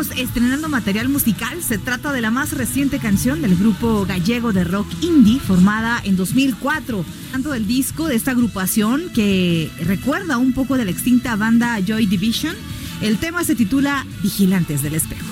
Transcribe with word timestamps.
Estrenando 0.00 0.68
material 0.68 1.08
musical. 1.08 1.60
Se 1.60 1.76
trata 1.76 2.12
de 2.12 2.20
la 2.20 2.30
más 2.30 2.52
reciente 2.52 3.00
canción 3.00 3.42
del 3.42 3.56
grupo 3.56 4.06
gallego 4.06 4.52
de 4.52 4.62
rock 4.62 4.86
indie 5.00 5.40
formada 5.40 6.00
en 6.04 6.16
2004. 6.16 7.04
Tanto 7.32 7.50
del 7.50 7.66
disco 7.66 8.06
de 8.06 8.14
esta 8.14 8.30
agrupación 8.30 9.10
que 9.12 9.70
recuerda 9.80 10.38
un 10.38 10.52
poco 10.52 10.76
de 10.76 10.84
la 10.84 10.92
extinta 10.92 11.34
banda 11.34 11.80
Joy 11.84 12.06
Division. 12.06 12.54
El 13.00 13.18
tema 13.18 13.42
se 13.42 13.56
titula 13.56 14.06
Vigilantes 14.22 14.82
del 14.82 14.94
Espejo. 14.94 15.27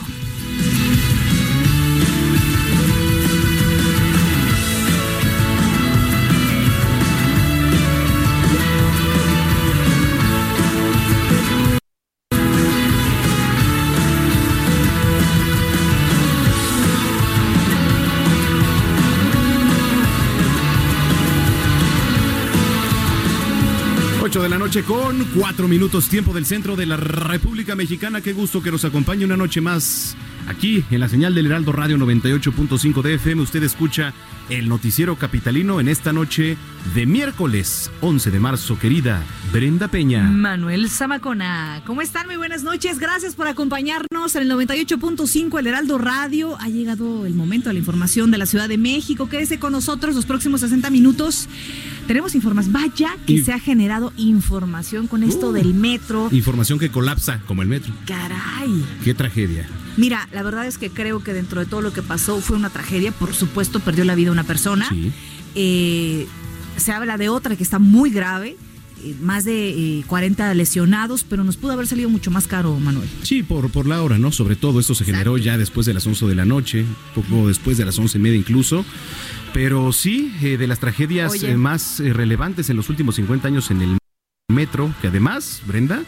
Con 24.83 25.25
cuatro 25.35 25.69
minutos 25.69 26.09
tiempo 26.09 26.35
del 26.35 26.45
centro 26.45 26.77
de 26.77 26.87
la 26.87 26.97
República 26.97 27.75
Mexicana. 27.75 28.21
Qué 28.21 28.33
gusto 28.33 28.63
que 28.63 28.71
nos 28.71 28.85
acompañe 28.85 29.25
una 29.25 29.37
noche 29.37 29.61
más 29.61 30.17
aquí 30.49 30.85
en 30.91 31.01
la 31.01 31.09
señal 31.09 31.35
del 31.35 31.47
Heraldo 31.47 31.73
Radio 31.73 31.97
98.5 31.99 33.03
de 33.03 33.15
FM. 33.15 33.43
Usted 33.43 33.63
escucha 33.63 34.13
el 34.49 34.69
noticiero 34.69 35.17
capitalino 35.17 35.81
en 35.81 35.89
esta 35.89 36.13
noche 36.13 36.57
de 36.95 37.07
miércoles 37.07 37.91
11 38.01 38.31
de 38.31 38.39
marzo. 38.41 38.79
Querida 38.79 39.23
Brenda 39.53 39.89
Peña. 39.89 40.23
Manuel 40.23 40.89
Zamacona, 40.89 41.83
¿cómo 41.85 42.01
están? 42.03 42.27
Muy 42.27 42.37
buenas 42.37 42.63
noches. 42.63 42.99
Gracias 42.99 43.35
por 43.35 43.49
acompañarnos 43.49 44.37
en 44.37 44.43
el 44.43 44.51
98.5 44.53 45.59
El 45.59 45.67
Heraldo 45.67 45.99
Radio. 45.99 46.57
Ha 46.61 46.69
llegado 46.69 47.27
el 47.27 47.35
momento 47.35 47.69
de 47.69 47.75
la 47.75 47.79
información 47.81 48.31
de 48.31 48.39
la 48.39 48.47
Ciudad 48.47 48.69
de 48.69 48.79
México. 48.79 49.29
Quédese 49.29 49.59
con 49.59 49.73
nosotros 49.73 50.15
los 50.15 50.27
próximos 50.27 50.61
60 50.61 50.91
minutos. 50.91 51.49
Tenemos 52.07 52.35
información. 52.35 52.73
Vaya 52.73 53.17
que 53.27 53.35
Y- 53.35 53.43
se 53.43 53.53
ha 53.53 53.59
generado 53.59 54.13
información 54.17 55.09
con 55.09 55.23
esto 55.25 55.49
Uh. 55.49 55.53
del 55.53 55.75
metro. 55.75 56.29
Información 56.31 56.79
que 56.79 56.91
colapsa 56.91 57.41
como 57.47 57.63
el 57.63 57.69
metro. 57.69 57.93
Caray. 58.07 58.85
Qué 59.05 59.13
tragedia. 59.15 59.69
Mira, 59.97 60.29
la 60.33 60.43
verdad 60.43 60.67
es 60.67 60.79
que 60.79 60.91
creo 60.91 61.23
que 61.23 61.33
dentro 61.33 61.61
de 61.61 61.67
todo 61.67 61.81
lo 61.83 61.93
que 61.93 62.03
pasó 62.03 62.41
fue 62.41 62.57
una 62.57 62.71
tragedia. 62.71 63.13
Por 63.13 63.35
supuesto, 63.35 63.81
perdió 63.81 64.05
la 64.05 64.15
vida 64.15 64.31
una 64.33 64.45
persona. 64.45 64.89
Sí. 64.91 65.13
Eh, 65.55 66.27
se 66.77 66.93
habla 66.93 67.17
de 67.17 67.29
otra 67.29 67.57
que 67.57 67.63
está 67.63 67.79
muy 67.79 68.11
grave. 68.11 68.57
eh, 69.03 69.15
Más 69.23 69.45
de 69.45 69.99
eh, 70.01 70.05
40 70.07 70.53
lesionados, 70.55 71.25
pero 71.25 71.45
nos 71.45 71.57
pudo 71.57 71.73
haber 71.73 71.87
salido 71.87 72.09
mucho 72.11 72.31
más 72.31 72.47
caro, 72.47 72.79
Manuel. 72.79 73.09
Sí, 73.23 73.43
por, 73.43 73.71
por 73.71 73.87
la 73.87 74.03
hora, 74.03 74.19
¿no? 74.19 74.33
Sobre 74.33 74.57
todo 74.57 74.81
esto 74.81 74.95
se 74.95 75.05
generó 75.05 75.39
ya 75.39 75.57
después 75.57 75.87
de 75.87 75.95
las 75.95 76.07
11 76.07 76.27
de 76.27 76.35
la 76.35 76.45
noche, 76.45 76.85
poco 77.15 77.49
después 77.49 77.79
de 77.79 77.85
las 77.87 77.99
11 77.99 78.19
y 78.19 78.21
media 78.21 78.37
incluso. 78.39 78.85
Pero 79.55 79.93
sí, 79.93 80.33
eh, 80.43 80.59
de 80.59 80.67
las 80.67 80.79
tragedias 80.81 81.43
eh, 81.43 81.57
más 81.57 82.01
relevantes 82.01 82.69
en 82.69 82.77
los 82.77 82.91
últimos 82.91 83.15
50 83.17 83.49
años 83.49 83.71
en 83.71 83.81
el 83.81 83.97
metro, 84.53 84.93
que 85.01 85.09
además, 85.09 85.63
Brenda, 85.67 86.03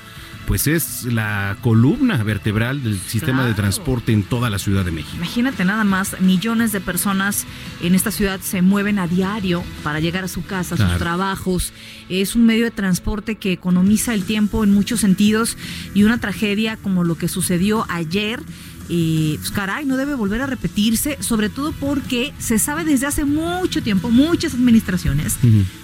pues 0.49 0.67
es 0.67 1.05
la 1.05 1.59
columna 1.61 2.17
vertebral 2.25 2.83
del 2.83 2.99
sistema 2.99 3.45
de 3.45 3.53
transporte 3.53 4.13
en 4.13 4.23
toda 4.23 4.49
la 4.49 4.59
Ciudad 4.59 4.83
de 4.83 4.91
México. 4.91 5.15
Imagínate 5.15 5.63
nada 5.67 5.85
más, 5.85 6.19
millones 6.23 6.73
de 6.73 6.81
personas 6.81 7.45
en 7.83 7.95
esta 7.95 8.11
ciudad 8.11 8.41
se 8.41 8.63
mueven 8.63 8.99
a 8.99 9.07
diario 9.07 9.63
para 9.85 10.01
llegar 10.01 10.25
a 10.25 10.29
su 10.29 10.43
casa, 10.43 10.75
a 10.75 10.79
sus 10.79 10.99
trabajos. 10.99 11.75
Es 12.09 12.35
un 12.35 12.47
medio 12.47 12.65
de 12.65 12.71
transporte 12.71 13.35
que 13.35 13.53
economiza 13.53 14.15
el 14.15 14.25
tiempo 14.25 14.65
en 14.65 14.73
muchos 14.73 15.01
sentidos 15.01 15.59
y 15.93 16.05
una 16.05 16.19
tragedia 16.19 16.79
como 16.79 17.05
lo 17.05 17.19
que 17.19 17.29
sucedió 17.29 17.85
ayer. 17.91 18.41
eh, 18.89 19.35
pues 19.39 19.51
caray, 19.51 19.85
no 19.85 19.99
debe 19.99 20.15
volver 20.15 20.41
a 20.41 20.47
repetirse, 20.47 21.19
sobre 21.21 21.51
todo 21.51 21.73
porque 21.73 22.33
se 22.39 22.59
sabe 22.59 22.85
desde 22.85 23.05
hace 23.07 23.27
mucho 23.27 23.83
tiempo, 23.83 24.09
muchas 24.11 24.55
administraciones, 24.55 25.37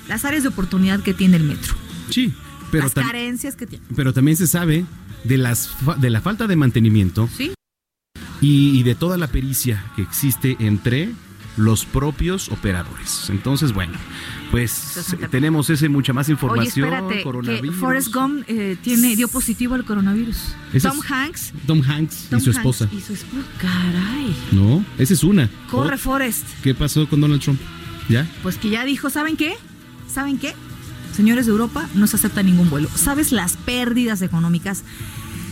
las 0.09 0.25
áreas 0.25 0.43
de 0.43 0.49
oportunidad 0.49 1.01
que 1.01 1.13
tiene 1.13 1.37
el 1.37 1.45
metro, 1.45 1.75
Sí, 2.09 2.33
pero, 2.71 2.85
las 2.85 2.95
carencias 2.95 3.57
que 3.57 3.67
tiene. 3.67 3.85
pero 3.97 4.13
también 4.13 4.37
se 4.37 4.47
sabe 4.47 4.85
de, 5.25 5.39
las 5.39 5.71
de 5.99 6.11
la 6.11 6.21
falta 6.21 6.47
de 6.47 6.57
mantenimiento 6.57 7.29
¿Sí? 7.37 7.53
y, 8.41 8.79
y 8.79 8.83
de 8.83 8.95
toda 8.95 9.17
la 9.17 9.27
pericia 9.29 9.85
que 9.97 10.03
existe 10.03 10.57
entre 10.61 11.11
los 11.57 11.85
propios 11.85 12.49
operadores. 12.51 13.31
Entonces, 13.31 13.73
bueno, 13.73 13.93
pues 14.51 14.73
Sesenta. 14.73 15.29
tenemos 15.29 15.71
ese 15.71 15.89
mucha 15.89 16.13
más 16.13 16.27
Oye, 16.27 16.33
información. 16.33 17.09
que 17.09 17.23
coronavirus. 17.23 17.77
Forrest 17.77 18.13
Gump 18.13 18.43
eh, 18.49 18.77
tiene, 18.83 19.15
dio 19.15 19.29
positivo 19.29 19.75
al 19.77 19.85
coronavirus. 19.85 20.37
Tom 20.83 20.99
Hanks 21.09 21.53
Tom 21.65 21.81
Hanks 21.87 22.27
Tom 22.29 22.41
y 22.41 22.43
su 22.43 22.51
Hanks 22.51 22.57
esposa. 22.59 22.89
Y 22.93 23.01
su 23.01 23.13
esposa. 23.13 23.47
Caray. 23.59 24.35
No, 24.51 24.85
esa 24.99 25.15
es 25.15 25.23
una. 25.23 25.49
Corre, 25.71 25.95
Oh, 25.95 25.99
Forrest. 25.99 26.45
¿Qué 26.65 26.75
pasó 26.75 27.09
con 27.09 27.21
Donald 27.21 27.41
Trump? 27.41 27.61
¿Ya? 28.09 28.29
Pues 28.43 28.57
que 28.59 28.69
ya 28.71 28.85
dijo, 28.85 29.09
¿saben 29.09 29.37
qué? 29.37 29.55
¿Saben 30.13 30.39
qué? 30.39 30.55
Señores 31.15 31.47
de 31.47 31.53
Europa, 31.53 31.89
no 31.95 32.07
se 32.07 32.17
acepta 32.17 32.43
ningún 32.43 32.71
vuelo. 32.71 32.89
¿Sabes 32.95 33.31
las 33.31 33.57
pérdidas 33.57 34.21
económicas? 34.23 34.83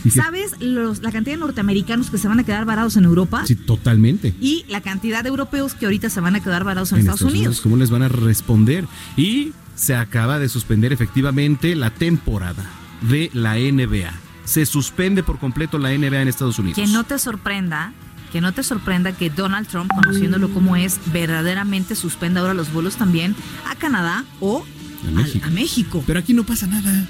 ¿Sabes 0.09 0.59
los, 0.59 1.01
la 1.01 1.11
cantidad 1.11 1.35
de 1.35 1.39
norteamericanos 1.39 2.09
que 2.09 2.17
se 2.17 2.27
van 2.27 2.39
a 2.39 2.43
quedar 2.43 2.65
varados 2.65 2.97
en 2.97 3.05
Europa? 3.05 3.43
Sí, 3.45 3.55
totalmente. 3.55 4.33
Y 4.41 4.65
la 4.67 4.81
cantidad 4.81 5.23
de 5.23 5.29
europeos 5.29 5.73
que 5.73 5.85
ahorita 5.85 6.09
se 6.09 6.19
van 6.19 6.35
a 6.35 6.41
quedar 6.41 6.63
varados 6.63 6.91
en, 6.91 6.99
Estados, 6.99 7.21
Unidos. 7.21 7.61
¿Cómo 7.61 7.77
les 7.77 7.89
van 7.89 8.03
a 8.03 8.09
responder? 8.09 8.85
Y 9.15 9.53
se 9.75 9.95
acaba 9.95 10.39
de 10.39 10.49
suspender 10.49 10.91
efectivamente 10.91 11.75
la 11.75 11.89
temporada 11.91 12.65
de 13.09 13.29
la 13.33 13.55
NBA. 13.55 14.13
Se 14.45 14.65
suspende 14.65 15.23
por 15.23 15.39
completo 15.39 15.77
la 15.77 15.97
NBA 15.97 16.21
en 16.21 16.27
Estados 16.27 16.59
Unidos. 16.59 16.75
Que 16.75 16.87
no 16.87 17.05
te 17.05 17.17
sorprenda, 17.17 17.93
que 18.31 18.41
no 18.41 18.51
te 18.51 18.63
sorprenda 18.63 19.13
que 19.13 19.29
Donald 19.29 19.67
Trump, 19.67 19.89
conociéndolo 19.93 20.49
como 20.49 20.75
es, 20.75 20.99
verdaderamente 21.13 21.95
suspenda 21.95 22.41
ahora 22.41 22.53
los 22.53 22.73
vuelos 22.73 22.97
también 22.97 23.35
a 23.69 23.75
Canadá 23.75 24.25
o 24.41 24.65
A 25.07 25.11
México. 25.11 25.45
a 25.45 25.49
México. 25.49 26.03
Pero 26.05 26.19
aquí 26.19 26.33
no 26.33 26.45
pasa 26.45 26.67
nada. 26.67 27.07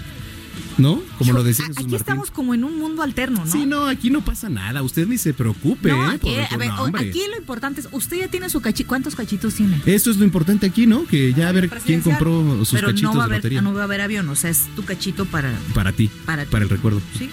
¿no? 0.78 1.02
Como 1.18 1.34
lo 1.34 1.44
decía 1.44 1.66
Aquí 1.76 1.96
estamos 1.96 2.32
como 2.32 2.54
en 2.54 2.64
un 2.64 2.80
mundo 2.80 3.02
alterno, 3.02 3.46
¿no? 3.46 3.52
Sí, 3.52 3.66
no, 3.66 3.88
aquí 3.88 4.10
no 4.10 4.24
pasa 4.24 4.50
nada. 4.50 4.82
Usted 4.82 5.08
ni 5.08 5.18
se 5.18 5.34
preocupe. 5.34 5.90
No, 5.90 6.04
aquí, 6.10 6.30
¿eh? 6.30 6.48
a 6.50 6.58
ver, 6.58 6.72
aquí 6.96 7.22
lo 7.30 7.38
importante 7.38 7.82
es, 7.82 7.90
usted 7.92 8.18
ya 8.18 8.28
tiene 8.28 8.50
su 8.50 8.62
cachito. 8.62 8.88
¿Cuántos 8.88 9.16
cachitos 9.16 9.56
tiene? 9.56 9.82
Eso 9.86 10.12
es 10.12 10.18
lo 10.18 10.26
importante 10.26 10.66
aquí, 10.66 10.88
¿no? 10.88 11.06
Que 11.06 11.34
ya 11.34 11.50
a 11.50 11.52
ver 11.52 11.70
quién 11.86 12.02
compró 12.02 12.66
sus 12.66 12.80
cachitos 12.80 13.14
no 13.14 13.18
va 13.18 13.24
a 13.24 13.26
haber, 13.26 13.42
de 13.42 13.62
No 13.62 13.74
va 13.74 13.82
a 13.82 13.84
haber 13.86 14.02
avión, 14.02 14.28
o 14.30 14.36
sea, 14.36 14.50
es 14.50 14.68
tu 14.76 14.84
cachito 14.84 15.26
para... 15.26 15.54
Para 15.74 15.92
ti. 15.92 16.10
Para, 16.26 16.46
para 16.46 16.64
el 16.64 16.70
recuerdo. 16.70 17.02
Sí. 17.18 17.30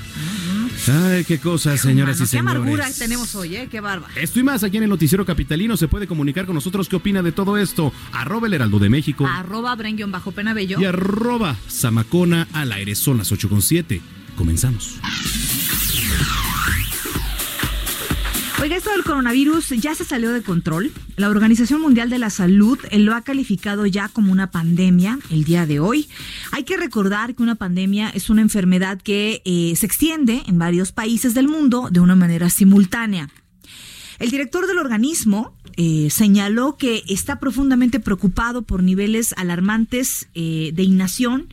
Ay, 0.89 1.25
qué 1.25 1.39
cosas, 1.39 1.81
señoras 1.81 2.21
y 2.21 2.27
señores. 2.27 2.31
Qué 2.31 2.39
amargura 2.39 2.89
tenemos 2.99 3.35
hoy, 3.35 3.57
¿eh? 3.57 3.69
Qué 3.71 3.81
bárbaro. 3.81 4.13
Esto 4.17 4.41
y 4.41 4.43
más 4.43 4.65
aquí 4.65 4.79
en 4.79 4.85
el 4.85 4.89
Noticiero 4.89 5.27
Capitalino. 5.27 5.77
Se 5.77 5.89
puede 5.89 6.07
comunicar 6.07 6.47
con 6.47 6.55
nosotros 6.55 6.89
qué 6.89 6.97
opina 6.97 7.23
de 7.23 7.33
todo 7.33 7.57
esto. 7.59 7.93
Arroba 8.13 8.47
el 8.47 8.55
Heraldo 8.55 8.79
de 8.79 8.89
México. 8.89 9.27
Arroba 9.27 9.77
bajo 10.09 10.33
Penabello. 10.33 10.81
Y 10.81 10.85
arroba 10.85 11.57
Zamacona 11.69 12.49
al 12.53 12.73
aire. 12.73 12.95
Son 12.95 13.19
las 13.19 13.31
8 13.31 13.49
con 13.49 13.63
7. 13.63 14.01
Comenzamos. 14.37 14.99
Oiga, 18.61 18.77
esto 18.77 18.91
del 18.91 19.05
coronavirus 19.05 19.71
ya 19.71 19.95
se 19.95 20.05
salió 20.05 20.33
de 20.33 20.43
control. 20.43 20.93
La 21.17 21.31
Organización 21.31 21.81
Mundial 21.81 22.11
de 22.11 22.19
la 22.19 22.29
Salud 22.29 22.79
eh, 22.91 22.99
lo 22.99 23.15
ha 23.15 23.23
calificado 23.23 23.87
ya 23.87 24.09
como 24.09 24.33
una 24.33 24.51
pandemia 24.51 25.19
el 25.31 25.45
día 25.45 25.65
de 25.65 25.81
hoy. 25.81 26.11
Hay 26.53 26.65
que 26.65 26.77
recordar 26.77 27.35
que 27.35 27.43
una 27.43 27.55
pandemia 27.55 28.11
es 28.11 28.29
una 28.29 28.43
enfermedad 28.43 29.01
que 29.01 29.41
eh, 29.47 29.73
se 29.77 29.87
extiende 29.87 30.43
en 30.47 30.59
varios 30.59 30.93
países 30.93 31.33
del 31.33 31.49
mundo 31.49 31.89
de 31.91 32.01
una 32.01 32.17
manera 32.17 32.51
simultánea. 32.51 33.31
El 34.21 34.31
director 34.31 34.67
del 34.67 34.77
organismo 34.77 35.55
eh, 35.79 36.11
señaló 36.11 36.77
que 36.77 37.03
está 37.09 37.41
profundamente 37.41 38.01
preocupado 38.01 38.61
por 38.61 38.83
niveles 38.83 39.33
alarmantes 39.39 40.29
eh, 40.35 40.73
de 40.75 40.83
inacción 40.83 41.49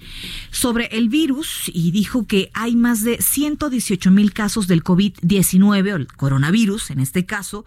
sobre 0.52 0.88
el 0.88 1.08
virus 1.08 1.72
y 1.74 1.92
dijo 1.92 2.28
que 2.28 2.52
hay 2.54 2.76
más 2.76 3.06
de 3.06 3.22
118 3.22 4.12
mil 4.12 4.34
casos 4.34 4.68
del 4.68 4.84
COVID-19, 4.84 5.94
o 5.94 5.96
el 5.96 6.08
coronavirus 6.08 6.92
en 6.92 7.00
este 7.00 7.26
caso, 7.26 7.64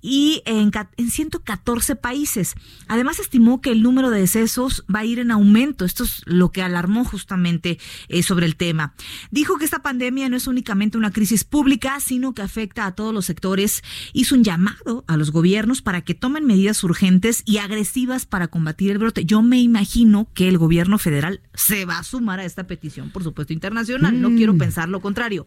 y 0.00 0.40
en, 0.46 0.70
en 0.96 1.10
114 1.10 1.96
países. 1.96 2.54
Además, 2.86 3.18
estimó 3.18 3.60
que 3.60 3.70
el 3.70 3.82
número 3.82 4.08
de 4.08 4.20
decesos 4.20 4.86
va 4.94 5.00
a 5.00 5.04
ir 5.04 5.18
en 5.18 5.30
aumento. 5.30 5.84
Esto 5.84 6.04
es 6.04 6.22
lo 6.24 6.52
que 6.52 6.62
alarmó 6.62 7.04
justamente 7.04 7.78
eh, 8.08 8.22
sobre 8.22 8.46
el 8.46 8.56
tema. 8.56 8.94
Dijo 9.30 9.58
que 9.58 9.66
esta 9.66 9.82
pandemia 9.82 10.30
no 10.30 10.38
es 10.38 10.46
únicamente 10.46 10.96
una 10.96 11.10
crisis 11.10 11.44
pública, 11.44 12.00
sino 12.00 12.32
que 12.32 12.40
afecta 12.40 12.86
a 12.86 12.94
todos 12.94 13.12
los 13.12 13.26
sectores. 13.26 13.82
Hizo 14.14 14.37
un 14.38 14.44
llamado 14.44 15.04
a 15.08 15.16
los 15.16 15.32
gobiernos 15.32 15.82
para 15.82 16.02
que 16.02 16.14
tomen 16.14 16.46
medidas 16.46 16.82
urgentes 16.84 17.42
y 17.44 17.58
agresivas 17.58 18.24
para 18.24 18.48
combatir 18.48 18.90
el 18.92 18.98
brote. 18.98 19.24
Yo 19.24 19.42
me 19.42 19.60
imagino 19.60 20.28
que 20.32 20.48
el 20.48 20.58
gobierno 20.58 20.98
federal 20.98 21.40
se 21.54 21.84
va 21.84 21.98
a 21.98 22.04
sumar 22.04 22.38
a 22.38 22.44
esta 22.44 22.66
petición, 22.66 23.10
por 23.10 23.24
supuesto, 23.24 23.52
internacional. 23.52 24.20
No 24.20 24.30
quiero 24.30 24.54
mm. 24.54 24.58
pensar 24.58 24.88
lo 24.88 25.00
contrario. 25.00 25.44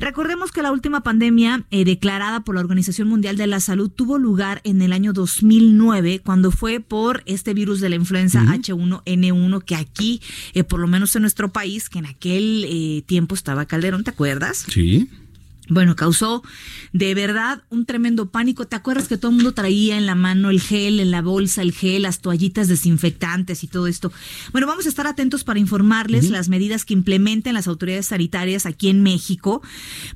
Recordemos 0.00 0.52
que 0.52 0.62
la 0.62 0.70
última 0.70 1.02
pandemia 1.02 1.64
eh, 1.70 1.84
declarada 1.84 2.40
por 2.40 2.54
la 2.54 2.60
Organización 2.60 3.08
Mundial 3.08 3.36
de 3.36 3.48
la 3.48 3.58
Salud 3.58 3.90
tuvo 3.90 4.18
lugar 4.18 4.60
en 4.62 4.80
el 4.80 4.92
año 4.92 5.12
2009, 5.12 6.20
cuando 6.24 6.52
fue 6.52 6.78
por 6.78 7.22
este 7.26 7.52
virus 7.52 7.80
de 7.80 7.88
la 7.88 7.96
influenza 7.96 8.42
H1N1, 8.42 9.64
que 9.64 9.74
aquí, 9.74 10.20
eh, 10.54 10.62
por 10.62 10.78
lo 10.78 10.86
menos 10.86 11.14
en 11.16 11.22
nuestro 11.22 11.52
país, 11.52 11.88
que 11.88 11.98
en 11.98 12.06
aquel 12.06 12.64
eh, 12.68 13.02
tiempo 13.06 13.34
estaba 13.34 13.66
Calderón, 13.66 14.04
¿te 14.04 14.10
acuerdas? 14.10 14.66
Sí. 14.68 15.08
Bueno, 15.68 15.96
causó 15.96 16.42
de 16.92 17.14
verdad 17.14 17.62
un 17.68 17.84
tremendo 17.84 18.30
pánico. 18.30 18.66
¿Te 18.66 18.76
acuerdas 18.76 19.08
que 19.08 19.18
todo 19.18 19.30
el 19.30 19.36
mundo 19.36 19.52
traía 19.52 19.98
en 19.98 20.06
la 20.06 20.14
mano 20.14 20.50
el 20.50 20.60
gel, 20.60 21.00
en 21.00 21.10
la 21.10 21.22
bolsa 21.22 21.62
el 21.62 21.72
gel, 21.72 22.02
las 22.02 22.20
toallitas 22.20 22.68
desinfectantes 22.68 23.62
y 23.64 23.68
todo 23.68 23.86
esto? 23.86 24.12
Bueno, 24.52 24.66
vamos 24.66 24.86
a 24.86 24.88
estar 24.88 25.06
atentos 25.06 25.44
para 25.44 25.58
informarles 25.58 26.30
las 26.30 26.48
medidas 26.48 26.84
que 26.84 26.94
implementen 26.94 27.54
las 27.54 27.68
autoridades 27.68 28.06
sanitarias 28.06 28.66
aquí 28.66 28.88
en 28.88 29.02
México, 29.02 29.62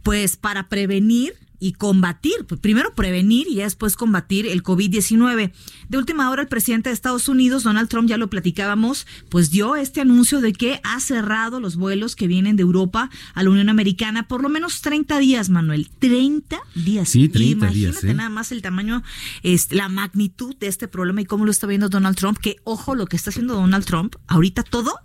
pues 0.03 0.37
para 0.37 0.69
prevenir 0.69 1.35
y 1.63 1.75
combatir, 1.75 2.45
pues, 2.49 2.61
primero 2.61 2.93
prevenir 2.97 3.47
y 3.47 3.55
después 3.55 3.95
combatir 3.95 4.49
el 4.49 4.65
COVID-19. 4.65 5.53
De 5.89 5.97
última 5.97 6.29
hora, 6.29 6.43
el 6.43 6.49
presidente 6.49 6.91
de 6.91 6.95
Estados 6.95 7.29
Unidos, 7.29 7.63
Donald 7.63 7.89
Trump, 7.89 8.09
ya 8.09 8.17
lo 8.17 8.29
platicábamos, 8.29 9.07
pues 9.29 9.53
dio 9.53 9.77
este 9.77 10.01
anuncio 10.01 10.41
de 10.41 10.55
que 10.55 10.81
ha 10.83 10.99
cerrado 10.99 11.61
los 11.61 11.77
vuelos 11.77 12.17
que 12.17 12.27
vienen 12.27 12.57
de 12.57 12.63
Europa 12.63 13.11
a 13.35 13.43
la 13.45 13.51
Unión 13.51 13.69
Americana 13.69 14.27
por 14.27 14.43
lo 14.43 14.49
menos 14.49 14.81
30 14.81 15.21
días, 15.21 15.51
Manuel. 15.51 15.89
30 16.01 16.61
días. 16.75 17.09
Sí, 17.09 17.29
30 17.29 17.67
Imagínate 17.67 18.01
días. 18.01 18.05
¿eh? 18.05 18.15
nada 18.15 18.29
más 18.29 18.51
el 18.51 18.61
tamaño, 18.61 19.05
este, 19.45 19.77
la 19.77 19.89
magnitud 19.89 20.57
de 20.57 20.67
este 20.67 20.89
problema 20.89 21.21
y 21.21 21.27
cómo 21.27 21.45
lo 21.45 21.53
está 21.53 21.69
viendo 21.69 21.89
Donald 21.89 22.17
Trump, 22.17 22.39
que 22.39 22.57
ojo 22.65 22.97
lo 22.97 23.07
que 23.07 23.15
está 23.15 23.31
haciendo 23.31 23.55
Donald 23.55 23.85
Trump, 23.85 24.17
ahorita 24.27 24.65
todo 24.65 24.99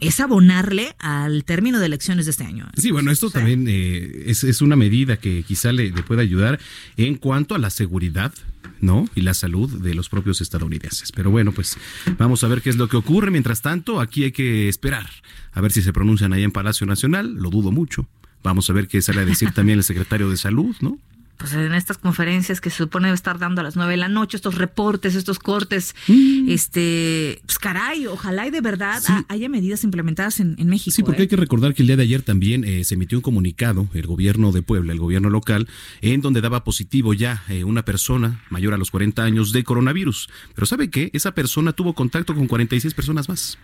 es 0.00 0.20
abonarle 0.20 0.94
al 0.98 1.44
término 1.44 1.78
de 1.78 1.86
elecciones 1.86 2.26
de 2.26 2.30
este 2.30 2.44
año. 2.44 2.68
Sí, 2.76 2.90
bueno, 2.90 3.10
esto 3.10 3.30
también 3.30 3.66
eh, 3.68 4.24
es, 4.26 4.62
una 4.62 4.76
medida 4.76 5.16
que 5.16 5.42
quizá 5.42 5.72
le, 5.72 5.90
le 5.90 6.02
pueda 6.02 6.22
ayudar 6.22 6.58
en 6.96 7.16
cuanto 7.16 7.54
a 7.54 7.58
la 7.58 7.70
seguridad 7.70 8.32
¿no? 8.80 9.08
Y 9.14 9.22
la 9.22 9.34
salud 9.34 9.82
de 9.82 9.94
los 9.94 10.08
propios 10.08 10.40
estadounidenses. 10.40 11.12
Pero 11.12 11.30
bueno, 11.30 11.52
pues 11.52 11.76
vamos 12.16 12.44
a 12.44 12.48
ver 12.48 12.62
qué 12.62 12.70
es 12.70 12.76
lo 12.76 12.88
que 12.88 12.96
ocurre. 12.96 13.30
Mientras 13.30 13.62
tanto, 13.62 14.00
aquí 14.00 14.24
hay 14.24 14.32
que 14.32 14.68
esperar 14.68 15.08
a 15.52 15.60
ver 15.60 15.72
si 15.72 15.82
se 15.82 15.92
pronuncian 15.92 16.32
ahí 16.32 16.44
en 16.44 16.52
Palacio 16.52 16.86
Nacional. 16.86 17.34
Lo 17.34 17.50
dudo 17.50 17.72
mucho. 17.72 18.06
Vamos 18.42 18.70
a 18.70 18.72
ver 18.72 18.86
qué 18.86 19.02
sale 19.02 19.20
a 19.22 19.24
decir 19.24 19.52
también 19.52 19.78
el 19.78 19.84
secretario 19.84 20.30
de 20.30 20.36
Salud, 20.36 20.76
¿no? 20.80 20.98
Pues 21.38 21.52
en 21.54 21.72
estas 21.72 21.98
conferencias 21.98 22.60
que 22.60 22.68
se 22.68 22.78
supone 22.78 23.12
estar 23.12 23.38
dando 23.38 23.60
a 23.60 23.64
las 23.64 23.76
nueve 23.76 23.92
de 23.92 23.96
la 23.96 24.08
noche, 24.08 24.36
estos 24.36 24.56
reportes, 24.56 25.14
estos 25.14 25.38
cortes, 25.38 25.94
mm. 26.08 26.48
este, 26.48 27.40
pues 27.46 27.58
caray, 27.58 28.06
ojalá 28.06 28.46
y 28.46 28.50
de 28.50 28.60
verdad 28.60 29.02
haya 29.28 29.48
medidas 29.48 29.84
implementadas 29.84 30.40
en, 30.40 30.56
México. 30.68 30.94
Sí, 30.94 31.02
porque 31.02 31.22
¿eh? 31.22 31.24
hay 31.24 31.28
que 31.28 31.36
recordar 31.36 31.74
que 31.74 31.82
el 31.82 31.86
día 31.86 31.96
de 31.96 32.02
ayer 32.02 32.22
también 32.22 32.64
eh, 32.64 32.84
se 32.84 32.94
emitió 32.94 33.16
un 33.16 33.22
comunicado, 33.22 33.88
el 33.94 34.06
gobierno 34.06 34.52
de 34.52 34.62
Puebla, 34.62 34.92
el 34.92 34.98
gobierno 34.98 35.30
local, 35.30 35.68
en 36.02 36.20
donde 36.20 36.40
daba 36.40 36.64
positivo 36.64 37.14
ya 37.14 37.44
eh, 37.48 37.64
una 37.64 37.84
persona 37.84 38.42
mayor 38.50 38.74
a 38.74 38.76
los 38.76 38.90
40 38.90 39.22
años 39.22 39.52
de 39.52 39.62
coronavirus. 39.64 40.28
Pero 40.54 40.66
¿sabe 40.66 40.90
qué? 40.90 41.10
Esa 41.12 41.32
persona 41.32 41.72
tuvo 41.72 41.94
contacto 41.94 42.34
con 42.34 42.48
46 42.48 42.92
personas 42.94 43.28
más. 43.28 43.58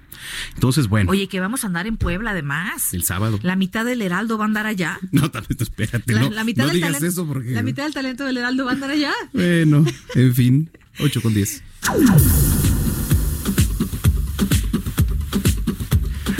Entonces, 0.54 0.88
bueno. 0.88 1.10
Oye, 1.10 1.26
que 1.26 1.40
vamos 1.40 1.64
a 1.64 1.66
andar 1.66 1.86
en 1.86 1.96
Puebla 1.96 2.30
además. 2.30 2.94
El 2.94 3.02
sábado. 3.02 3.38
La 3.42 3.56
mitad 3.56 3.84
del 3.84 4.00
Heraldo 4.00 4.38
va 4.38 4.44
a 4.44 4.46
andar 4.46 4.66
allá. 4.66 4.98
No, 5.14 5.30
también 5.30 5.56
espérate, 5.60 6.12
no, 6.12 6.28
la 6.30 6.42
mitad 6.42 6.68
digas 6.70 7.00
eso 7.00 7.24
porque 7.24 7.54
mitad 7.64 7.84
del 7.84 7.94
talento 7.94 8.24
del 8.24 8.36
Heraldo 8.36 8.64
va 8.64 8.72
a 8.72 8.74
andar 8.74 8.90
allá. 8.90 9.12
Bueno, 9.32 9.84
en 10.14 10.34
fin, 10.34 10.70
8 11.00 11.20
con 11.22 11.34
10. 11.34 11.62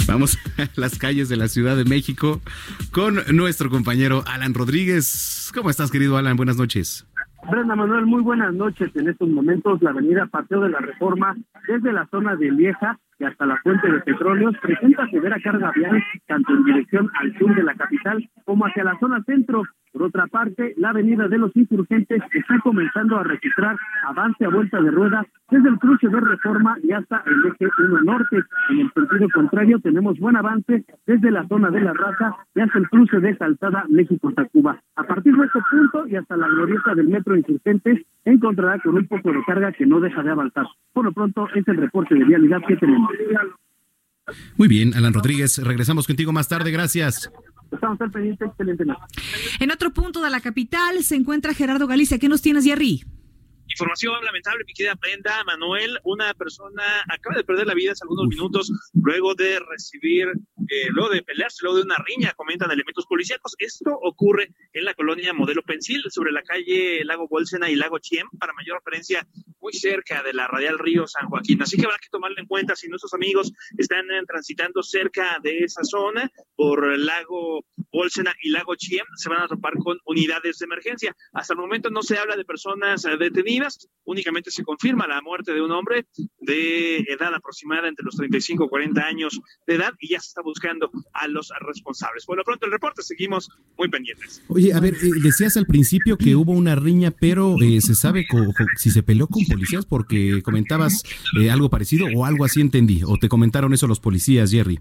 Vamos 0.06 0.38
a 0.58 0.68
las 0.76 0.98
calles 0.98 1.28
de 1.28 1.36
la 1.36 1.48
Ciudad 1.48 1.76
de 1.76 1.84
México 1.84 2.40
con 2.92 3.18
nuestro 3.32 3.68
compañero 3.70 4.22
Alan 4.26 4.54
Rodríguez. 4.54 5.50
¿Cómo 5.54 5.70
estás, 5.70 5.90
querido 5.90 6.16
Alan? 6.16 6.36
Buenas 6.36 6.56
noches. 6.56 7.06
Brenda 7.50 7.74
Manuel, 7.76 8.06
muy 8.06 8.22
buenas 8.22 8.54
noches. 8.54 8.90
En 8.94 9.08
estos 9.08 9.28
momentos, 9.28 9.82
la 9.82 9.90
avenida 9.90 10.26
Paseo 10.26 10.60
de 10.60 10.70
la 10.70 10.78
Reforma, 10.78 11.36
desde 11.68 11.92
la 11.92 12.06
zona 12.10 12.36
de 12.36 12.50
Lieja 12.50 12.98
y 13.18 13.24
hasta 13.24 13.46
la 13.46 13.56
fuente 13.58 13.90
de 13.90 14.00
petróleos, 14.00 14.56
presenta 14.58 15.08
severa 15.08 15.38
carga 15.42 15.72
vial 15.74 16.02
tanto 16.26 16.52
en 16.52 16.64
dirección 16.64 17.10
al 17.20 17.36
sur 17.38 17.54
de 17.54 17.62
la 17.62 17.74
capital 17.74 18.28
como 18.44 18.66
hacia 18.66 18.84
la 18.84 18.98
zona 18.98 19.22
centro. 19.24 19.64
Por 19.92 20.02
otra 20.02 20.26
parte, 20.26 20.74
la 20.76 20.90
avenida 20.90 21.28
de 21.28 21.38
los 21.38 21.54
insurgentes 21.54 22.20
está 22.32 22.58
comenzando 22.64 23.16
a 23.16 23.22
registrar 23.22 23.76
avance 24.06 24.44
a 24.44 24.48
vuelta 24.48 24.80
de 24.80 24.90
rueda 24.90 25.24
desde 25.50 25.68
el 25.68 25.78
cruce 25.78 26.08
de 26.08 26.20
Reforma 26.20 26.76
y 26.82 26.90
hasta 26.90 27.22
el 27.26 27.46
eje 27.46 27.68
1 27.78 28.02
norte. 28.02 28.42
En 28.70 28.80
el 28.80 28.90
sentido 28.92 29.28
contrario, 29.32 29.78
tenemos 29.78 30.18
buen 30.18 30.36
avance 30.36 30.84
desde 31.06 31.30
la 31.30 31.46
zona 31.46 31.70
de 31.70 31.80
la 31.80 31.92
raza 31.92 32.34
y 32.56 32.60
hasta 32.60 32.78
el 32.78 32.88
cruce 32.88 33.20
de 33.20 33.36
Calzada 33.36 33.84
México-Tacuba. 33.88 34.80
A 34.96 35.04
partir 35.04 35.36
de 35.36 35.46
este 35.46 35.60
punto 35.70 36.08
y 36.08 36.16
hasta 36.16 36.36
la 36.36 36.48
glorieta 36.48 36.94
del 36.96 37.08
metro 37.08 37.36
insurgentes, 37.36 38.04
encontrará 38.24 38.78
con 38.80 38.94
un 38.94 39.06
poco 39.06 39.32
de 39.32 39.42
carga 39.44 39.72
que 39.72 39.86
no 39.86 40.00
deja 40.00 40.22
de 40.22 40.30
avanzar. 40.30 40.66
Por 40.92 41.04
lo 41.04 41.12
pronto, 41.12 41.48
es 41.54 41.66
el 41.68 41.76
reporte 41.76 42.14
de 42.14 42.24
vialidad 42.24 42.60
que 42.66 42.76
tenemos. 42.76 43.10
Muy 44.56 44.68
bien, 44.68 44.94
Alan 44.94 45.12
Rodríguez, 45.12 45.58
regresamos 45.62 46.06
contigo 46.06 46.32
más 46.32 46.48
tarde, 46.48 46.70
gracias. 46.70 47.30
Estamos 47.70 48.00
al 48.00 48.10
pendiente, 48.10 48.44
excelente. 48.44 48.84
En 49.60 49.70
otro 49.70 49.90
punto 49.90 50.22
de 50.22 50.30
la 50.30 50.40
capital 50.40 51.02
se 51.02 51.16
encuentra 51.16 51.54
Gerardo 51.54 51.86
Galicia. 51.86 52.18
¿Qué 52.18 52.28
nos 52.28 52.40
tienes, 52.40 52.64
Jerry? 52.64 53.02
Información 53.74 54.24
lamentable, 54.24 54.62
mi 54.64 54.72
querida 54.72 54.94
Brenda, 54.94 55.42
Manuel, 55.42 55.98
una 56.04 56.32
persona 56.34 56.84
acaba 57.08 57.34
de 57.34 57.42
perder 57.42 57.66
la 57.66 57.74
vida 57.74 57.90
hace 57.90 58.04
algunos 58.04 58.28
minutos 58.28 58.70
luego 58.92 59.34
de 59.34 59.58
recibir, 59.58 60.28
eh, 60.68 60.86
luego 60.90 61.10
de 61.10 61.24
pelearse, 61.24 61.58
luego 61.62 61.78
de 61.78 61.82
una 61.82 61.96
riña, 61.96 62.34
comentan 62.36 62.70
elementos 62.70 63.04
policíacos. 63.06 63.56
Esto 63.58 63.90
ocurre 64.00 64.52
en 64.72 64.84
la 64.84 64.94
colonia 64.94 65.32
Modelo 65.32 65.62
Pensil, 65.62 66.04
sobre 66.08 66.30
la 66.30 66.44
calle 66.44 67.04
Lago 67.04 67.26
Bolsena 67.26 67.68
y 67.68 67.74
Lago 67.74 67.98
Chiem, 67.98 68.28
para 68.38 68.52
mayor 68.52 68.76
referencia, 68.76 69.26
muy 69.60 69.72
cerca 69.72 70.22
de 70.22 70.34
la 70.34 70.46
radial 70.46 70.78
Río 70.78 71.08
San 71.08 71.28
Joaquín. 71.28 71.60
Así 71.60 71.76
que 71.76 71.86
habrá 71.86 71.98
que 71.98 72.10
tomarlo 72.10 72.38
en 72.38 72.46
cuenta 72.46 72.76
si 72.76 72.86
nuestros 72.86 73.12
amigos 73.12 73.52
están 73.76 74.08
eh, 74.08 74.22
transitando 74.24 74.84
cerca 74.84 75.38
de 75.42 75.64
esa 75.64 75.82
zona, 75.82 76.30
por 76.54 76.96
lago 76.96 77.64
Bolsena 77.90 78.34
y 78.42 78.50
lago 78.50 78.76
Chiem 78.76 79.06
se 79.16 79.28
van 79.28 79.42
a 79.42 79.48
topar 79.48 79.74
con 79.78 79.98
unidades 80.04 80.58
de 80.58 80.64
emergencia. 80.64 81.16
Hasta 81.32 81.54
el 81.54 81.58
momento 81.58 81.90
no 81.90 82.02
se 82.02 82.18
habla 82.18 82.36
de 82.36 82.44
personas 82.44 83.04
eh, 83.04 83.16
únicamente 84.04 84.50
se 84.50 84.64
confirma 84.64 85.06
la 85.06 85.20
muerte 85.22 85.52
de 85.52 85.60
un 85.60 85.70
hombre 85.72 86.06
de 86.40 86.98
edad 86.98 87.34
aproximada 87.34 87.88
entre 87.88 88.04
los 88.04 88.16
35 88.16 88.64
y 88.64 88.68
40 88.68 89.00
años 89.02 89.40
de 89.66 89.74
edad 89.74 89.92
y 89.98 90.10
ya 90.10 90.20
se 90.20 90.28
está 90.28 90.42
buscando 90.42 90.90
a 91.12 91.28
los 91.28 91.52
responsables. 91.60 92.24
Por 92.24 92.36
lo 92.36 92.44
pronto 92.44 92.66
el 92.66 92.72
reporte, 92.72 93.02
seguimos 93.02 93.50
muy 93.78 93.88
pendientes. 93.88 94.42
Oye, 94.48 94.72
a 94.72 94.80
ver, 94.80 94.94
eh, 94.94 95.10
decías 95.22 95.56
al 95.56 95.66
principio 95.66 96.16
que 96.16 96.36
hubo 96.36 96.52
una 96.52 96.74
riña, 96.74 97.10
pero 97.10 97.56
eh, 97.62 97.80
¿se 97.80 97.94
sabe 97.94 98.26
si 98.76 98.90
se 98.90 99.02
peleó 99.02 99.26
con 99.26 99.44
policías? 99.46 99.86
Porque 99.86 100.42
comentabas 100.42 101.02
algo 101.50 101.70
parecido 101.70 102.06
o 102.14 102.24
algo 102.24 102.44
así 102.44 102.60
entendí, 102.60 103.02
o 103.04 103.16
te 103.16 103.28
comentaron 103.28 103.72
eso 103.72 103.86
los 103.86 104.00
policías, 104.00 104.50
Jerry. 104.50 104.80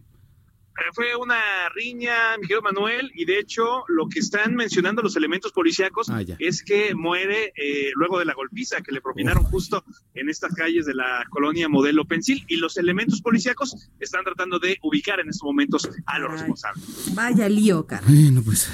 Fue 0.94 1.16
una 1.16 1.70
riña, 1.74 2.38
Miguel 2.40 2.62
Manuel, 2.63 3.12
y 3.16 3.25
de 3.25 3.40
hecho 3.40 3.84
lo 3.88 4.08
que 4.08 4.20
están 4.20 4.56
mencionando 4.56 5.02
los 5.02 5.16
elementos 5.16 5.52
policíacos 5.52 6.10
ah, 6.10 6.22
es 6.40 6.63
que 6.63 6.94
muere 6.96 7.54
eh, 7.56 7.92
luego 7.96 8.20
de 8.20 8.25
la 8.25 8.34
golpiza 8.34 8.82
que 8.82 8.92
le 8.92 9.02
propinaron 9.02 9.44
justo 9.44 9.84
en 10.13 10.30
estas 10.30 10.54
calles 10.54 10.86
de 10.86 10.94
la 10.94 11.25
colonia 11.30 11.70
Modelo 11.70 12.06
Pensil, 12.06 12.44
y 12.48 12.58
los 12.58 12.78
elementos 12.78 13.22
policíacos 13.22 13.90
están 14.00 14.24
tratando 14.24 14.60
de 14.60 14.78
ubicar 14.82 15.20
en 15.20 15.30
estos 15.30 15.44
momentos 15.44 15.90
a 16.06 16.20
los 16.20 16.32
responsables. 16.32 17.13
Vaya 17.13 17.50
lío, 17.50 17.86
cara. 17.86 18.04
Bueno, 18.08 18.42
pues 18.44 18.70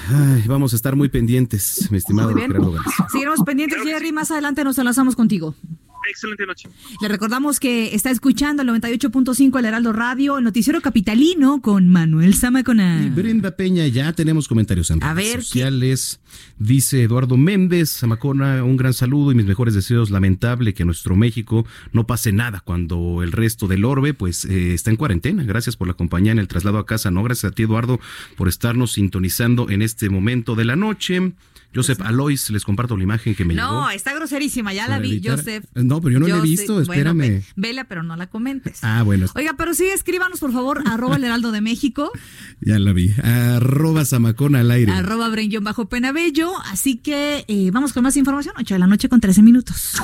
vamos 0.45 0.73
a 0.73 0.75
estar 0.75 0.95
muy 0.95 1.09
pendientes, 1.09 1.89
mi 1.91 1.97
estimado 1.97 2.33
Gerardo 2.33 2.75
Seguiremos 3.11 3.43
pendientes, 3.43 3.81
Jerry, 3.83 4.11
más 4.11 4.31
adelante 4.31 4.63
nos 4.63 4.77
enlazamos 4.77 5.15
contigo. 5.15 5.55
Excelente 6.09 6.43
noche. 6.47 6.67
Le 7.01 7.07
recordamos 7.07 7.59
que 7.59 7.93
está 7.93 8.09
escuchando 8.09 8.63
el 8.63 8.69
98.5 8.69 9.59
El 9.59 9.65
Heraldo 9.65 9.93
Radio, 9.93 10.39
el 10.39 10.43
noticiero 10.43 10.81
capitalino 10.81 11.61
con 11.61 11.87
Manuel 11.87 12.33
Zamacona. 12.33 13.03
Y 13.05 13.09
Brenda 13.09 13.55
Peña, 13.55 13.85
ya 13.85 14.11
tenemos 14.13 14.47
comentarios 14.47 14.89
en 14.89 15.01
redes 15.01 15.45
sociales. 15.45 16.19
Dice 16.57 17.03
Eduardo 17.03 17.37
Méndez, 17.37 17.91
Zamacona, 17.91 18.63
un 18.63 18.75
gran 18.75 18.93
saludo 18.93 19.31
y 19.31 19.35
mis 19.35 19.45
mejores 19.45 19.75
deseos. 19.75 20.09
Lamentable 20.09 20.73
que 20.73 20.81
en 20.81 20.87
nuestro 20.87 21.15
México 21.15 21.63
no 21.93 22.07
pase 22.07 22.31
nada 22.31 22.61
cuando 22.61 23.21
el 23.21 23.31
resto 23.31 23.67
del 23.67 23.85
orbe 23.85 24.15
pues 24.15 24.45
eh, 24.45 24.73
está 24.73 24.89
en 24.89 24.97
cuarentena. 24.97 25.43
Gracias 25.43 25.75
por 25.75 25.87
la 25.87 25.93
compañía 25.93 26.31
en 26.31 26.39
el 26.39 26.47
traslado 26.47 26.79
a 26.79 26.87
casa. 26.87 27.11
No, 27.11 27.21
gracias 27.21 27.51
a 27.51 27.55
ti 27.55 27.63
Eduardo 27.63 27.99
por 28.35 28.47
estarnos 28.47 28.93
sintonizando 28.93 29.69
en 29.69 29.83
este 29.83 30.09
momento 30.09 30.55
de 30.55 30.65
la 30.65 30.75
noche. 30.75 31.33
Joseph 31.73 32.01
Alois, 32.01 32.49
les 32.49 32.63
comparto 32.63 32.97
la 32.97 33.03
imagen 33.03 33.35
que 33.35 33.45
me 33.45 33.53
llegó. 33.53 33.67
No, 33.67 33.89
está 33.91 34.13
groserísima, 34.13 34.73
ya 34.73 34.87
la 34.87 34.99
vi, 34.99 35.21
Joseph. 35.23 35.65
No, 35.75 36.01
pero 36.01 36.13
yo 36.13 36.19
no 36.19 36.27
la 36.27 36.37
he 36.37 36.41
visto, 36.41 36.81
espérame. 36.81 37.43
vela, 37.55 37.83
pero 37.83 38.01
no 38.01 38.15
la 38.15 38.27
comentes. 38.27 38.79
Ah, 38.83 39.03
bueno. 39.03 39.27
Oiga, 39.35 39.53
pero 39.55 39.73
sí, 39.73 39.85
escríbanos, 39.85 40.39
por 40.39 40.51
favor, 40.51 40.81
arroba 40.87 41.17
el 41.17 41.23
heraldo 41.23 41.51
de 41.51 41.61
México. 41.61 42.11
Ya 42.61 42.77
la 42.77 42.91
vi. 42.91 43.13
Arroba 43.23 44.03
Zamacona 44.03 44.59
al 44.59 44.71
aire. 44.71 44.91
Arroba 44.91 45.29
Brenguión 45.29 45.63
bajo 45.63 45.87
Penabello. 45.87 46.51
Así 46.65 46.97
que 46.97 47.45
eh, 47.47 47.71
vamos 47.71 47.93
con 47.93 48.03
más 48.03 48.17
información. 48.17 48.53
8 48.57 48.75
de 48.75 48.79
la 48.79 48.87
noche 48.87 49.07
con 49.07 49.21
13 49.21 49.41
minutos. 49.43 49.95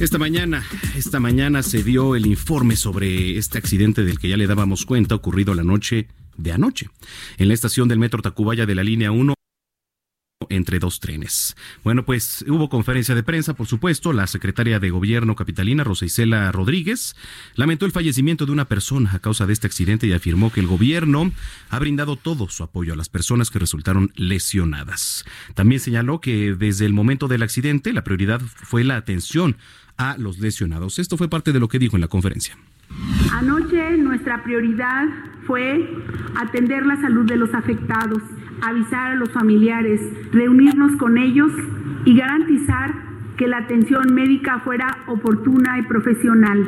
Esta 0.00 0.18
mañana, 0.18 0.64
esta 0.96 1.20
mañana 1.20 1.62
se 1.62 1.82
dio 1.84 2.16
el 2.16 2.26
informe 2.26 2.76
sobre 2.76 3.38
este 3.38 3.58
accidente 3.58 4.04
del 4.04 4.18
que 4.18 4.28
ya 4.28 4.36
le 4.36 4.46
dábamos 4.46 4.84
cuenta 4.84 5.14
ocurrido 5.14 5.54
la 5.54 5.62
noche 5.62 6.08
de 6.36 6.52
anoche, 6.52 6.90
en 7.38 7.48
la 7.48 7.54
estación 7.54 7.88
del 7.88 7.98
metro 7.98 8.22
Tacubaya 8.22 8.66
de 8.66 8.74
la 8.74 8.84
línea 8.84 9.10
1 9.10 9.34
entre 10.50 10.78
dos 10.78 11.00
trenes. 11.00 11.56
Bueno, 11.82 12.04
pues 12.04 12.44
hubo 12.48 12.68
conferencia 12.68 13.14
de 13.14 13.22
prensa, 13.22 13.54
por 13.54 13.66
supuesto. 13.66 14.12
La 14.12 14.26
secretaria 14.26 14.78
de 14.78 14.90
Gobierno 14.90 15.34
capitalina, 15.34 15.82
Rosa 15.82 16.04
Isela 16.04 16.52
Rodríguez, 16.52 17.16
lamentó 17.54 17.86
el 17.86 17.92
fallecimiento 17.92 18.46
de 18.46 18.52
una 18.52 18.66
persona 18.66 19.12
a 19.14 19.18
causa 19.18 19.46
de 19.46 19.52
este 19.52 19.66
accidente 19.66 20.06
y 20.06 20.12
afirmó 20.12 20.52
que 20.52 20.60
el 20.60 20.66
gobierno 20.66 21.32
ha 21.70 21.78
brindado 21.78 22.16
todo 22.16 22.48
su 22.48 22.62
apoyo 22.62 22.92
a 22.92 22.96
las 22.96 23.08
personas 23.08 23.50
que 23.50 23.58
resultaron 23.58 24.12
lesionadas. 24.14 25.24
También 25.54 25.80
señaló 25.80 26.20
que 26.20 26.54
desde 26.54 26.86
el 26.86 26.92
momento 26.92 27.28
del 27.28 27.42
accidente 27.42 27.92
la 27.92 28.04
prioridad 28.04 28.40
fue 28.40 28.84
la 28.84 28.96
atención 28.96 29.56
a 29.96 30.16
los 30.18 30.38
lesionados. 30.38 30.98
Esto 30.98 31.16
fue 31.16 31.28
parte 31.28 31.52
de 31.52 31.60
lo 31.60 31.68
que 31.68 31.78
dijo 31.78 31.96
en 31.96 32.02
la 32.02 32.08
conferencia. 32.08 32.58
Anoche 33.32 33.85
nuestra 34.26 34.42
prioridad 34.42 35.06
fue 35.46 35.88
atender 36.34 36.84
la 36.84 36.96
salud 36.96 37.26
de 37.26 37.36
los 37.36 37.54
afectados, 37.54 38.20
avisar 38.60 39.12
a 39.12 39.14
los 39.14 39.30
familiares, 39.30 40.00
reunirnos 40.32 40.96
con 40.96 41.16
ellos 41.16 41.52
y 42.04 42.16
garantizar 42.16 42.92
que 43.36 43.46
la 43.46 43.58
atención 43.58 44.12
médica 44.12 44.58
fuera 44.64 44.98
oportuna 45.06 45.78
y 45.78 45.82
profesional. 45.82 46.66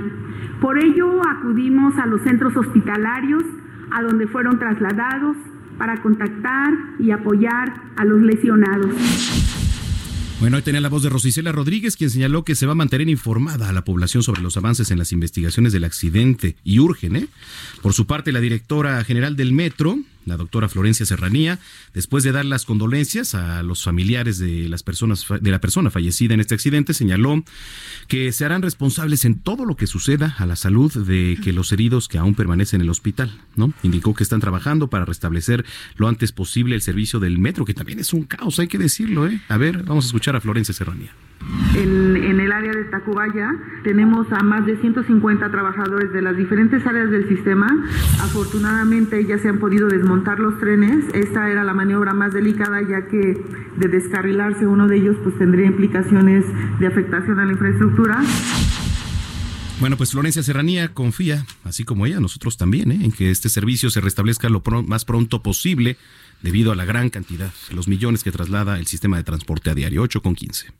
Por 0.60 0.78
ello 0.78 1.20
acudimos 1.28 1.98
a 1.98 2.06
los 2.06 2.20
centros 2.20 2.56
hospitalarios 2.56 3.42
a 3.90 4.02
donde 4.02 4.28
fueron 4.28 4.60
trasladados 4.60 5.36
para 5.78 6.00
contactar 6.00 6.74
y 7.00 7.10
apoyar 7.10 7.72
a 7.96 8.04
los 8.04 8.20
lesionados. 8.20 9.67
Bueno, 10.40 10.57
hoy 10.57 10.62
tenía 10.62 10.80
la 10.80 10.88
voz 10.88 11.02
de 11.02 11.09
Rosicela 11.09 11.50
Rodríguez, 11.50 11.97
quien 11.97 12.11
señaló 12.11 12.45
que 12.45 12.54
se 12.54 12.64
va 12.64 12.73
a 12.73 12.76
mantener 12.76 13.09
informada 13.09 13.68
a 13.68 13.73
la 13.73 13.83
población 13.83 14.23
sobre 14.23 14.40
los 14.40 14.57
avances 14.57 14.92
en 14.92 14.99
las 14.99 15.11
investigaciones 15.11 15.73
del 15.73 15.83
accidente 15.83 16.54
y 16.62 16.78
urgen, 16.78 17.16
¿eh? 17.16 17.26
Por 17.83 17.92
su 17.92 18.07
parte, 18.07 18.30
la 18.30 18.38
directora 18.38 19.02
general 19.02 19.35
del 19.35 19.52
Metro, 19.52 19.99
la 20.28 20.37
doctora 20.37 20.68
Florencia 20.68 21.06
Serranía, 21.06 21.58
después 21.94 22.25
de 22.25 22.32
dar 22.32 22.44
las 22.44 22.64
condolencias 22.64 23.35
a 23.35 23.62
los 23.62 23.82
familiares 23.82 24.38
de 24.38 24.68
las 24.68 24.82
personas 24.82 25.26
de 25.40 25.50
la 25.50 25.61
persona 25.61 25.90
fallecida 25.90 26.35
en 26.35 26.40
este 26.40 26.54
accidente, 26.54 26.94
señaló 26.94 27.42
que 28.06 28.32
se 28.32 28.44
harán 28.44 28.62
responsables 28.62 29.25
en 29.25 29.38
todo 29.40 29.64
lo 29.64 29.76
que 29.76 29.87
suceda 29.87 30.35
a 30.38 30.47
la 30.47 30.56
salud 30.56 30.92
de 31.06 31.38
que 31.42 31.52
los 31.52 31.73
heridos 31.73 32.08
que 32.08 32.18
aún 32.18 32.35
permanecen 32.35 32.80
en 32.80 32.85
el 32.85 32.90
hospital, 32.90 33.30
¿no? 33.56 33.73
Indicó 33.82 34.14
que 34.14 34.23
están 34.23 34.40
trabajando 34.40 34.88
para 34.88 35.04
restablecer 35.04 35.64
lo 35.97 36.08
antes 36.08 36.32
posible 36.32 36.75
el 36.75 36.82
servicio 36.82 37.20
del 37.20 37.38
metro, 37.38 37.64
que 37.64 37.75
también 37.75 37.99
es 37.99 38.12
un 38.12 38.25
caos, 38.25 38.58
hay 38.58 38.68
que 38.68 38.78
decirlo, 38.78 39.26
¿eh? 39.26 39.40
A 39.49 39.56
ver, 39.56 39.82
vamos 39.85 40.04
a 40.04 40.08
escuchar 40.08 40.37
a 40.37 40.40
Florencia 40.40 40.75
Serranía. 40.75 41.12
En, 41.75 42.40
el 42.40 42.52
área 42.52 42.73
de 42.73 42.85
Tacubaya 42.85 43.54
tenemos 43.85 44.30
a 44.32 44.42
más 44.42 44.66
de 44.66 44.76
150 44.76 45.50
trabajadores 45.50 46.12
de 46.12 46.23
las 46.23 46.37
diferentes 46.37 46.85
áreas 46.87 47.11
del 47.11 47.28
sistema. 47.28 47.68
Afortunadamente 48.20 49.25
ya 49.25 49.38
se 49.38 49.49
han 49.49 49.58
podido 49.58 49.88
desmontar 49.88 50.17
los 50.38 50.58
trenes. 50.58 51.04
Esta 51.14 51.50
era 51.50 51.64
la 51.64 51.75
maniobra 51.75 52.12
más 52.12 52.32
delicada 52.32 52.80
ya 52.82 53.06
que 53.08 53.42
de 53.76 53.88
descarrilarse 53.88 54.66
uno 54.66 54.87
de 54.87 54.96
ellos 54.96 55.16
pues 55.22 55.37
tendría 55.38 55.66
implicaciones 55.66 56.44
de 56.78 56.87
afectación 56.87 57.40
a 57.40 57.44
la 57.44 57.52
infraestructura. 57.52 58.22
Bueno, 59.80 59.96
pues 59.96 60.10
Florencia 60.10 60.42
Serranía 60.42 60.92
confía, 60.92 61.46
así 61.62 61.84
como 61.84 62.04
ella, 62.04 62.18
nosotros 62.18 62.56
también, 62.56 62.90
¿eh? 62.90 62.98
en 63.02 63.12
que 63.12 63.30
este 63.30 63.48
servicio 63.48 63.90
se 63.90 64.00
restablezca 64.00 64.48
lo 64.48 64.60
más 64.87 65.04
pronto 65.04 65.40
posible 65.40 65.96
debido 66.42 66.72
a 66.72 66.76
la 66.76 66.84
gran 66.84 67.10
cantidad, 67.10 67.52
los 67.72 67.87
millones 67.87 68.25
que 68.25 68.32
traslada 68.32 68.78
el 68.78 68.88
sistema 68.88 69.18
de 69.18 69.25
transporte 69.25 69.70
a 69.70 69.75
diario, 69.75 70.02
8 70.02 70.20
con 70.20 70.34
15. 70.34 70.72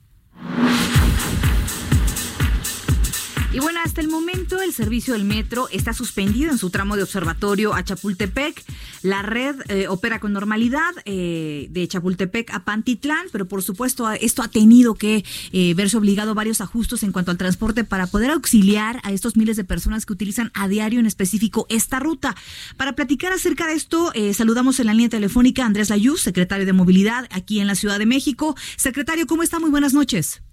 Y 3.51 3.59
bueno, 3.59 3.79
hasta 3.83 3.99
el 4.01 4.09
momento 4.09 4.61
el 4.61 4.73
servicio 4.73 5.13
del 5.13 5.25
metro 5.25 5.69
está 5.71 5.91
suspendido 5.91 6.51
en 6.51 6.59
su 6.59 6.69
tramo 6.69 6.95
de 6.95 7.01
observatorio 7.01 7.73
a 7.73 7.83
Chapultepec. 7.83 8.63
La 9.01 9.23
red 9.23 9.55
eh, 9.69 9.87
opera 9.87 10.19
con 10.19 10.33
normalidad 10.33 10.91
eh, 11.05 11.65
de 11.71 11.87
Chapultepec 11.87 12.53
a 12.53 12.63
Pantitlán, 12.63 13.25
pero 13.31 13.47
por 13.47 13.63
supuesto 13.63 14.07
esto 14.11 14.43
ha 14.43 14.49
tenido 14.49 14.93
que 14.93 15.25
eh, 15.51 15.73
verse 15.73 15.97
obligado 15.97 16.31
a 16.31 16.33
varios 16.35 16.61
ajustes 16.61 17.01
en 17.01 17.11
cuanto 17.11 17.31
al 17.31 17.37
transporte 17.37 17.83
para 17.83 18.05
poder 18.05 18.29
auxiliar 18.29 18.99
a 19.01 19.11
estos 19.11 19.35
miles 19.35 19.57
de 19.57 19.63
personas 19.63 20.05
que 20.05 20.13
utilizan 20.13 20.51
a 20.53 20.67
diario 20.67 20.99
en 20.99 21.07
específico 21.07 21.65
esta 21.69 21.99
ruta. 21.99 22.35
Para 22.77 22.93
platicar 22.93 23.33
acerca 23.33 23.65
de 23.65 23.73
esto, 23.73 24.13
saludamos 24.33 24.79
en 24.79 24.85
la 24.85 24.93
línea 24.93 25.09
telefónica 25.09 25.63
a 25.63 25.65
Andrés 25.65 25.89
Layuz, 25.89 26.21
secretario 26.21 26.67
de 26.67 26.73
Movilidad 26.73 27.27
aquí 27.31 27.59
en 27.59 27.65
la 27.65 27.73
Ciudad 27.73 27.97
de 27.97 28.05
México. 28.05 28.55
Secretario, 28.77 29.25
¿cómo 29.25 29.41
está? 29.41 29.59
Muy 29.59 29.71
buenas 29.71 29.93
noches. 29.93 30.43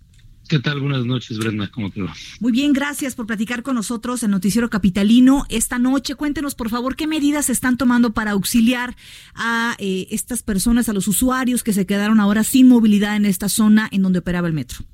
¿Qué 0.49 0.61
tal? 0.61 0.81
Buenas 0.81 1.05
noches, 1.05 1.38
Brenda. 1.38 1.69
¿Cómo 1.69 1.91
te 1.91 2.03
va? 2.03 2.15
Muy 2.38 2.53
bien, 2.53 2.73
gracias 2.73 3.17
por 3.17 3.26
platicar 3.26 3.65
con 3.65 3.75
nosotros 3.75 4.23
en 4.23 4.31
Noticiero 4.31 4.71
Capitalino 4.71 5.45
esta 5.49 5.79
noche. 5.79 6.15
Cuéntenos, 6.15 6.55
por 6.55 6.71
favor, 6.71 6.95
qué 6.95 7.09
medidas 7.09 7.47
se 7.47 7.53
están 7.53 7.76
tomando 7.76 8.12
para 8.12 8.33
auxiliar 8.33 8.97
a 9.35 9.75
eh, 9.79 10.07
estas 10.11 10.45
personas, 10.45 10.88
a 10.88 10.93
los 10.93 11.09
usuarios 11.09 11.65
que 11.65 11.73
se 11.73 11.85
quedaron 11.85 12.21
ahora 12.21 12.45
sin 12.45 12.69
movilidad 12.69 13.17
en 13.17 13.25
esta 13.25 13.49
zona 13.49 13.88
en 13.91 14.03
donde 14.03 14.21
operaba 14.21 14.47
el 14.47 14.55
metro. 14.55 14.85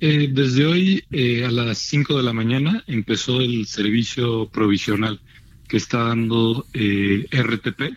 Eh, 0.00 0.30
desde 0.32 0.66
hoy 0.66 1.04
eh, 1.10 1.44
a 1.44 1.50
las 1.50 1.78
5 1.78 2.16
de 2.16 2.22
la 2.24 2.32
mañana 2.32 2.82
empezó 2.88 3.40
el 3.40 3.66
servicio 3.66 4.48
provisional 4.48 5.20
que 5.68 5.76
está 5.76 6.04
dando 6.04 6.66
RTP 6.72 7.94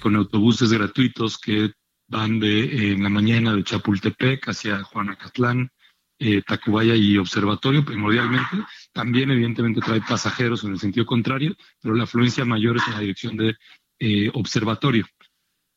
con 0.00 0.16
autobuses 0.16 0.72
gratuitos 0.72 1.38
que 1.38 1.70
van 2.08 2.40
de 2.40 2.92
en 2.92 3.02
la 3.02 3.08
mañana 3.08 3.54
de 3.54 3.64
Chapultepec 3.64 4.48
hacia 4.48 4.82
Juanacatlán, 4.82 5.70
eh, 6.18 6.42
Tacubaya 6.42 6.94
y 6.94 7.18
Observatorio 7.18 7.84
primordialmente. 7.84 8.56
También 8.92 9.30
evidentemente 9.30 9.80
trae 9.80 10.00
pasajeros 10.00 10.64
en 10.64 10.72
el 10.72 10.78
sentido 10.78 11.04
contrario, 11.04 11.54
pero 11.82 11.94
la 11.94 12.04
afluencia 12.04 12.44
mayor 12.44 12.76
es 12.78 12.86
en 12.86 12.94
la 12.94 13.00
dirección 13.00 13.36
de 13.36 13.54
eh, 13.98 14.30
Observatorio. 14.34 15.06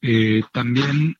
Eh, 0.01 0.43
también 0.53 1.17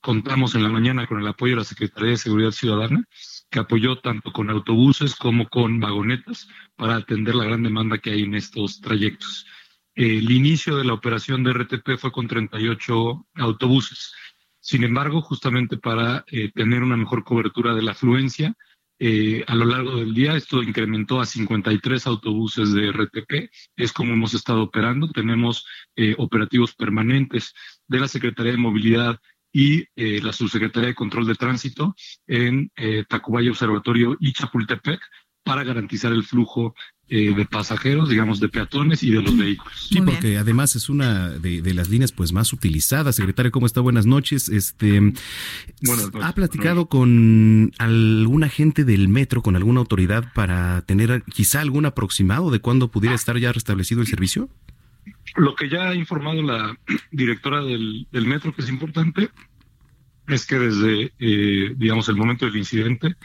contamos 0.00 0.56
en 0.56 0.64
la 0.64 0.68
mañana 0.68 1.06
con 1.06 1.20
el 1.20 1.26
apoyo 1.28 1.52
de 1.52 1.58
la 1.58 1.64
Secretaría 1.64 2.10
de 2.10 2.16
Seguridad 2.16 2.50
Ciudadana, 2.50 3.04
que 3.48 3.60
apoyó 3.60 3.98
tanto 4.00 4.32
con 4.32 4.50
autobuses 4.50 5.14
como 5.14 5.48
con 5.48 5.78
vagonetas 5.78 6.48
para 6.74 6.96
atender 6.96 7.36
la 7.36 7.44
gran 7.44 7.62
demanda 7.62 7.98
que 7.98 8.10
hay 8.10 8.22
en 8.22 8.34
estos 8.34 8.80
trayectos. 8.80 9.46
el 9.94 10.30
inicio 10.30 10.76
de 10.78 10.84
la 10.84 10.94
operación 10.94 11.44
de 11.44 11.52
RTP 11.52 11.98
fue 11.98 12.10
con 12.10 12.26
38 12.26 13.26
autobuses. 13.34 14.14
Sin 14.62 14.84
embargo, 14.84 15.20
justamente 15.22 15.76
para 15.76 16.24
eh, 16.28 16.52
tener 16.54 16.84
una 16.84 16.96
mejor 16.96 17.24
cobertura 17.24 17.74
de 17.74 17.82
la 17.82 17.90
afluencia, 17.90 18.54
eh, 19.00 19.42
a 19.48 19.56
lo 19.56 19.64
largo 19.64 19.96
del 19.96 20.14
día 20.14 20.36
esto 20.36 20.62
incrementó 20.62 21.20
a 21.20 21.26
53 21.26 22.06
autobuses 22.06 22.72
de 22.72 22.92
RTP. 22.92 23.50
Es 23.74 23.92
como 23.92 24.12
hemos 24.12 24.34
estado 24.34 24.62
operando. 24.62 25.10
Tenemos 25.10 25.66
eh, 25.96 26.14
operativos 26.16 26.76
permanentes 26.76 27.52
de 27.88 27.98
la 27.98 28.06
Secretaría 28.06 28.52
de 28.52 28.58
Movilidad 28.58 29.18
y 29.54 29.84
la 29.94 30.32
Subsecretaría 30.32 30.88
de 30.88 30.94
Control 30.94 31.26
de 31.26 31.34
Tránsito 31.34 31.94
en 32.26 32.72
Tacubaya 33.06 33.50
Observatorio 33.50 34.16
y 34.18 34.32
Chapultepec 34.32 34.98
para 35.44 35.64
garantizar 35.64 36.12
el 36.12 36.24
flujo 36.24 36.74
eh, 37.08 37.34
de 37.34 37.44
pasajeros, 37.44 38.08
digamos, 38.08 38.40
de 38.40 38.48
peatones 38.48 39.02
y 39.02 39.10
de 39.10 39.20
los 39.20 39.36
vehículos. 39.36 39.88
Sí, 39.88 40.00
porque 40.00 40.38
además 40.38 40.76
es 40.76 40.88
una 40.88 41.28
de, 41.28 41.74
las 41.74 41.90
líneas 41.90 42.10
pues 42.10 42.32
más 42.32 42.52
utilizadas. 42.54 43.16
Secretario, 43.16 43.52
¿cómo 43.52 43.66
está? 43.66 43.80
Buenas 43.82 44.06
noches. 44.06 44.48
Este, 44.48 45.12
¿Ha 46.22 46.32
platicado 46.34 46.86
con 46.86 47.72
algún 47.76 48.44
agente 48.44 48.84
del 48.84 49.08
metro, 49.08 49.42
con 49.42 49.56
alguna 49.56 49.80
autoridad 49.80 50.32
para 50.32 50.82
tener 50.86 51.22
quizá 51.24 51.60
algún 51.60 51.84
aproximado 51.84 52.50
de 52.50 52.60
cuándo 52.60 52.90
pudiera 52.90 53.14
estar 53.14 53.36
ya 53.36 53.52
restablecido 53.52 54.00
el 54.00 54.06
servicio? 54.06 54.48
Lo 55.36 55.54
que 55.54 55.68
ya 55.68 55.90
ha 55.90 55.94
informado 55.94 56.40
la 56.40 56.78
directora 57.10 57.62
del, 57.62 58.06
metro, 58.12 58.54
que 58.54 58.62
es 58.62 58.70
importante, 58.70 59.28
es 60.28 60.46
que 60.46 60.58
desde, 60.58 61.12
eh, 61.18 61.74
digamos, 61.76 62.08
el 62.08 62.16
momento 62.16 62.46
del 62.46 62.56
incidente, 62.56 63.16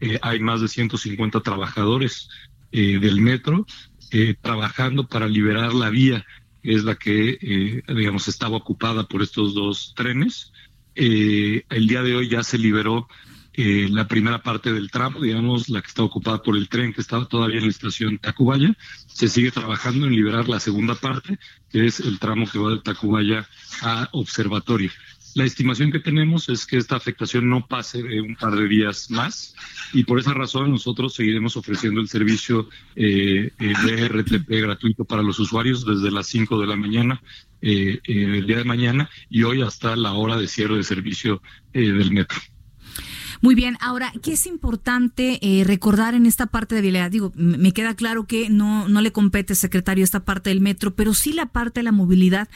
eh, 0.00 0.18
hay 0.22 0.40
más 0.40 0.60
de 0.60 0.68
150 0.68 1.40
trabajadores 1.40 2.28
eh, 2.72 2.98
del 2.98 3.20
metro 3.20 3.64
eh, 4.10 4.34
trabajando 4.40 5.06
para 5.08 5.28
liberar 5.28 5.72
la 5.72 5.88
vía, 5.88 6.26
que 6.62 6.74
es 6.74 6.84
la 6.84 6.96
que, 6.96 7.38
eh, 7.40 7.82
digamos, 7.88 8.28
estaba 8.28 8.56
ocupada 8.56 9.04
por 9.08 9.22
estos 9.22 9.54
dos 9.54 9.94
trenes. 9.96 10.52
el 10.94 11.86
día 11.88 12.02
de 12.02 12.16
hoy 12.16 12.28
ya 12.28 12.42
se 12.42 12.58
liberó 12.58 13.08
la 13.56 14.06
primera 14.06 14.42
parte 14.42 14.72
del 14.72 14.90
tramo, 14.90 15.20
digamos, 15.20 15.70
la 15.70 15.80
que 15.80 15.88
está 15.88 16.02
ocupada 16.02 16.42
por 16.42 16.56
el 16.56 16.68
tren 16.68 16.92
que 16.92 17.00
estaba 17.00 17.26
todavía 17.26 17.58
en 17.58 17.64
la 17.64 17.70
estación 17.70 18.18
Tacubaya. 18.18 18.76
Se 19.06 19.28
sigue 19.28 19.50
trabajando 19.50 20.06
en 20.06 20.14
liberar 20.14 20.48
la 20.48 20.60
segunda 20.60 20.94
parte, 20.94 21.38
que 21.70 21.86
es 21.86 22.00
el 22.00 22.18
tramo 22.18 22.46
que 22.46 22.58
va 22.58 22.72
de 22.72 22.80
Tacubaya 22.80 23.48
a 23.80 24.10
Observatorio. 24.12 24.90
La 25.36 25.44
estimación 25.44 25.92
que 25.92 25.98
tenemos 25.98 26.48
es 26.48 26.64
que 26.64 26.78
esta 26.78 26.96
afectación 26.96 27.50
no 27.50 27.66
pase 27.66 28.02
de 28.02 28.22
un 28.22 28.36
par 28.36 28.56
de 28.56 28.66
días 28.66 29.10
más 29.10 29.54
y 29.92 30.04
por 30.04 30.18
esa 30.18 30.32
razón 30.32 30.70
nosotros 30.70 31.12
seguiremos 31.12 31.58
ofreciendo 31.58 32.00
el 32.00 32.08
servicio 32.08 32.70
eh, 32.94 33.50
eh 33.58 33.74
de 33.84 34.08
RTP 34.08 34.48
gratuito 34.48 35.04
para 35.04 35.22
los 35.22 35.38
usuarios 35.38 35.84
desde 35.84 36.10
las 36.10 36.26
5 36.28 36.58
de 36.58 36.66
la 36.66 36.76
mañana 36.76 37.20
eh, 37.60 38.00
eh, 38.02 38.38
el 38.38 38.46
día 38.46 38.56
de 38.56 38.64
mañana 38.64 39.10
y 39.28 39.42
hoy 39.42 39.60
hasta 39.60 39.94
la 39.94 40.14
hora 40.14 40.38
de 40.38 40.48
cierre 40.48 40.78
de 40.78 40.84
servicio 40.84 41.42
del 41.70 42.12
metro. 42.12 42.38
Muy 43.40 43.54
bien, 43.54 43.76
ahora, 43.80 44.12
¿qué 44.22 44.32
es 44.32 44.46
importante 44.46 45.38
eh, 45.42 45.64
recordar 45.64 46.14
en 46.14 46.26
esta 46.26 46.46
parte 46.46 46.74
de 46.74 46.80
vialidad? 46.80 47.10
Digo, 47.10 47.32
me 47.36 47.72
queda 47.72 47.94
claro 47.94 48.26
que 48.26 48.48
no, 48.48 48.88
no 48.88 49.00
le 49.00 49.12
compete, 49.12 49.54
secretario, 49.54 50.04
esta 50.04 50.24
parte 50.24 50.50
del 50.50 50.60
metro, 50.60 50.94
pero 50.94 51.14
sí 51.14 51.32
la 51.32 51.46
parte 51.46 51.80
de 51.80 51.84
la 51.84 51.92
movilidad 51.92 52.48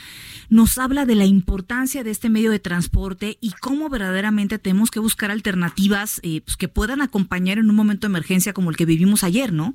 nos 0.48 0.78
habla 0.78 1.06
de 1.06 1.14
la 1.14 1.26
importancia 1.26 2.04
de 2.04 2.10
este 2.10 2.30
medio 2.30 2.50
de 2.50 2.58
transporte 2.58 3.38
y 3.40 3.52
cómo 3.52 3.88
verdaderamente 3.88 4.58
tenemos 4.58 4.90
que 4.90 5.00
buscar 5.00 5.30
alternativas 5.30 6.20
eh, 6.22 6.40
pues, 6.42 6.56
que 6.56 6.68
puedan 6.68 7.00
acompañar 7.00 7.58
en 7.58 7.68
un 7.68 7.76
momento 7.76 8.06
de 8.06 8.12
emergencia 8.12 8.52
como 8.52 8.70
el 8.70 8.76
que 8.76 8.86
vivimos 8.86 9.24
ayer, 9.24 9.52
¿no? 9.52 9.74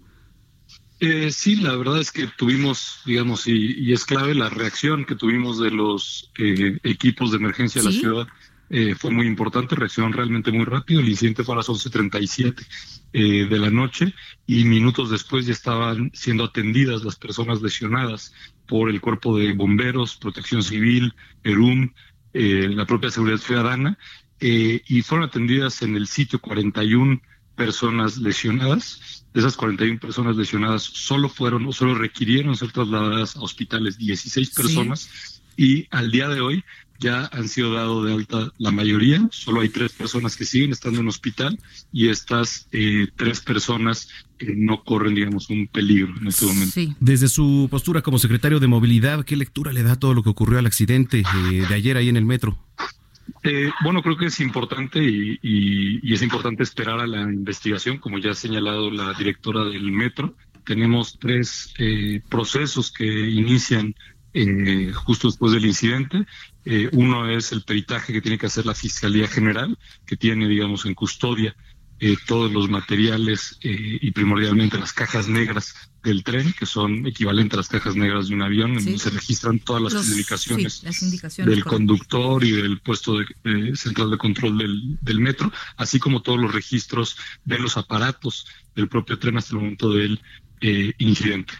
Eh, 1.01 1.29
sí, 1.31 1.57
la 1.57 1.75
verdad 1.75 1.99
es 1.99 2.11
que 2.11 2.27
tuvimos, 2.37 3.01
digamos, 3.05 3.47
y, 3.47 3.91
es 3.91 4.05
clave 4.05 4.33
la 4.33 4.49
reacción 4.49 5.05
que 5.05 5.15
tuvimos 5.15 5.59
de 5.59 5.69
los 5.69 6.31
equipos 6.37 7.31
de 7.31 7.37
emergencia 7.37 7.81
de 7.81 7.89
la 7.89 7.93
ciudad 7.93 8.27
eh, 8.69 8.95
fue 8.95 9.11
muy 9.11 9.27
importante, 9.27 9.75
reaccionó 9.75 10.11
realmente 10.11 10.51
muy 10.51 10.65
rápido. 10.65 11.01
El 11.01 11.09
incidente 11.09 11.43
fue 11.43 11.55
a 11.55 11.57
las 11.57 11.69
11.37 11.69 12.65
eh, 13.13 13.47
de 13.49 13.59
la 13.59 13.69
noche 13.69 14.13
y 14.45 14.65
minutos 14.65 15.09
después 15.09 15.45
ya 15.45 15.53
estaban 15.53 16.11
siendo 16.13 16.43
atendidas 16.43 17.03
las 17.03 17.15
personas 17.15 17.61
lesionadas 17.61 18.33
por 18.67 18.89
el 18.89 18.99
cuerpo 19.01 19.37
de 19.37 19.53
bomberos, 19.53 20.17
protección 20.17 20.63
civil, 20.63 21.13
ERUM, 21.43 21.93
eh, 22.33 22.67
la 22.69 22.85
propia 22.85 23.09
seguridad 23.09 23.37
ciudadana, 23.37 23.97
eh, 24.41 24.81
y 24.87 25.01
fueron 25.01 25.29
atendidas 25.29 25.81
en 25.81 25.95
el 25.95 26.07
sitio 26.07 26.41
41 26.41 27.21
personas 27.55 28.17
lesionadas. 28.17 29.25
De 29.33 29.39
esas 29.39 29.55
41 29.55 29.99
personas 29.99 30.35
lesionadas, 30.35 30.83
solo 30.83 31.29
fueron 31.29 31.65
o 31.65 31.71
solo 31.71 31.95
requirieron 31.95 32.57
ser 32.57 32.73
trasladadas 32.73 33.37
a 33.37 33.41
hospitales 33.41 33.97
16 33.97 34.49
personas. 34.49 35.41
Y 35.55 35.87
al 35.91 36.11
día 36.11 36.27
de 36.27 36.41
hoy 36.41 36.65
ya 36.99 37.29
han 37.31 37.47
sido 37.47 37.73
dado 37.73 38.03
de 38.03 38.13
alta 38.13 38.51
la 38.57 38.71
mayoría, 38.71 39.27
solo 39.31 39.61
hay 39.61 39.69
tres 39.69 39.91
personas 39.93 40.35
que 40.35 40.45
siguen 40.45 40.71
estando 40.71 40.99
en 40.99 41.07
hospital 41.07 41.59
y 41.91 42.09
estas 42.09 42.67
eh, 42.71 43.07
tres 43.15 43.41
personas 43.41 44.09
eh, 44.39 44.53
no 44.55 44.83
corren, 44.83 45.15
digamos, 45.15 45.49
un 45.49 45.67
peligro 45.67 46.13
en 46.19 46.27
este 46.27 46.45
momento. 46.45 46.79
Desde 46.99 47.27
su 47.27 47.67
postura 47.69 48.01
como 48.01 48.19
secretario 48.19 48.59
de 48.59 48.67
movilidad, 48.67 49.25
¿qué 49.25 49.35
lectura 49.35 49.73
le 49.73 49.83
da 49.83 49.97
todo 49.97 50.13
lo 50.13 50.23
que 50.23 50.29
ocurrió 50.29 50.59
al 50.59 50.65
accidente 50.65 51.19
eh, 51.19 51.65
de 51.67 51.75
ayer 51.75 51.97
ahí 51.97 52.09
en 52.09 52.17
el 52.17 52.25
metro? 52.25 52.57
bueno, 53.83 54.01
creo 54.01 54.17
que 54.17 54.25
es 54.25 54.39
importante 54.39 55.03
y, 55.03 55.37
y, 55.41 56.13
es 56.13 56.23
importante 56.23 56.63
esperar 56.63 56.99
a 56.99 57.05
la 57.05 57.21
investigación, 57.21 57.99
como 57.99 58.17
ya 58.17 58.31
ha 58.31 58.35
señalado 58.35 58.89
la 58.89 59.13
directora 59.13 59.63
del 59.65 59.91
metro. 59.91 60.35
Tenemos 60.63 61.19
tres 61.19 61.71
procesos 62.27 62.91
que 62.91 63.05
inician 63.05 63.93
eh, 64.37 64.91
justo 64.91 65.29
después 65.29 65.53
del 65.53 65.65
incidente. 65.65 66.25
Eh, 66.65 66.89
uno 66.93 67.29
es 67.29 67.51
el 67.51 67.61
peritaje 67.61 68.11
que 68.11 68.21
tiene 68.21 68.39
que 68.39 68.47
hacer 68.47 68.65
la 68.65 68.73
Fiscalía 68.73 69.27
General, 69.27 69.77
que 70.05 70.17
tiene, 70.17 70.47
digamos, 70.47 70.85
en 70.85 70.95
custodia 70.95 71.55
eh, 71.99 72.17
todos 72.27 72.51
los 72.51 72.69
materiales 72.69 73.57
y 73.61 74.11
primordialmente 74.11 74.77
las 74.77 74.91
cajas 74.91 75.29
negras 75.29 75.73
del 76.03 76.23
tren, 76.23 76.53
que 76.59 76.65
son 76.65 77.05
equivalentes 77.07 77.53
a 77.53 77.57
las 77.57 77.69
cajas 77.69 77.95
negras 77.95 78.27
de 78.27 78.35
un 78.35 78.41
avión, 78.41 78.71
en 78.71 78.83
donde 78.83 78.99
se 78.99 79.11
registran 79.11 79.59
todas 79.59 79.93
las 79.93 80.07
indicaciones 80.09 80.83
del 81.37 81.63
conductor 81.63 82.43
y 82.43 82.51
del 82.51 82.81
puesto 82.81 83.19
de, 83.19 83.75
central 83.75 84.11
de 84.11 84.17
control 84.17 84.57
del, 84.57 84.97
del 85.01 85.19
metro, 85.21 85.53
así 85.77 85.99
como 85.99 86.21
todos 86.21 86.39
los 86.39 86.53
registros 86.53 87.15
de 87.45 87.59
los 87.59 87.77
aparatos 87.77 88.45
del 88.75 88.89
propio 88.89 89.17
tren 89.17 89.37
hasta 89.37 89.55
el 89.55 89.61
momento 89.61 89.93
del 89.93 90.19
incidente 90.97 91.53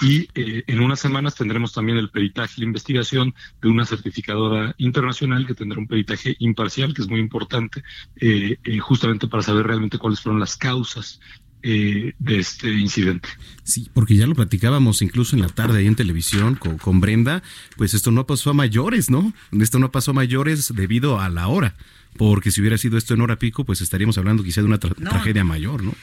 y 0.00 0.28
eh, 0.34 0.64
en 0.66 0.80
unas 0.80 1.00
semanas 1.00 1.34
tendremos 1.34 1.72
también 1.72 1.98
el 1.98 2.10
peritaje 2.10 2.54
y 2.56 2.60
la 2.60 2.66
investigación 2.66 3.34
de 3.60 3.68
una 3.68 3.84
certificadora 3.84 4.74
internacional 4.78 5.46
que 5.46 5.54
tendrá 5.54 5.78
un 5.78 5.86
peritaje 5.86 6.36
imparcial, 6.38 6.94
que 6.94 7.02
es 7.02 7.08
muy 7.08 7.20
importante, 7.20 7.82
eh, 8.16 8.58
eh, 8.64 8.78
justamente 8.78 9.28
para 9.28 9.42
saber 9.42 9.66
realmente 9.66 9.98
cuáles 9.98 10.20
fueron 10.20 10.40
las 10.40 10.56
causas 10.56 11.20
de 11.64 12.12
este 12.26 12.72
incidente. 12.72 13.28
Sí, 13.62 13.88
porque 13.94 14.16
ya 14.16 14.26
lo 14.26 14.34
platicábamos 14.34 15.00
incluso 15.00 15.36
en 15.36 15.42
la 15.42 15.48
tarde 15.48 15.78
ahí 15.78 15.86
en 15.86 15.94
televisión 15.94 16.56
con, 16.56 16.76
con, 16.76 17.00
Brenda, 17.00 17.44
pues 17.76 17.94
esto 17.94 18.10
no 18.10 18.26
pasó 18.26 18.50
a 18.50 18.52
mayores, 18.52 19.10
¿no? 19.10 19.32
Esto 19.52 19.78
no 19.78 19.92
pasó 19.92 20.10
a 20.10 20.14
mayores 20.14 20.72
debido 20.74 21.20
a 21.20 21.28
la 21.28 21.46
hora, 21.46 21.76
porque 22.16 22.50
si 22.50 22.60
hubiera 22.60 22.78
sido 22.78 22.98
esto 22.98 23.14
en 23.14 23.20
hora 23.20 23.38
pico, 23.38 23.64
pues 23.64 23.80
estaríamos 23.80 24.18
hablando 24.18 24.42
quizá 24.42 24.60
de 24.60 24.66
una 24.66 24.80
tragedia 24.80 25.44
mayor, 25.44 25.84
¿no? 25.84 25.94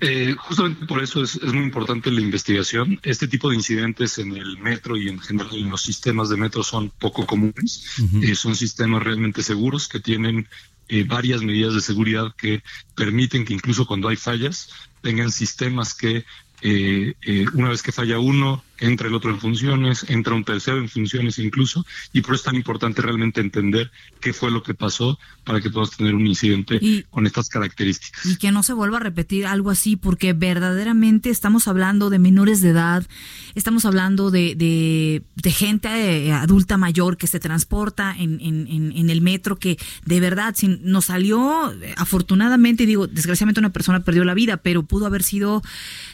Eh, 0.00 0.34
justamente 0.38 0.86
por 0.86 1.02
eso 1.02 1.22
es, 1.22 1.42
muy 1.42 1.64
importante 1.64 2.10
la 2.10 2.20
investigación. 2.20 3.00
Este 3.02 3.26
tipo 3.26 3.50
de 3.50 3.56
incidentes 3.56 4.18
en 4.18 4.36
el 4.36 4.58
metro 4.58 4.96
y 4.96 5.08
en 5.08 5.18
general 5.18 5.54
en 5.54 5.70
los 5.70 5.82
sistemas 5.82 6.28
de 6.28 6.36
metro 6.36 6.62
son 6.62 6.90
poco 6.90 7.26
comunes. 7.26 7.84
Eh, 8.22 8.34
son 8.34 8.54
sistemas 8.54 9.02
realmente 9.02 9.42
seguros 9.42 9.88
que 9.88 10.00
tienen 10.00 10.48
eh, 10.88 11.04
varias 11.04 11.42
medidas 11.42 11.74
de 11.74 11.80
seguridad 11.80 12.34
que 12.36 12.62
permiten 12.94 13.44
que 13.44 13.54
incluso 13.54 13.86
cuando 13.86 14.08
hay 14.08 14.16
fallas 14.16 14.70
tengan 15.02 15.30
sistemas 15.30 15.94
que 15.94 16.24
eh, 16.60 17.14
una 17.54 17.68
vez 17.68 17.82
que 17.82 17.92
falla 17.92 18.18
uno, 18.18 18.64
entra 18.80 19.08
el 19.08 19.14
otro 19.14 19.30
en 19.30 19.40
funciones, 19.40 20.06
entra 20.08 20.34
un 20.34 20.44
tercero 20.44 20.78
en 20.78 20.88
funciones 20.88 21.38
incluso, 21.38 21.84
y 22.12 22.20
por 22.20 22.34
eso 22.34 22.42
es 22.42 22.44
tan 22.44 22.56
importante 22.56 23.02
realmente 23.02 23.40
entender 23.40 23.90
qué 24.20 24.32
fue 24.32 24.50
lo 24.50 24.62
que 24.62 24.74
pasó 24.74 25.18
para 25.44 25.60
que 25.60 25.70
podamos 25.70 25.96
tener 25.96 26.14
un 26.14 26.26
incidente 26.26 27.04
con 27.10 27.26
estas 27.26 27.48
características. 27.48 28.26
Y 28.26 28.36
que 28.36 28.52
no 28.52 28.62
se 28.62 28.72
vuelva 28.72 28.98
a 28.98 29.00
repetir 29.00 29.46
algo 29.46 29.70
así, 29.70 29.96
porque 29.96 30.32
verdaderamente 30.32 31.30
estamos 31.30 31.68
hablando 31.68 32.10
de 32.10 32.18
menores 32.18 32.60
de 32.60 32.70
edad, 32.70 33.06
estamos 33.54 33.84
hablando 33.84 34.30
de, 34.30 34.54
de, 34.54 35.50
gente 35.50 35.88
eh, 35.88 36.32
adulta 36.32 36.76
mayor 36.76 37.16
que 37.16 37.26
se 37.26 37.40
transporta 37.40 38.14
en, 38.16 38.40
en, 38.40 38.92
en, 38.94 39.10
el 39.10 39.20
metro, 39.22 39.56
que 39.56 39.78
de 40.04 40.20
verdad 40.20 40.54
si 40.56 40.68
nos 40.82 41.06
salió, 41.06 41.72
afortunadamente, 41.96 42.86
digo, 42.86 43.06
desgraciadamente 43.06 43.60
una 43.60 43.72
persona 43.72 44.04
perdió 44.04 44.24
la 44.24 44.34
vida, 44.34 44.58
pero 44.58 44.82
pudo 44.82 45.06
haber 45.06 45.22
sido 45.22 45.62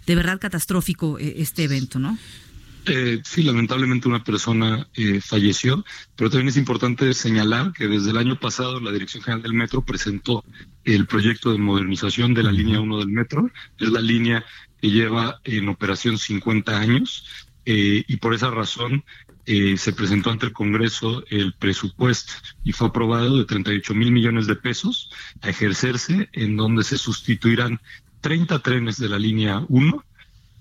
de 0.07 0.15
verdad 0.15 0.39
catastrófico 0.41 1.19
eh, 1.19 1.35
este 1.39 1.65
evento, 1.65 1.99
¿no? 1.99 2.17
Eh, 2.87 3.23
sí, 3.25 3.43
lamentablemente 3.43 4.09
una 4.09 4.23
persona 4.23 4.87
eh, 4.95 5.21
falleció, 5.21 5.85
pero 6.17 6.29
también 6.29 6.49
es 6.49 6.59
importante 6.59 7.15
señalar 7.15 7.73
que 7.73 7.89
desde 7.89 8.11
el 8.11 8.19
año 8.19 8.39
pasado 8.39 8.79
la 8.79 8.93
Dirección 8.93 9.23
General 9.23 9.43
del 9.43 9.55
Metro 9.55 9.83
presentó 9.83 10.45
el 10.85 11.07
proyecto 11.07 11.51
de 11.53 11.59
modernización 11.59 12.35
de 12.35 12.43
la 12.43 12.53
línea 12.53 12.81
1 12.81 12.99
del 12.99 13.09
metro. 13.09 13.51
Es 13.79 13.91
la 13.91 14.01
línea 14.01 14.45
que 14.81 14.91
lleva 14.91 15.41
en 15.45 15.69
operación 15.71 16.19
50 16.19 16.79
años 16.79 17.25
eh, 17.65 18.05
y 18.07 18.17
por 18.19 18.35
esa 18.35 18.51
razón 18.51 19.05
eh, 19.47 19.77
se 19.79 19.93
presentó 19.93 20.31
ante 20.31 20.47
el 20.47 20.53
Congreso 20.53 21.25
el 21.31 21.55
presupuesto 21.55 22.33
y 22.63 22.73
fue 22.73 22.89
aprobado 22.89 23.39
de 23.39 23.45
38 23.45 23.95
mil 23.95 24.13
millones 24.13 24.47
de 24.47 24.57
pesos 24.57 25.11
a 25.41 25.51
ejercerse, 25.51 26.29
en 26.33 26.57
donde 26.57 26.85
se 26.85 26.99
sustituirán 26.99 27.81
30 28.21 28.59
trenes 28.61 28.99
de 28.99 29.09
la 29.09 29.19
línea 29.19 29.65
1 29.69 30.05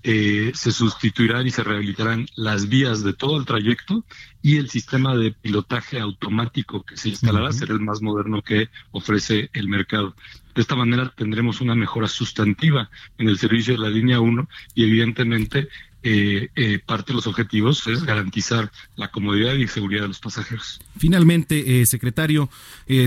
eh, 0.06 0.52
se 0.54 0.70
sustituirán 0.70 1.46
y 1.46 1.50
se 1.50 1.64
rehabilitarán 1.64 2.26
las 2.36 2.68
vías 2.68 3.02
de 3.02 3.14
todo 3.14 3.38
el 3.38 3.46
trayecto 3.46 4.04
y 4.42 4.58
el 4.58 4.68
sistema 4.68 5.16
de 5.16 5.32
pilotaje 5.32 5.98
automático 5.98 6.82
que 6.82 6.98
se 6.98 7.08
instalará 7.08 7.52
será 7.52 7.72
el 7.72 7.80
más 7.80 8.02
moderno 8.02 8.42
que 8.42 8.68
ofrece 8.90 9.48
el 9.54 9.66
mercado. 9.68 10.14
De 10.54 10.60
esta 10.60 10.76
manera 10.76 11.10
tendremos 11.16 11.62
una 11.62 11.74
mejora 11.74 12.06
sustantiva 12.06 12.90
en 13.16 13.30
el 13.30 13.38
servicio 13.38 13.72
de 13.72 13.80
la 13.80 13.88
línea 13.88 14.20
1 14.20 14.46
y 14.74 14.84
evidentemente 14.84 15.68
eh, 16.06 16.50
eh, 16.54 16.80
parte 16.84 17.12
de 17.12 17.14
los 17.14 17.26
objetivos 17.26 17.86
es 17.86 18.04
garantizar 18.04 18.70
la 18.94 19.10
comodidad 19.10 19.54
y 19.54 19.66
seguridad 19.66 20.02
de 20.02 20.08
los 20.08 20.18
pasajeros. 20.18 20.78
Finalmente, 20.98 21.80
eh, 21.80 21.86
secretario, 21.86 22.50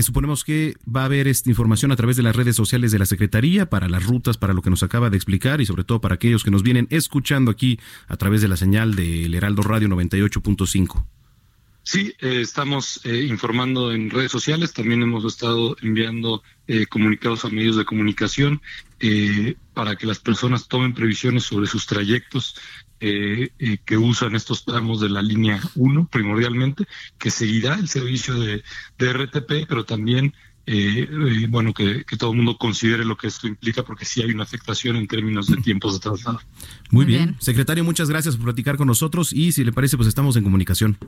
suponemos 0.02 0.42
que 0.42 0.74
va 0.84 1.02
a 1.02 1.04
haber 1.04 1.28
esta 1.28 1.48
información 1.48 1.92
a 1.92 1.96
través 1.96 2.16
de 2.16 2.24
las 2.24 2.34
redes 2.34 2.56
sociales 2.56 2.90
de 2.90 2.98
la 2.98 3.06
Secretaría 3.06 3.70
para 3.70 3.88
las 3.88 4.04
rutas, 4.04 4.36
para 4.36 4.52
lo 4.52 4.62
que 4.62 4.70
nos 4.70 4.82
acaba 4.82 5.10
de 5.10 5.16
explicar 5.16 5.60
y 5.60 5.66
sobre 5.66 5.84
todo 5.84 6.00
para 6.00 6.16
aquellos 6.16 6.42
que 6.42 6.50
nos 6.50 6.64
vienen 6.64 6.88
escuchando 6.90 7.52
aquí 7.52 7.78
a 8.08 8.16
través 8.16 8.40
de 8.40 8.48
la 8.48 8.56
señal 8.56 8.96
del 8.96 9.32
Heraldo 9.32 9.62
Radio 9.62 9.86
98.5. 9.86 11.04
Sí, 11.84 12.12
estamos 12.20 13.00
informando 13.04 13.92
en 13.92 14.10
redes 14.10 14.32
sociales, 14.32 14.72
también 14.72 15.02
hemos 15.02 15.24
estado 15.24 15.76
enviando 15.80 16.42
comunicados 16.90 17.44
a 17.44 17.48
medios 17.48 17.76
de 17.76 17.84
comunicación 17.84 18.60
para 19.72 19.96
que 19.96 20.06
las 20.06 20.18
personas 20.18 20.68
tomen 20.68 20.92
previsiones 20.92 21.44
sobre 21.44 21.66
sus 21.66 21.86
trayectos 21.86 22.56
eh, 23.00 23.50
eh, 23.58 23.78
que 23.84 23.96
usan 23.96 24.34
estos 24.34 24.64
tramos 24.64 25.00
de 25.00 25.08
la 25.08 25.22
línea 25.22 25.60
1 25.76 26.08
primordialmente, 26.10 26.86
que 27.18 27.30
seguirá 27.30 27.74
el 27.74 27.88
servicio 27.88 28.34
de, 28.38 28.62
RTP, 28.98 29.68
pero 29.68 29.84
también, 29.84 30.34
eh, 30.66 31.46
bueno, 31.48 31.72
que, 31.72 32.04
todo 32.18 32.32
el 32.32 32.36
mundo 32.38 32.58
considere 32.58 33.04
lo 33.04 33.16
que 33.16 33.28
esto 33.28 33.46
implica, 33.46 33.84
porque 33.84 34.04
sí 34.04 34.20
hay 34.22 34.32
una 34.32 34.42
afectación 34.42 34.96
en 34.96 35.06
términos 35.06 35.46
de 35.46 35.58
tiempos 35.58 35.94
de 35.94 36.00
traslado. 36.00 36.40
Muy, 36.90 37.04
bien. 37.04 37.36
Secretario, 37.38 37.84
muchas 37.84 38.10
gracias 38.10 38.36
por 38.36 38.46
platicar 38.46 38.76
con 38.76 38.88
nosotros 38.88 39.32
y 39.32 39.52
si 39.52 39.64
le 39.64 39.72
parece, 39.72 39.96
pues 39.96 40.08
estamos 40.08 40.36
en 40.36 40.44
comunicación. 40.44 40.98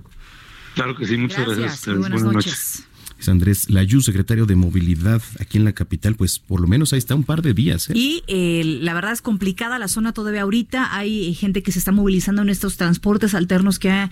Claro 0.75 0.95
que 0.95 1.07
sí, 1.07 1.17
muchas 1.17 1.45
gracias. 1.45 1.99
buenas, 1.99 2.23
noches 2.23 2.87
es 3.21 3.29
Andrés 3.29 3.71
Layú, 3.71 4.01
secretario 4.01 4.47
de 4.47 4.57
Movilidad 4.57 5.23
aquí 5.39 5.59
en 5.59 5.65
la 5.65 5.73
capital, 5.73 6.15
pues 6.15 6.39
por 6.39 6.61
lo 6.61 6.67
menos 6.67 6.93
ahí 6.93 6.99
está 6.99 7.15
un 7.15 7.25
par 7.25 7.43
de 7.43 7.55
días. 7.55 7.91
¿eh? 7.91 7.93
Y 7.95 8.23
eh, 8.27 8.63
la 8.81 8.95
verdad 8.95 9.13
es 9.13 9.23
complicada 9.23 9.79
la 9.79 9.89
zona 9.89 10.13
todavía 10.13 10.43
ahorita. 10.43 10.97
Hay 10.97 11.35
gente 11.35 11.63
que 11.63 11.73
se 11.73 11.79
está 11.79 11.93
movilizando 11.93 12.43
en 12.43 12.49
estos 12.49 12.77
transportes 12.77 13.35
alternos 13.35 13.79
que 13.79 13.91
han 13.91 14.11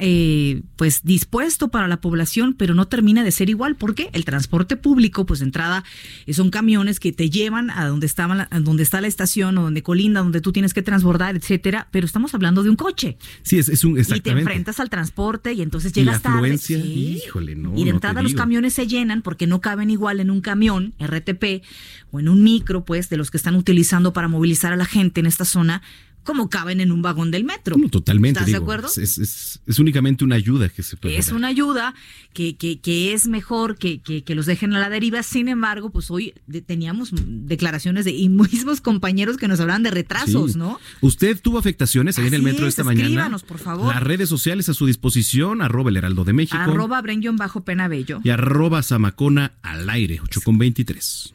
eh, 0.00 0.62
pues 0.76 1.02
dispuesto 1.04 1.68
para 1.68 1.86
la 1.86 2.00
población, 2.00 2.54
pero 2.58 2.74
no 2.74 2.88
termina 2.88 3.22
de 3.22 3.30
ser 3.30 3.50
igual 3.50 3.76
porque 3.76 4.10
el 4.12 4.24
transporte 4.24 4.76
público, 4.76 5.26
pues 5.26 5.40
de 5.40 5.46
entrada, 5.46 5.84
son 6.32 6.50
camiones 6.50 7.00
que 7.00 7.12
te 7.12 7.30
llevan 7.30 7.70
a 7.70 7.86
donde, 7.86 8.06
estaba, 8.06 8.48
a 8.50 8.60
donde 8.60 8.82
está 8.82 9.00
la 9.00 9.06
estación 9.06 9.56
o 9.58 9.62
donde 9.62 9.82
colinda, 9.82 10.20
donde 10.20 10.40
tú 10.40 10.52
tienes 10.52 10.74
que 10.74 10.82
transbordar, 10.82 11.36
etcétera. 11.36 11.88
Pero 11.92 12.06
estamos 12.06 12.34
hablando 12.34 12.62
de 12.62 12.70
un 12.70 12.76
coche. 12.76 13.16
Sí, 13.42 13.58
es, 13.58 13.68
es 13.68 13.84
un 13.84 13.98
exactamente. 13.98 14.30
Y 14.30 14.34
te 14.34 14.40
enfrentas 14.40 14.80
al 14.80 14.90
transporte 14.90 15.52
y 15.52 15.62
entonces 15.62 15.92
llegas 15.92 16.22
tarde. 16.22 16.58
Híjole, 16.68 17.54
no. 17.54 17.76
Y 17.76 17.84
de 17.84 17.90
entrada 17.90 18.23
los 18.24 18.34
camiones 18.34 18.74
se 18.74 18.86
llenan 18.86 19.22
porque 19.22 19.46
no 19.46 19.60
caben 19.60 19.90
igual 19.90 20.18
en 20.18 20.30
un 20.30 20.40
camión 20.40 20.94
RTP 20.98 21.62
o 22.10 22.20
en 22.20 22.28
un 22.28 22.42
micro, 22.42 22.84
pues, 22.84 23.08
de 23.08 23.16
los 23.16 23.30
que 23.30 23.36
están 23.36 23.54
utilizando 23.54 24.12
para 24.12 24.28
movilizar 24.28 24.72
a 24.72 24.76
la 24.76 24.84
gente 24.84 25.20
en 25.20 25.26
esta 25.26 25.44
zona, 25.44 25.82
como 26.24 26.48
caben 26.48 26.80
en 26.80 26.90
un 26.90 27.02
vagón 27.02 27.30
del 27.30 27.44
metro. 27.44 27.76
totalmente. 27.90 28.40
¿Estás 28.40 28.52
de 28.52 28.58
acuerdo? 28.58 28.88
Es, 28.96 29.60
únicamente 29.78 30.24
una 30.24 30.36
ayuda 30.36 30.68
que 30.68 30.82
se 30.82 30.96
puede. 30.96 31.16
Es 31.16 31.30
una 31.30 31.48
ayuda 31.48 31.94
que, 32.32 32.56
que, 32.56 33.12
es 33.12 33.28
mejor 33.28 33.76
que, 33.76 34.00
que, 34.00 34.34
los 34.34 34.46
dejen 34.46 34.74
a 34.74 34.80
la 34.80 34.88
deriva. 34.88 35.22
Sin 35.22 35.48
embargo, 35.48 35.90
pues 35.90 36.10
hoy 36.10 36.34
teníamos 36.66 37.10
declaraciones 37.14 38.04
de 38.04 38.12
y 38.12 38.28
mismos 38.28 38.80
compañeros 38.80 39.36
que 39.36 39.48
nos 39.48 39.60
hablaban 39.60 39.82
de 39.82 39.90
retrasos, 39.90 40.56
¿no? 40.56 40.80
¿Usted 41.00 41.40
tuvo 41.40 41.58
afectaciones 41.58 42.18
ahí 42.18 42.26
en 42.26 42.34
el 42.34 42.42
metro 42.42 42.66
esta 42.66 42.84
mañana? 42.84 43.30
por 43.46 43.58
favor. 43.58 43.94
Las 43.94 44.02
redes 44.02 44.28
sociales 44.28 44.68
a 44.68 44.74
su 44.74 44.86
disposición, 44.86 45.62
arroba 45.62 45.90
el 45.90 45.96
heraldo 45.96 46.24
de 46.24 46.32
México. 46.32 46.56
Arroba 46.56 47.00
Brenguion 47.02 47.36
bajo 47.36 47.64
Penabello. 47.64 48.20
Y 48.24 48.30
arroba 48.30 48.82
Zamacona 48.82 49.52
al 49.62 49.88
aire, 49.90 50.20
8 50.22 50.40
con 50.42 50.58
23. 50.58 51.34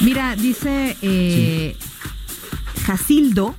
Mira, 0.00 0.34
dice 0.34 0.96
eh, 1.00 1.76
Jasildo, 2.84 3.54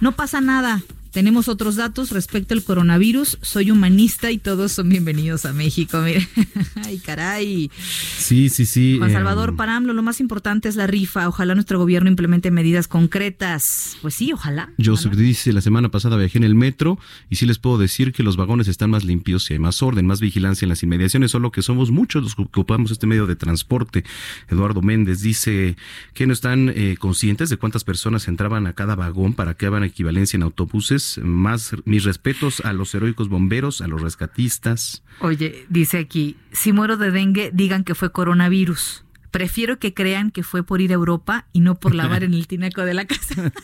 no 0.00 0.12
pasa 0.12 0.40
nada. 0.40 0.82
Tenemos 1.14 1.46
otros 1.46 1.76
datos 1.76 2.10
respecto 2.10 2.54
al 2.54 2.64
coronavirus. 2.64 3.38
Soy 3.40 3.70
humanista 3.70 4.32
y 4.32 4.38
todos 4.38 4.72
son 4.72 4.88
bienvenidos 4.88 5.44
a 5.44 5.52
México. 5.52 6.00
Mire. 6.00 6.26
Ay, 6.84 6.98
caray. 6.98 7.70
Sí, 8.18 8.48
sí, 8.48 8.66
sí. 8.66 8.96
Juan 8.98 9.12
Salvador 9.12 9.50
eh, 9.50 9.56
Paramlo, 9.56 9.92
lo 9.92 10.02
más 10.02 10.18
importante 10.18 10.68
es 10.68 10.74
la 10.74 10.88
rifa. 10.88 11.28
Ojalá 11.28 11.54
nuestro 11.54 11.78
gobierno 11.78 12.10
implemente 12.10 12.50
medidas 12.50 12.88
concretas. 12.88 13.96
Pues 14.02 14.14
sí, 14.14 14.32
ojalá. 14.32 14.72
Joseph 14.84 15.14
dice, 15.14 15.52
la 15.52 15.60
semana 15.60 15.88
pasada 15.88 16.16
viajé 16.16 16.38
en 16.38 16.42
el 16.42 16.56
metro 16.56 16.98
y 17.30 17.36
sí 17.36 17.46
les 17.46 17.60
puedo 17.60 17.78
decir 17.78 18.12
que 18.12 18.24
los 18.24 18.36
vagones 18.36 18.66
están 18.66 18.90
más 18.90 19.04
limpios 19.04 19.48
y 19.50 19.52
hay 19.52 19.60
más 19.60 19.84
orden, 19.84 20.06
más 20.06 20.20
vigilancia 20.20 20.66
en 20.66 20.70
las 20.70 20.82
inmediaciones, 20.82 21.30
solo 21.30 21.52
que 21.52 21.62
somos 21.62 21.92
muchos 21.92 22.24
los 22.24 22.34
que 22.34 22.42
ocupamos 22.42 22.90
este 22.90 23.06
medio 23.06 23.28
de 23.28 23.36
transporte. 23.36 24.02
Eduardo 24.48 24.82
Méndez 24.82 25.20
dice 25.20 25.76
que 26.12 26.26
no 26.26 26.32
están 26.32 26.72
eh, 26.74 26.96
conscientes 26.98 27.50
de 27.50 27.56
cuántas 27.56 27.84
personas 27.84 28.26
entraban 28.26 28.66
a 28.66 28.72
cada 28.72 28.96
vagón 28.96 29.34
para 29.34 29.54
que 29.54 29.66
hagan 29.66 29.84
equivalencia 29.84 30.36
en 30.36 30.42
autobuses 30.42 31.03
más 31.22 31.74
mis 31.84 32.04
respetos 32.04 32.60
a 32.60 32.72
los 32.72 32.94
heroicos 32.94 33.28
bomberos, 33.28 33.80
a 33.80 33.88
los 33.88 34.02
rescatistas. 34.02 35.02
Oye, 35.20 35.66
dice 35.68 35.98
aquí, 35.98 36.36
si 36.52 36.72
muero 36.72 36.96
de 36.96 37.10
dengue, 37.10 37.50
digan 37.52 37.84
que 37.84 37.94
fue 37.94 38.12
coronavirus. 38.12 39.03
Prefiero 39.34 39.80
que 39.80 39.92
crean 39.92 40.30
que 40.30 40.44
fue 40.44 40.62
por 40.62 40.80
ir 40.80 40.92
a 40.92 40.94
Europa 40.94 41.48
y 41.52 41.58
no 41.58 41.74
por 41.74 41.92
lavar 41.92 42.22
en 42.28 42.34
el 42.34 42.46
tinaco 42.46 42.82
de 42.84 42.94
la 42.94 43.04
casa. 43.04 43.52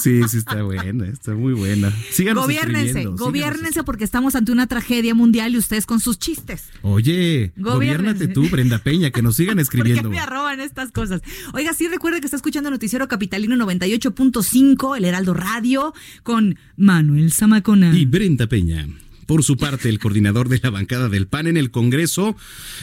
Sí, 0.00 0.20
sí 0.28 0.38
está 0.38 0.62
buena, 0.62 1.06
está 1.06 1.34
muy 1.34 1.52
buena. 1.52 1.92
Síganos 2.10 2.44
gobiernense, 2.44 3.04
gobiernense 3.06 3.82
porque 3.82 4.04
estamos 4.04 4.36
ante 4.36 4.52
una 4.52 4.68
tragedia 4.68 5.14
mundial 5.14 5.52
y 5.52 5.58
ustedes 5.58 5.84
con 5.84 5.98
sus 5.98 6.18
chistes. 6.18 6.70
Oye, 6.82 7.52
gobiernate 7.56 8.28
tú, 8.28 8.48
Brenda 8.48 8.78
Peña, 8.78 9.10
que 9.10 9.20
nos 9.20 9.36
sigan 9.36 9.58
escribiendo. 9.58 10.02
¿Por 10.04 10.12
qué 10.12 10.16
me 10.16 10.22
arroban 10.22 10.60
estas 10.60 10.92
cosas? 10.92 11.22
Oiga, 11.52 11.74
sí 11.74 11.88
recuerde 11.88 12.20
que 12.20 12.26
está 12.26 12.36
escuchando 12.36 12.70
Noticiero 12.70 13.08
Capitalino 13.08 13.56
98.5, 13.56 14.96
el 14.96 15.04
Heraldo 15.04 15.34
Radio, 15.34 15.92
con 16.22 16.56
Manuel 16.76 17.32
Zamacona. 17.32 17.96
Y 17.96 18.06
Brenda 18.06 18.46
Peña. 18.46 18.86
Por 19.28 19.44
su 19.44 19.58
parte, 19.58 19.90
el 19.90 19.98
coordinador 19.98 20.48
de 20.48 20.58
la 20.62 20.70
bancada 20.70 21.10
del 21.10 21.26
PAN 21.26 21.48
en 21.48 21.58
el 21.58 21.70
Congreso, 21.70 22.34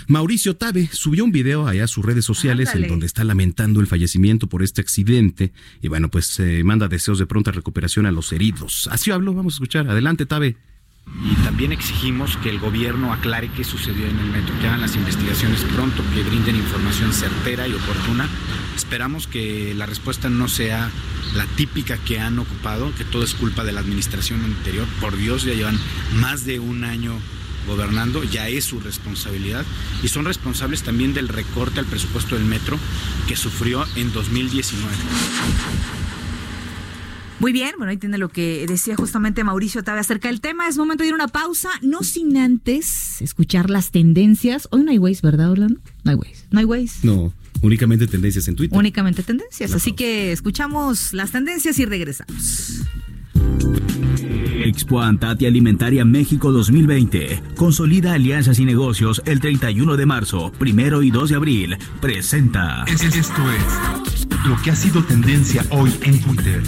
Mauricio 0.07 0.55
Tabe, 0.55 0.87
subió 0.93 1.23
un 1.23 1.31
video 1.31 1.65
allá 1.65 1.85
a 1.85 1.87
sus 1.87 2.05
redes 2.05 2.23
sociales 2.23 2.75
en 2.75 2.87
donde 2.87 3.07
está 3.07 3.23
lamentando 3.23 3.79
el 3.79 3.87
fallecimiento 3.87 4.47
por 4.47 4.61
este 4.61 4.79
accidente 4.79 5.53
y 5.81 5.87
bueno, 5.87 6.11
pues 6.11 6.27
se 6.27 6.63
manda 6.63 6.87
deseos 6.87 7.17
de 7.17 7.25
pronta 7.25 7.49
recuperación 7.49 8.05
a 8.05 8.11
los 8.11 8.31
heridos. 8.31 8.87
Así 8.91 9.09
habló, 9.09 9.33
vamos 9.33 9.55
a 9.55 9.55
escuchar. 9.55 9.89
Adelante, 9.89 10.27
Tabe. 10.27 10.55
Y 11.23 11.35
también 11.43 11.71
exigimos 11.71 12.37
que 12.37 12.49
el 12.49 12.59
gobierno 12.59 13.13
aclare 13.13 13.49
qué 13.49 13.63
sucedió 13.63 14.07
en 14.07 14.19
el 14.19 14.25
metro, 14.27 14.57
que 14.59 14.67
hagan 14.67 14.81
las 14.81 14.95
investigaciones 14.95 15.61
pronto, 15.63 16.03
que 16.13 16.23
brinden 16.23 16.55
información 16.55 17.13
certera 17.13 17.67
y 17.67 17.73
oportuna. 17.73 18.27
Esperamos 18.75 19.27
que 19.27 19.73
la 19.75 19.85
respuesta 19.85 20.29
no 20.29 20.47
sea 20.47 20.89
la 21.33 21.45
típica 21.45 21.97
que 21.97 22.19
han 22.19 22.37
ocupado, 22.39 22.93
que 22.95 23.05
todo 23.05 23.23
es 23.23 23.33
culpa 23.33 23.63
de 23.63 23.71
la 23.71 23.79
administración 23.79 24.43
anterior. 24.43 24.87
Por 24.99 25.17
Dios, 25.17 25.43
ya 25.43 25.53
llevan 25.53 25.79
más 26.19 26.45
de 26.45 26.59
un 26.59 26.83
año 26.83 27.13
gobernando, 27.65 28.23
ya 28.23 28.47
es 28.47 28.65
su 28.65 28.79
responsabilidad 28.79 29.65
y 30.03 30.07
son 30.07 30.25
responsables 30.25 30.83
también 30.83 31.13
del 31.13 31.27
recorte 31.27 31.79
al 31.79 31.85
presupuesto 31.85 32.35
del 32.35 32.45
metro 32.45 32.77
que 33.27 33.35
sufrió 33.35 33.85
en 33.95 34.13
2019. 34.13 34.93
Muy 37.39 37.51
bien, 37.51 37.71
bueno, 37.77 37.91
ahí 37.91 37.97
tiene 37.97 38.17
lo 38.17 38.29
que 38.29 38.65
decía 38.67 38.95
justamente 38.95 39.43
Mauricio 39.43 39.83
Tabe 39.83 39.99
acerca 39.99 40.29
del 40.29 40.39
tema. 40.39 40.67
Es 40.67 40.77
momento 40.77 41.03
de 41.03 41.09
ir 41.09 41.13
a 41.13 41.15
una 41.15 41.27
pausa, 41.27 41.69
no 41.81 42.01
sin 42.01 42.37
antes 42.37 43.21
escuchar 43.21 43.69
las 43.69 43.91
tendencias. 43.91 44.67
Hoy 44.71 44.83
no 44.83 44.91
hay 44.91 44.97
Waze, 44.97 45.19
¿verdad, 45.21 45.51
Orlando? 45.51 45.79
No 46.03 46.11
hay 46.11 46.17
Waze. 46.17 46.45
No 46.51 46.59
hay 46.59 46.65
Waze. 46.65 46.99
No, 47.03 47.33
únicamente 47.61 48.07
tendencias 48.07 48.47
en 48.47 48.55
Twitter. 48.55 48.77
Únicamente 48.77 49.21
tendencias. 49.21 49.73
Así 49.73 49.93
que 49.93 50.31
escuchamos 50.31 51.13
las 51.13 51.31
tendencias 51.31 51.77
y 51.77 51.85
regresamos. 51.85 52.83
Expo 54.65 54.99
Antati 54.99 55.45
Alimentaria 55.45 56.03
México 56.03 56.51
2020. 56.51 57.41
Consolida 57.55 58.13
alianzas 58.13 58.57
y 58.57 58.65
negocios 58.65 59.21
el 59.25 59.39
31 59.39 59.95
de 59.95 60.05
marzo, 60.07 60.51
primero 60.57 61.03
y 61.03 61.11
2 61.11 61.29
de 61.29 61.35
abril. 61.35 61.77
Presenta. 62.01 62.83
Esto 62.87 63.05
es 63.05 64.27
lo 64.47 64.59
que 64.63 64.71
ha 64.71 64.75
sido 64.75 65.03
tendencia 65.03 65.63
hoy 65.69 65.93
en 66.01 66.19
Twitter. 66.19 66.63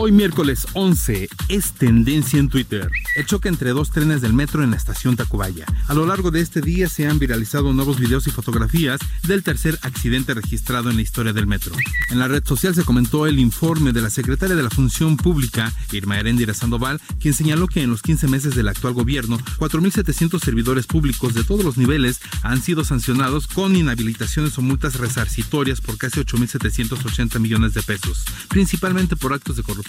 Hoy 0.00 0.12
miércoles 0.12 0.64
11 0.74 1.28
es 1.48 1.72
tendencia 1.72 2.38
en 2.38 2.48
Twitter. 2.48 2.88
El 3.16 3.26
choque 3.26 3.48
entre 3.48 3.70
dos 3.70 3.90
trenes 3.90 4.20
del 4.20 4.32
metro 4.32 4.62
en 4.62 4.70
la 4.70 4.76
estación 4.76 5.16
Tacubaya. 5.16 5.66
A 5.88 5.94
lo 5.94 6.06
largo 6.06 6.30
de 6.30 6.40
este 6.40 6.60
día 6.60 6.88
se 6.88 7.08
han 7.08 7.18
viralizado 7.18 7.72
nuevos 7.72 7.98
videos 7.98 8.28
y 8.28 8.30
fotografías 8.30 9.00
del 9.26 9.42
tercer 9.42 9.76
accidente 9.82 10.34
registrado 10.34 10.88
en 10.88 10.94
la 10.94 11.02
historia 11.02 11.32
del 11.32 11.48
metro. 11.48 11.74
En 12.10 12.20
la 12.20 12.28
red 12.28 12.46
social 12.46 12.76
se 12.76 12.84
comentó 12.84 13.26
el 13.26 13.40
informe 13.40 13.92
de 13.92 14.00
la 14.00 14.10
secretaria 14.10 14.54
de 14.54 14.62
la 14.62 14.70
Función 14.70 15.16
Pública, 15.16 15.72
Irma 15.90 16.16
Erendira 16.16 16.54
Sandoval, 16.54 17.00
quien 17.18 17.34
señaló 17.34 17.66
que 17.66 17.82
en 17.82 17.90
los 17.90 18.02
15 18.02 18.28
meses 18.28 18.54
del 18.54 18.68
actual 18.68 18.94
gobierno, 18.94 19.36
4.700 19.58 20.38
servidores 20.40 20.86
públicos 20.86 21.34
de 21.34 21.42
todos 21.42 21.64
los 21.64 21.76
niveles 21.76 22.20
han 22.44 22.62
sido 22.62 22.84
sancionados 22.84 23.48
con 23.48 23.74
inhabilitaciones 23.74 24.56
o 24.58 24.62
multas 24.62 24.94
resarcitorias 24.94 25.80
por 25.80 25.98
casi 25.98 26.20
8.780 26.20 27.40
millones 27.40 27.74
de 27.74 27.82
pesos, 27.82 28.24
principalmente 28.48 29.16
por 29.16 29.32
actos 29.32 29.56
de 29.56 29.64
corrupción 29.64 29.87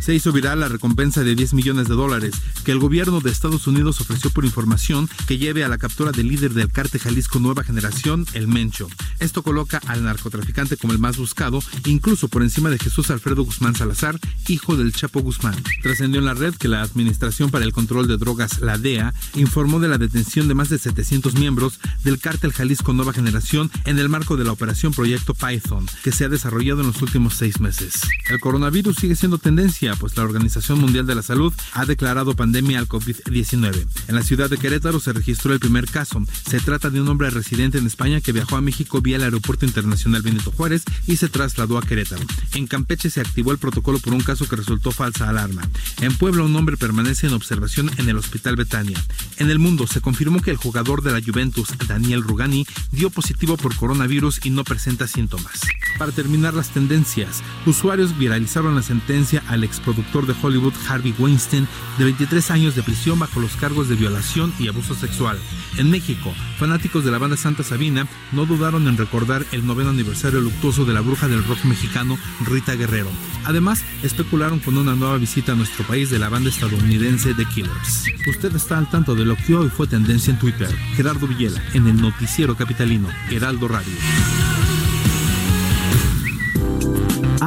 se 0.00 0.14
hizo 0.14 0.32
viral 0.32 0.60
la 0.60 0.68
recompensa 0.68 1.22
de 1.22 1.34
10 1.34 1.54
millones 1.54 1.88
de 1.88 1.94
dólares 1.94 2.34
que 2.64 2.72
el 2.72 2.78
gobierno 2.78 3.20
de 3.20 3.30
Estados 3.30 3.66
Unidos 3.66 4.00
ofreció 4.00 4.30
por 4.30 4.44
información 4.44 5.08
que 5.26 5.38
lleve 5.38 5.64
a 5.64 5.68
la 5.68 5.78
captura 5.78 6.12
del 6.12 6.28
líder 6.28 6.54
del 6.54 6.70
cártel 6.70 7.00
Jalisco 7.00 7.38
Nueva 7.38 7.64
Generación, 7.64 8.26
el 8.34 8.48
Mencho. 8.48 8.88
Esto 9.20 9.42
coloca 9.42 9.80
al 9.86 10.04
narcotraficante 10.04 10.76
como 10.76 10.92
el 10.92 10.98
más 10.98 11.16
buscado, 11.16 11.62
incluso 11.86 12.28
por 12.28 12.42
encima 12.42 12.70
de 12.70 12.78
Jesús 12.78 13.10
Alfredo 13.10 13.44
Guzmán 13.44 13.76
Salazar, 13.76 14.18
hijo 14.48 14.76
del 14.76 14.92
Chapo 14.92 15.20
Guzmán. 15.20 15.56
Trascendió 15.82 16.20
en 16.20 16.26
la 16.26 16.34
red 16.34 16.54
que 16.54 16.68
la 16.68 16.82
Administración 16.82 17.50
para 17.50 17.64
el 17.64 17.72
Control 17.72 18.08
de 18.08 18.16
Drogas, 18.16 18.60
la 18.60 18.78
DEA, 18.78 19.14
informó 19.34 19.80
de 19.80 19.88
la 19.88 19.98
detención 19.98 20.48
de 20.48 20.54
más 20.54 20.68
de 20.68 20.78
700 20.78 21.34
miembros 21.34 21.78
del 22.04 22.18
cártel 22.18 22.52
Jalisco 22.52 22.92
Nueva 22.92 23.12
Generación 23.12 23.70
en 23.84 23.98
el 23.98 24.08
marco 24.08 24.36
de 24.36 24.44
la 24.44 24.52
operación 24.52 24.92
Proyecto 24.92 25.34
Python, 25.34 25.86
que 26.02 26.12
se 26.12 26.24
ha 26.24 26.28
desarrollado 26.28 26.80
en 26.80 26.88
los 26.88 27.02
últimos 27.02 27.34
seis 27.34 27.60
meses. 27.60 28.00
El 28.28 28.40
coronavirus 28.40 28.96
sigue 28.96 29.16
tendencia, 29.38 29.94
pues 29.96 30.16
la 30.16 30.22
Organización 30.22 30.80
Mundial 30.80 31.06
de 31.06 31.14
la 31.14 31.22
Salud 31.22 31.52
ha 31.72 31.84
declarado 31.84 32.34
pandemia 32.34 32.78
al 32.78 32.88
COVID-19. 32.88 33.86
En 34.08 34.14
la 34.14 34.22
ciudad 34.22 34.50
de 34.50 34.58
Querétaro 34.58 35.00
se 35.00 35.12
registró 35.12 35.52
el 35.52 35.60
primer 35.60 35.88
caso. 35.88 36.22
Se 36.48 36.60
trata 36.60 36.90
de 36.90 37.00
un 37.00 37.08
hombre 37.08 37.30
residente 37.30 37.78
en 37.78 37.86
España 37.86 38.20
que 38.20 38.32
viajó 38.32 38.56
a 38.56 38.60
México 38.60 39.00
vía 39.00 39.16
el 39.16 39.22
Aeropuerto 39.22 39.66
Internacional 39.66 40.22
Benito 40.22 40.50
Juárez 40.52 40.84
y 41.06 41.16
se 41.16 41.28
trasladó 41.28 41.78
a 41.78 41.82
Querétaro. 41.82 42.22
En 42.54 42.66
Campeche 42.66 43.10
se 43.10 43.20
activó 43.20 43.52
el 43.52 43.58
protocolo 43.58 43.98
por 43.98 44.12
un 44.12 44.22
caso 44.22 44.48
que 44.48 44.56
resultó 44.56 44.90
falsa 44.90 45.28
alarma. 45.28 45.62
En 46.00 46.14
Puebla 46.16 46.42
un 46.42 46.56
hombre 46.56 46.76
permanece 46.76 47.26
en 47.26 47.34
observación 47.34 47.90
en 47.98 48.08
el 48.08 48.16
Hospital 48.16 48.56
Betania. 48.56 49.02
En 49.38 49.50
el 49.50 49.58
mundo 49.58 49.86
se 49.86 50.00
confirmó 50.00 50.40
que 50.40 50.50
el 50.50 50.56
jugador 50.56 51.02
de 51.02 51.12
la 51.12 51.22
Juventus, 51.24 51.68
Daniel 51.86 52.22
Rugani, 52.22 52.66
dio 52.90 53.10
positivo 53.10 53.56
por 53.56 53.76
coronavirus 53.76 54.40
y 54.44 54.50
no 54.50 54.64
presenta 54.64 55.06
síntomas. 55.06 55.60
Para 55.98 56.12
terminar 56.12 56.54
las 56.54 56.70
tendencias, 56.70 57.42
usuarios 57.66 58.18
viralizaron 58.18 58.74
la 58.74 58.82
sentencia 58.82 59.02
al 59.48 59.62
exproductor 59.62 60.26
de 60.26 60.34
Hollywood 60.42 60.74
Harvey 60.88 61.14
Weinstein 61.16 61.68
de 61.96 62.04
23 62.04 62.50
años 62.50 62.74
de 62.74 62.82
prisión 62.82 63.20
bajo 63.20 63.38
los 63.38 63.54
cargos 63.54 63.88
de 63.88 63.94
violación 63.94 64.52
y 64.58 64.66
abuso 64.66 64.94
sexual. 64.94 65.38
En 65.78 65.90
México, 65.90 66.34
fanáticos 66.58 67.04
de 67.04 67.12
la 67.12 67.18
banda 67.18 67.36
Santa 67.36 67.62
Sabina 67.62 68.06
no 68.32 68.46
dudaron 68.46 68.88
en 68.88 68.96
recordar 68.96 69.44
el 69.52 69.64
noveno 69.64 69.90
aniversario 69.90 70.40
luctuoso 70.40 70.84
de 70.84 70.92
la 70.92 71.02
bruja 71.02 71.28
del 71.28 71.44
rock 71.44 71.64
mexicano 71.64 72.18
Rita 72.44 72.74
Guerrero. 72.74 73.10
Además, 73.44 73.84
especularon 74.02 74.58
con 74.58 74.76
una 74.76 74.96
nueva 74.96 75.18
visita 75.18 75.52
a 75.52 75.56
nuestro 75.56 75.84
país 75.84 76.10
de 76.10 76.18
la 76.18 76.28
banda 76.28 76.50
estadounidense 76.50 77.34
The 77.34 77.44
Killers. 77.44 78.06
Usted 78.26 78.56
está 78.56 78.76
al 78.76 78.90
tanto 78.90 79.14
de 79.14 79.24
lo 79.24 79.36
que 79.36 79.54
hoy 79.54 79.68
fue 79.68 79.86
tendencia 79.86 80.32
en 80.32 80.40
Twitter. 80.40 80.74
Gerardo 80.96 81.28
Villela, 81.28 81.62
en 81.74 81.86
el 81.86 82.00
noticiero 82.00 82.56
capitalino, 82.56 83.08
Heraldo 83.30 83.68
Radio 83.68 83.92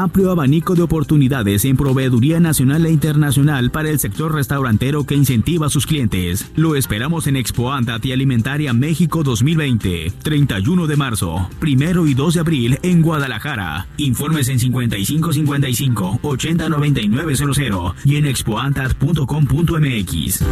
amplio 0.05 0.29
abanico 0.29 0.75
de 0.75 0.83
oportunidades 0.83 1.65
en 1.65 1.77
proveeduría 1.77 2.39
nacional 2.39 2.85
e 2.85 2.91
internacional 2.91 3.71
para 3.71 3.89
el 3.89 3.99
sector 3.99 4.35
restaurantero 4.35 5.03
que 5.03 5.15
incentiva 5.15 5.65
a 5.65 5.71
sus 5.71 5.87
clientes. 5.87 6.51
Lo 6.55 6.75
esperamos 6.75 7.25
en 7.25 7.37
Expo 7.37 7.73
Andati 7.73 8.11
Alimentaria 8.11 8.71
México 8.71 9.23
2020, 9.23 10.13
31 10.21 10.85
de 10.85 10.95
marzo, 10.95 11.49
1 11.59 12.05
y 12.05 12.13
2 12.13 12.33
de 12.35 12.39
abril 12.39 12.77
en 12.83 13.01
Guadalajara. 13.01 13.87
Informes 13.97 14.47
en 14.49 14.59
5555 14.59 16.19
809900 16.21 17.95
y 18.05 18.17
en 18.17 18.27
expoantat.com.mx. 18.27 20.43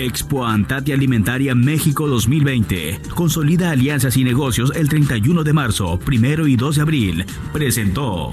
Expo 0.00 0.46
Antati 0.46 0.92
Alimentaria 0.92 1.54
México 1.54 2.08
2020. 2.08 2.98
Consolida 3.14 3.72
alianzas 3.72 4.16
y 4.16 4.24
negocios 4.24 4.72
el 4.74 4.88
31 4.88 5.44
de 5.44 5.52
marzo, 5.52 6.00
1 6.06 6.46
y 6.46 6.56
2 6.56 6.76
de 6.76 6.82
abril. 6.82 7.26
Presentó 7.52 8.32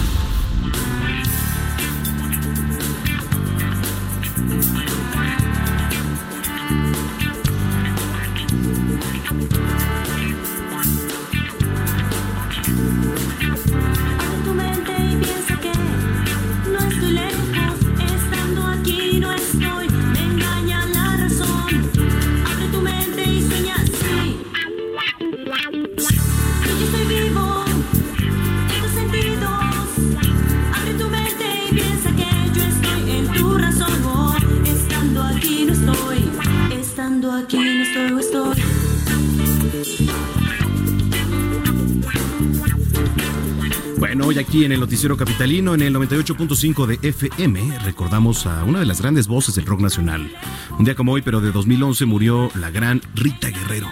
Aquí 44.41 44.65
en 44.65 44.71
el 44.71 44.79
Noticiero 44.79 45.15
Capitalino, 45.17 45.75
en 45.75 45.81
el 45.81 45.95
98.5 45.95 46.85
de 46.87 46.99
FM, 47.07 47.79
recordamos 47.79 48.47
a 48.47 48.63
una 48.63 48.79
de 48.79 48.85
las 48.85 48.99
grandes 48.99 49.27
voces 49.27 49.55
del 49.55 49.65
rock 49.65 49.81
nacional. 49.81 50.31
Un 50.77 50.85
día 50.85 50.95
como 50.95 51.13
hoy, 51.13 51.21
pero 51.21 51.41
de 51.41 51.51
2011, 51.51 52.05
murió 52.05 52.49
la 52.55 52.71
gran 52.71 53.01
Rita 53.13 53.49
Guerrero. 53.49 53.87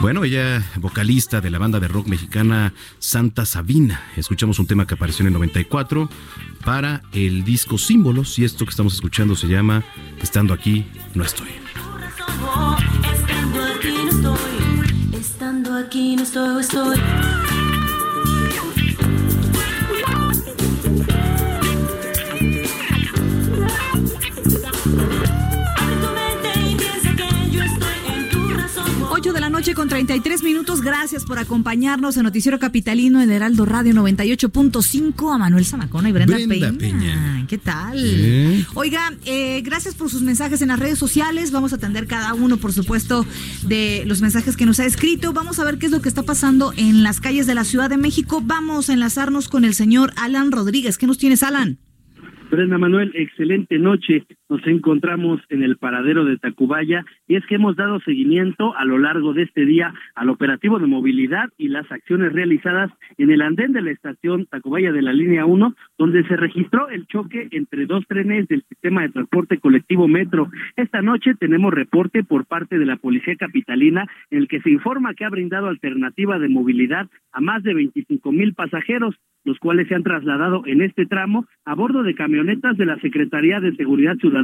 Bueno, 0.00 0.24
ella, 0.24 0.64
vocalista 0.76 1.40
de 1.40 1.50
la 1.50 1.58
banda 1.58 1.78
de 1.78 1.88
rock 1.88 2.08
mexicana 2.08 2.72
Santa 2.98 3.46
Sabina. 3.46 4.02
Escuchamos 4.16 4.58
un 4.58 4.66
tema 4.66 4.86
que 4.86 4.94
apareció 4.94 5.22
en 5.22 5.28
el 5.28 5.34
94 5.34 6.08
para 6.64 7.02
el 7.12 7.44
disco 7.44 7.78
Símbolos 7.78 8.38
y 8.38 8.44
esto 8.44 8.64
que 8.64 8.70
estamos 8.70 8.94
escuchando 8.94 9.36
se 9.36 9.46
llama 9.46 9.84
Estando 10.20 10.52
aquí, 10.52 10.86
no 11.14 11.22
estoy. 11.22 11.48
Estando 13.12 13.64
aquí 13.64 13.94
no 14.04 14.10
estoy. 14.10 15.18
Estando 15.20 15.74
aquí 15.76 16.16
no 16.16 16.22
estoy, 16.22 16.60
estoy. 16.60 17.49
Noche 29.60 29.74
con 29.74 29.90
33 29.90 30.42
minutos. 30.42 30.80
Gracias 30.80 31.26
por 31.26 31.38
acompañarnos 31.38 32.16
en 32.16 32.22
Noticiero 32.22 32.58
Capitalino 32.58 33.20
en 33.20 33.30
Heraldo 33.30 33.66
Radio 33.66 33.92
98.5 33.92 35.34
a 35.34 35.36
Manuel 35.36 35.66
Zamacona 35.66 36.08
y 36.08 36.12
Brenda, 36.12 36.38
Peña. 36.78 37.44
¿Qué 37.46 37.58
tal? 37.58 37.98
Oiga, 38.72 39.12
eh, 39.26 39.60
gracias 39.60 39.94
por 39.94 40.08
sus 40.08 40.22
mensajes 40.22 40.62
en 40.62 40.68
las 40.68 40.78
redes 40.78 40.98
sociales. 40.98 41.52
Vamos 41.52 41.74
a 41.74 41.76
atender 41.76 42.06
cada 42.06 42.32
uno, 42.32 42.56
por 42.56 42.72
supuesto, 42.72 43.26
de 43.66 44.04
los 44.06 44.22
mensajes 44.22 44.56
que 44.56 44.64
nos 44.64 44.80
ha 44.80 44.86
escrito. 44.86 45.34
Vamos 45.34 45.58
a 45.58 45.64
ver 45.64 45.76
qué 45.76 45.84
es 45.84 45.92
lo 45.92 46.00
que 46.00 46.08
está 46.08 46.22
pasando 46.22 46.72
en 46.78 47.02
las 47.02 47.20
calles 47.20 47.46
de 47.46 47.54
la 47.54 47.64
Ciudad 47.64 47.90
de 47.90 47.98
México. 47.98 48.40
Vamos 48.42 48.88
a 48.88 48.94
enlazarnos 48.94 49.50
con 49.50 49.66
el 49.66 49.74
señor 49.74 50.12
Alan 50.16 50.52
Rodríguez. 50.52 50.96
¿Qué 50.96 51.06
nos 51.06 51.18
tienes, 51.18 51.42
Alan? 51.42 51.76
Brenda 52.50 52.78
Manuel, 52.78 53.12
excelente 53.14 53.78
noche. 53.78 54.26
Nos 54.50 54.66
encontramos 54.66 55.40
en 55.48 55.62
el 55.62 55.76
paradero 55.76 56.24
de 56.24 56.36
Tacubaya 56.36 57.06
y 57.28 57.36
es 57.36 57.46
que 57.46 57.54
hemos 57.54 57.76
dado 57.76 58.00
seguimiento 58.00 58.76
a 58.76 58.84
lo 58.84 58.98
largo 58.98 59.32
de 59.32 59.44
este 59.44 59.64
día 59.64 59.94
al 60.16 60.28
operativo 60.28 60.80
de 60.80 60.88
movilidad 60.88 61.48
y 61.56 61.68
las 61.68 61.90
acciones 61.90 62.32
realizadas 62.32 62.90
en 63.16 63.30
el 63.30 63.42
andén 63.42 63.72
de 63.72 63.80
la 63.80 63.92
estación 63.92 64.46
Tacubaya 64.46 64.90
de 64.90 65.02
la 65.02 65.12
línea 65.12 65.46
1, 65.46 65.74
donde 65.96 66.24
se 66.24 66.36
registró 66.36 66.88
el 66.88 67.06
choque 67.06 67.48
entre 67.52 67.86
dos 67.86 68.04
trenes 68.08 68.48
del 68.48 68.64
sistema 68.68 69.02
de 69.02 69.10
transporte 69.10 69.58
colectivo 69.58 70.08
Metro. 70.08 70.50
Esta 70.76 71.00
noche 71.00 71.34
tenemos 71.38 71.72
reporte 71.72 72.24
por 72.24 72.44
parte 72.44 72.78
de 72.78 72.86
la 72.86 72.96
Policía 72.96 73.36
Capitalina 73.36 74.08
en 74.30 74.38
el 74.38 74.48
que 74.48 74.60
se 74.62 74.70
informa 74.70 75.14
que 75.14 75.24
ha 75.24 75.30
brindado 75.30 75.68
alternativa 75.68 76.40
de 76.40 76.48
movilidad 76.48 77.08
a 77.30 77.40
más 77.40 77.62
de 77.62 77.74
25 77.74 78.32
mil 78.32 78.54
pasajeros 78.54 79.14
los 79.44 79.58
cuales 79.58 79.88
se 79.88 79.94
han 79.94 80.02
trasladado 80.02 80.62
en 80.66 80.82
este 80.82 81.06
tramo 81.06 81.46
a 81.64 81.74
bordo 81.74 82.02
de 82.02 82.14
camionetas 82.14 82.76
de 82.76 82.86
la 82.86 82.98
Secretaría 83.00 83.60
de 83.60 83.74
Seguridad 83.74 84.16
Ciudadana, 84.16 84.39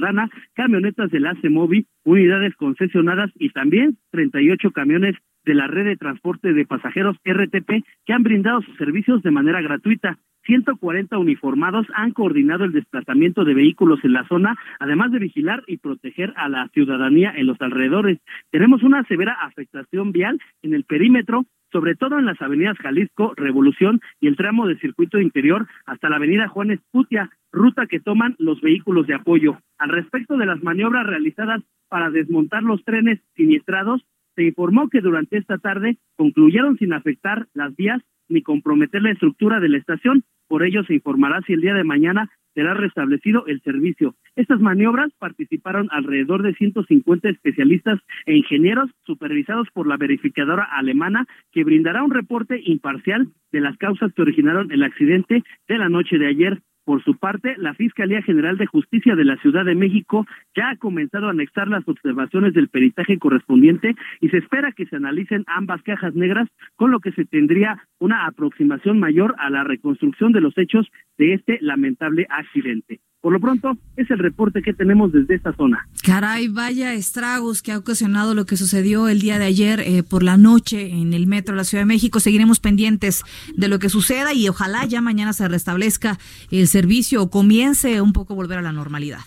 camionetas 0.54 1.10
del 1.10 1.26
ACEMOVI, 1.26 1.86
unidades 2.04 2.54
concesionadas 2.56 3.30
y 3.34 3.50
también 3.50 3.98
38 4.10 4.70
camiones 4.70 5.16
de 5.44 5.54
la 5.54 5.66
red 5.68 5.84
de 5.84 5.96
transporte 5.96 6.52
de 6.52 6.66
pasajeros 6.66 7.16
RTP 7.24 7.84
que 8.04 8.12
han 8.12 8.22
brindado 8.22 8.62
sus 8.62 8.76
servicios 8.76 9.22
de 9.22 9.30
manera 9.30 9.62
gratuita. 9.62 10.18
140 10.44 11.18
uniformados 11.18 11.86
han 11.94 12.12
coordinado 12.12 12.64
el 12.64 12.72
desplazamiento 12.72 13.44
de 13.44 13.54
vehículos 13.54 13.98
en 14.04 14.12
la 14.12 14.26
zona, 14.28 14.56
además 14.78 15.10
de 15.10 15.18
vigilar 15.18 15.64
y 15.66 15.78
proteger 15.78 16.32
a 16.36 16.48
la 16.48 16.68
ciudadanía 16.68 17.32
en 17.36 17.46
los 17.46 17.60
alrededores. 17.60 18.20
Tenemos 18.50 18.82
una 18.82 19.02
severa 19.04 19.36
afectación 19.42 20.12
vial 20.12 20.38
en 20.62 20.74
el 20.74 20.84
perímetro 20.84 21.46
sobre 21.72 21.94
todo 21.94 22.18
en 22.18 22.26
las 22.26 22.40
avenidas 22.40 22.78
Jalisco, 22.78 23.34
Revolución 23.36 24.00
y 24.20 24.28
el 24.28 24.36
tramo 24.36 24.66
de 24.66 24.78
circuito 24.78 25.18
interior 25.20 25.66
hasta 25.84 26.08
la 26.08 26.16
avenida 26.16 26.48
Juan 26.48 26.70
Esputia, 26.70 27.30
ruta 27.52 27.86
que 27.86 28.00
toman 28.00 28.36
los 28.38 28.60
vehículos 28.60 29.06
de 29.06 29.14
apoyo. 29.14 29.58
Al 29.78 29.90
respecto 29.90 30.36
de 30.36 30.46
las 30.46 30.62
maniobras 30.62 31.06
realizadas 31.06 31.62
para 31.88 32.10
desmontar 32.10 32.62
los 32.62 32.84
trenes 32.84 33.20
siniestrados, 33.34 34.04
se 34.34 34.44
informó 34.44 34.88
que 34.88 35.00
durante 35.00 35.38
esta 35.38 35.58
tarde 35.58 35.96
concluyeron 36.16 36.76
sin 36.76 36.92
afectar 36.92 37.46
las 37.54 37.74
vías 37.74 38.02
ni 38.28 38.42
comprometer 38.42 39.02
la 39.02 39.12
estructura 39.12 39.60
de 39.60 39.68
la 39.68 39.78
estación. 39.78 40.24
Por 40.48 40.62
ello 40.62 40.84
se 40.84 40.94
informará 40.94 41.40
si 41.42 41.54
el 41.54 41.60
día 41.60 41.74
de 41.74 41.84
mañana 41.84 42.30
será 42.56 42.72
restablecido 42.72 43.46
el 43.46 43.60
servicio. 43.60 44.14
Estas 44.34 44.60
maniobras 44.60 45.12
participaron 45.18 45.88
alrededor 45.92 46.42
de 46.42 46.54
150 46.54 47.28
especialistas 47.28 48.00
e 48.24 48.34
ingenieros 48.34 48.90
supervisados 49.04 49.68
por 49.74 49.86
la 49.86 49.98
verificadora 49.98 50.64
alemana 50.64 51.26
que 51.52 51.64
brindará 51.64 52.02
un 52.02 52.10
reporte 52.10 52.58
imparcial 52.64 53.28
de 53.52 53.60
las 53.60 53.76
causas 53.76 54.10
que 54.14 54.22
originaron 54.22 54.72
el 54.72 54.82
accidente 54.82 55.44
de 55.68 55.78
la 55.78 55.90
noche 55.90 56.16
de 56.16 56.28
ayer 56.28 56.62
por 56.86 57.02
su 57.02 57.16
parte, 57.16 57.56
la 57.58 57.74
Fiscalía 57.74 58.22
General 58.22 58.56
de 58.56 58.66
Justicia 58.66 59.16
de 59.16 59.24
la 59.24 59.36
Ciudad 59.38 59.64
de 59.64 59.74
México 59.74 60.24
ya 60.54 60.70
ha 60.70 60.76
comenzado 60.76 61.26
a 61.26 61.30
anexar 61.30 61.66
las 61.66 61.86
observaciones 61.88 62.54
del 62.54 62.68
peritaje 62.68 63.18
correspondiente 63.18 63.96
y 64.20 64.28
se 64.28 64.38
espera 64.38 64.70
que 64.70 64.86
se 64.86 64.94
analicen 64.94 65.44
ambas 65.48 65.82
cajas 65.82 66.14
negras, 66.14 66.48
con 66.76 66.92
lo 66.92 67.00
que 67.00 67.10
se 67.10 67.24
tendría 67.24 67.82
una 67.98 68.26
aproximación 68.26 69.00
mayor 69.00 69.34
a 69.38 69.50
la 69.50 69.64
reconstrucción 69.64 70.30
de 70.30 70.40
los 70.40 70.56
hechos 70.56 70.86
de 71.18 71.34
este 71.34 71.58
lamentable 71.60 72.28
accidente. 72.30 73.00
Por 73.26 73.32
lo 73.32 73.40
pronto, 73.40 73.76
es 73.96 74.08
el 74.12 74.20
reporte 74.20 74.62
que 74.62 74.72
tenemos 74.72 75.10
desde 75.10 75.34
esta 75.34 75.52
zona. 75.52 75.88
Caray, 76.04 76.46
vaya 76.46 76.94
estragos 76.94 77.60
que 77.60 77.72
ha 77.72 77.78
ocasionado 77.78 78.36
lo 78.36 78.46
que 78.46 78.56
sucedió 78.56 79.08
el 79.08 79.18
día 79.18 79.40
de 79.40 79.46
ayer 79.46 79.80
eh, 79.80 80.04
por 80.04 80.22
la 80.22 80.36
noche 80.36 80.92
en 80.92 81.12
el 81.12 81.26
metro 81.26 81.52
de 81.52 81.56
la 81.56 81.64
Ciudad 81.64 81.82
de 81.82 81.86
México. 81.86 82.20
Seguiremos 82.20 82.60
pendientes 82.60 83.24
de 83.56 83.66
lo 83.66 83.80
que 83.80 83.88
suceda 83.88 84.32
y 84.32 84.48
ojalá 84.48 84.84
ya 84.84 85.00
mañana 85.00 85.32
se 85.32 85.48
restablezca 85.48 86.20
el 86.52 86.68
servicio 86.68 87.20
o 87.20 87.28
comience 87.28 88.00
un 88.00 88.12
poco 88.12 88.34
a 88.34 88.36
volver 88.36 88.58
a 88.58 88.62
la 88.62 88.70
normalidad. 88.70 89.22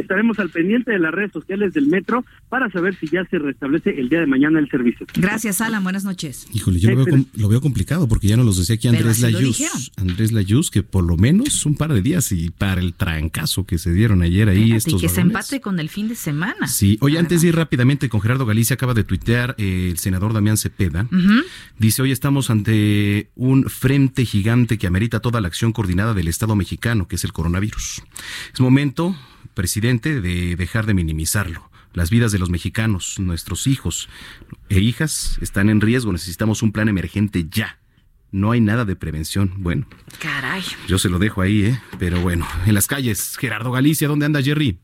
Estaremos 0.00 0.38
al 0.38 0.50
pendiente 0.50 0.92
de 0.92 0.98
las 0.98 1.12
redes 1.12 1.32
sociales 1.32 1.72
del 1.72 1.86
metro 1.86 2.24
para 2.48 2.70
saber 2.70 2.96
si 2.98 3.08
ya 3.08 3.24
se 3.30 3.38
restablece 3.38 3.98
el 3.98 4.08
día 4.08 4.20
de 4.20 4.26
mañana 4.26 4.58
el 4.58 4.68
servicio. 4.68 5.06
Gracias, 5.14 5.60
Alan. 5.60 5.82
Buenas 5.82 6.04
noches. 6.04 6.46
Híjole, 6.52 6.78
yo 6.78 6.90
lo 6.90 7.48
veo, 7.48 7.60
complicado 7.60 8.06
porque 8.08 8.28
ya 8.28 8.36
nos 8.36 8.46
los 8.46 8.58
decía 8.58 8.76
aquí 8.76 8.88
Andrés 8.88 9.20
Layuz. 9.20 9.90
Andrés 9.96 10.32
Layuz, 10.32 10.70
que 10.70 10.82
por 10.82 11.04
lo 11.04 11.16
menos 11.16 11.66
un 11.66 11.76
par 11.76 11.92
de 11.92 12.02
días 12.02 12.30
y 12.32 12.50
para 12.50 12.80
el 12.80 12.94
trancazo 12.94 13.64
que 13.64 13.78
se 13.78 13.92
dieron 13.92 14.22
ayer 14.22 14.48
ahí 14.48 14.72
estos 14.72 14.94
Y 14.94 15.06
que 15.06 15.08
se 15.08 15.20
empate 15.20 15.60
con 15.60 15.80
el 15.80 15.88
fin 15.88 16.08
de 16.08 16.14
semana. 16.14 16.66
Sí. 16.66 16.98
Oye, 17.00 17.18
antes 17.18 17.42
de 17.42 17.48
ir 17.48 17.56
rápidamente 17.56 18.08
con 18.08 18.20
Gerardo 18.20 18.46
Galicia, 18.46 18.74
acaba 18.74 18.94
de 18.94 19.04
tuitear 19.04 19.54
eh, 19.58 19.88
el 19.90 19.98
senador 19.98 20.32
Damián 20.32 20.56
Cepeda. 20.56 21.08
Dice, 21.78 22.02
hoy 22.02 22.12
estamos 22.12 22.50
ante 22.50 23.30
un 23.34 23.64
frente 23.68 24.24
gigante 24.24 24.78
que 24.78 24.86
amerita 24.86 25.20
toda 25.20 25.40
la 25.40 25.48
acción 25.48 25.72
coordinada 25.72 26.14
del 26.14 26.28
Estado 26.28 26.56
mexicano, 26.56 27.08
que 27.08 27.16
es 27.16 27.24
el 27.24 27.32
coronavirus. 27.32 28.02
Es 28.52 28.60
momento 28.60 29.16
presidente, 29.56 30.20
de 30.20 30.54
dejar 30.54 30.86
de 30.86 30.94
minimizarlo. 30.94 31.68
Las 31.92 32.10
vidas 32.10 32.30
de 32.30 32.38
los 32.38 32.50
mexicanos, 32.50 33.18
nuestros 33.18 33.66
hijos 33.66 34.08
e 34.68 34.78
hijas 34.78 35.38
están 35.40 35.70
en 35.70 35.80
riesgo. 35.80 36.12
Necesitamos 36.12 36.62
un 36.62 36.70
plan 36.70 36.88
emergente 36.88 37.46
ya. 37.50 37.80
No 38.30 38.52
hay 38.52 38.60
nada 38.60 38.84
de 38.84 38.96
prevención. 38.96 39.54
Bueno. 39.56 39.88
Caray. 40.20 40.62
Yo 40.86 40.98
se 40.98 41.08
lo 41.08 41.18
dejo 41.18 41.40
ahí, 41.40 41.64
¿eh? 41.64 41.80
Pero 41.98 42.20
bueno, 42.20 42.46
en 42.66 42.74
las 42.74 42.86
calles. 42.86 43.36
Gerardo 43.38 43.72
Galicia, 43.72 44.08
¿dónde 44.08 44.26
anda 44.26 44.42
Jerry? 44.42 44.78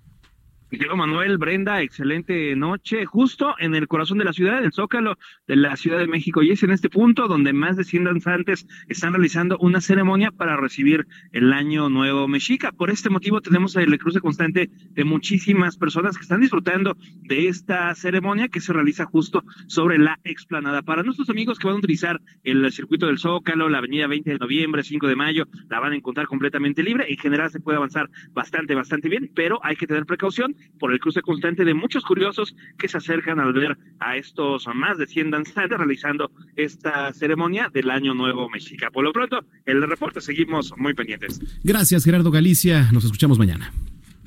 Manuel, 0.96 1.36
Brenda, 1.36 1.82
excelente 1.82 2.56
noche, 2.56 3.04
justo 3.04 3.54
en 3.58 3.74
el 3.74 3.88
corazón 3.88 4.16
de 4.18 4.24
la 4.24 4.32
ciudad, 4.32 4.64
el 4.64 4.72
Zócalo 4.72 5.18
de 5.46 5.56
la 5.56 5.76
Ciudad 5.76 5.98
de 5.98 6.06
México. 6.06 6.42
Y 6.42 6.50
es 6.50 6.62
en 6.62 6.70
este 6.70 6.88
punto 6.88 7.28
donde 7.28 7.52
más 7.52 7.76
de 7.76 7.84
100 7.84 8.04
danzantes 8.04 8.66
están 8.88 9.12
realizando 9.12 9.58
una 9.58 9.82
ceremonia 9.82 10.30
para 10.30 10.56
recibir 10.56 11.06
el 11.32 11.52
Año 11.52 11.90
Nuevo 11.90 12.26
Mexica. 12.26 12.72
Por 12.72 12.90
este 12.90 13.10
motivo 13.10 13.42
tenemos 13.42 13.76
el 13.76 13.98
cruce 13.98 14.20
constante 14.20 14.70
de 14.90 15.04
muchísimas 15.04 15.76
personas 15.76 16.16
que 16.16 16.22
están 16.22 16.40
disfrutando 16.40 16.96
de 17.22 17.48
esta 17.48 17.94
ceremonia 17.94 18.48
que 18.48 18.60
se 18.60 18.72
realiza 18.72 19.04
justo 19.04 19.44
sobre 19.66 19.98
la 19.98 20.20
explanada. 20.24 20.80
Para 20.80 21.02
nuestros 21.02 21.28
amigos 21.28 21.58
que 21.58 21.66
van 21.66 21.76
a 21.76 21.80
utilizar 21.80 22.20
el 22.44 22.70
circuito 22.72 23.06
del 23.06 23.18
Zócalo, 23.18 23.68
la 23.68 23.78
avenida 23.78 24.06
20 24.06 24.30
de 24.30 24.38
noviembre, 24.38 24.82
5 24.82 25.06
de 25.06 25.16
mayo, 25.16 25.48
la 25.68 25.80
van 25.80 25.92
a 25.92 25.96
encontrar 25.96 26.26
completamente 26.26 26.82
libre. 26.82 27.06
En 27.10 27.18
general 27.18 27.50
se 27.50 27.60
puede 27.60 27.76
avanzar 27.76 28.08
bastante, 28.32 28.74
bastante 28.74 29.10
bien, 29.10 29.30
pero 29.34 29.60
hay 29.62 29.76
que 29.76 29.86
tener 29.86 30.06
precaución 30.06 30.54
por 30.78 30.92
el 30.92 30.98
cruce 30.98 31.22
constante 31.22 31.64
de 31.64 31.74
muchos 31.74 32.04
curiosos 32.04 32.54
que 32.78 32.88
se 32.88 32.96
acercan 32.96 33.38
al 33.40 33.52
ver 33.52 33.78
a 34.00 34.16
estos 34.16 34.66
más 34.74 34.98
de 34.98 35.06
100 35.06 35.30
danzantes 35.30 35.78
realizando 35.78 36.30
esta 36.56 37.12
ceremonia 37.12 37.70
del 37.72 37.90
Año 37.90 38.14
Nuevo 38.14 38.48
Mexica. 38.48 38.90
Por 38.90 39.04
lo 39.04 39.12
pronto, 39.12 39.44
el 39.64 39.82
reporte 39.82 40.20
seguimos 40.20 40.72
muy 40.76 40.94
pendientes. 40.94 41.40
Gracias, 41.62 42.04
Gerardo 42.04 42.30
Galicia. 42.30 42.90
Nos 42.92 43.04
escuchamos 43.04 43.38
mañana. 43.38 43.72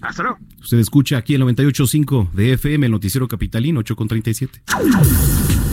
Hasta 0.02 0.24
luego. 0.24 0.40
Usted 0.62 0.78
escucha 0.80 1.18
aquí 1.18 1.36
el 1.36 1.42
98.5 1.42 2.32
de 2.32 2.54
FM, 2.54 2.86
el 2.86 2.92
Noticiero 2.92 3.28
Capitalino, 3.28 3.82
8.37. 3.82 5.65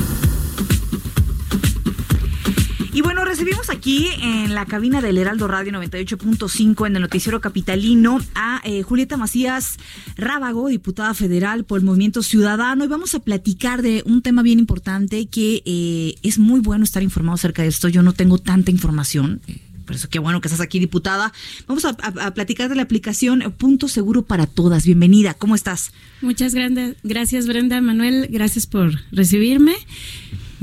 Y 2.95 3.01
bueno, 3.01 3.25
recibimos 3.25 3.71
aquí 3.71 4.09
en 4.21 4.55
la 4.55 4.67
cabina 4.67 5.01
del 5.01 5.17
Heraldo 5.17 5.49
Radio 5.49 5.73
98.5 5.73 6.87
en 6.87 6.97
el 6.97 7.01
noticiero 7.01 7.41
capitalino 7.41 8.19
a 8.35 8.61
eh, 8.65 8.83
Julieta 8.83 9.17
Macías 9.17 9.79
Rábago, 10.19 10.69
diputada 10.69 11.15
federal 11.15 11.65
por 11.65 11.79
el 11.79 11.87
Movimiento 11.87 12.23
Ciudadano, 12.23 12.85
y 12.85 12.89
vamos 12.89 13.15
a 13.15 13.21
platicar 13.21 13.81
de 13.81 14.03
un 14.05 14.21
tema 14.21 14.43
bien 14.43 14.59
importante 14.59 15.25
que 15.25 15.63
eh, 15.65 16.17
es 16.23 16.39
muy 16.39 16.61
bueno 16.61 16.85
estar 16.85 17.03
informado 17.03 17.37
acerca 17.37 17.63
de 17.63 17.69
esto. 17.69 17.89
Yo 17.89 18.03
no 18.03 18.13
tengo 18.13 18.37
tanta 18.37 18.71
información. 18.71 19.41
Eh, 19.47 19.59
por 19.87 19.97
eso 19.97 20.11
qué 20.11 20.19
bueno 20.19 20.43
que 20.43 20.49
estás 20.49 20.61
aquí, 20.61 20.79
diputada. 20.79 21.33
Vamos 21.67 21.87
a, 21.87 21.95
platicar 22.35 22.69
de 22.69 22.75
la 22.75 22.83
aplicación 22.83 23.55
Punto 23.57 23.89
Seguro 23.89 24.23
para 24.23 24.47
Todas. 24.47 24.85
Bienvenida, 24.85 25.33
¿cómo 25.33 25.55
estás? 25.55 25.93
Muchas 26.21 26.55
gracias, 27.03 27.47
Brenda, 27.47 27.81
Manuel, 27.81 28.29
gracias 28.31 28.67
por 28.67 28.93
recibirme. 29.13 29.75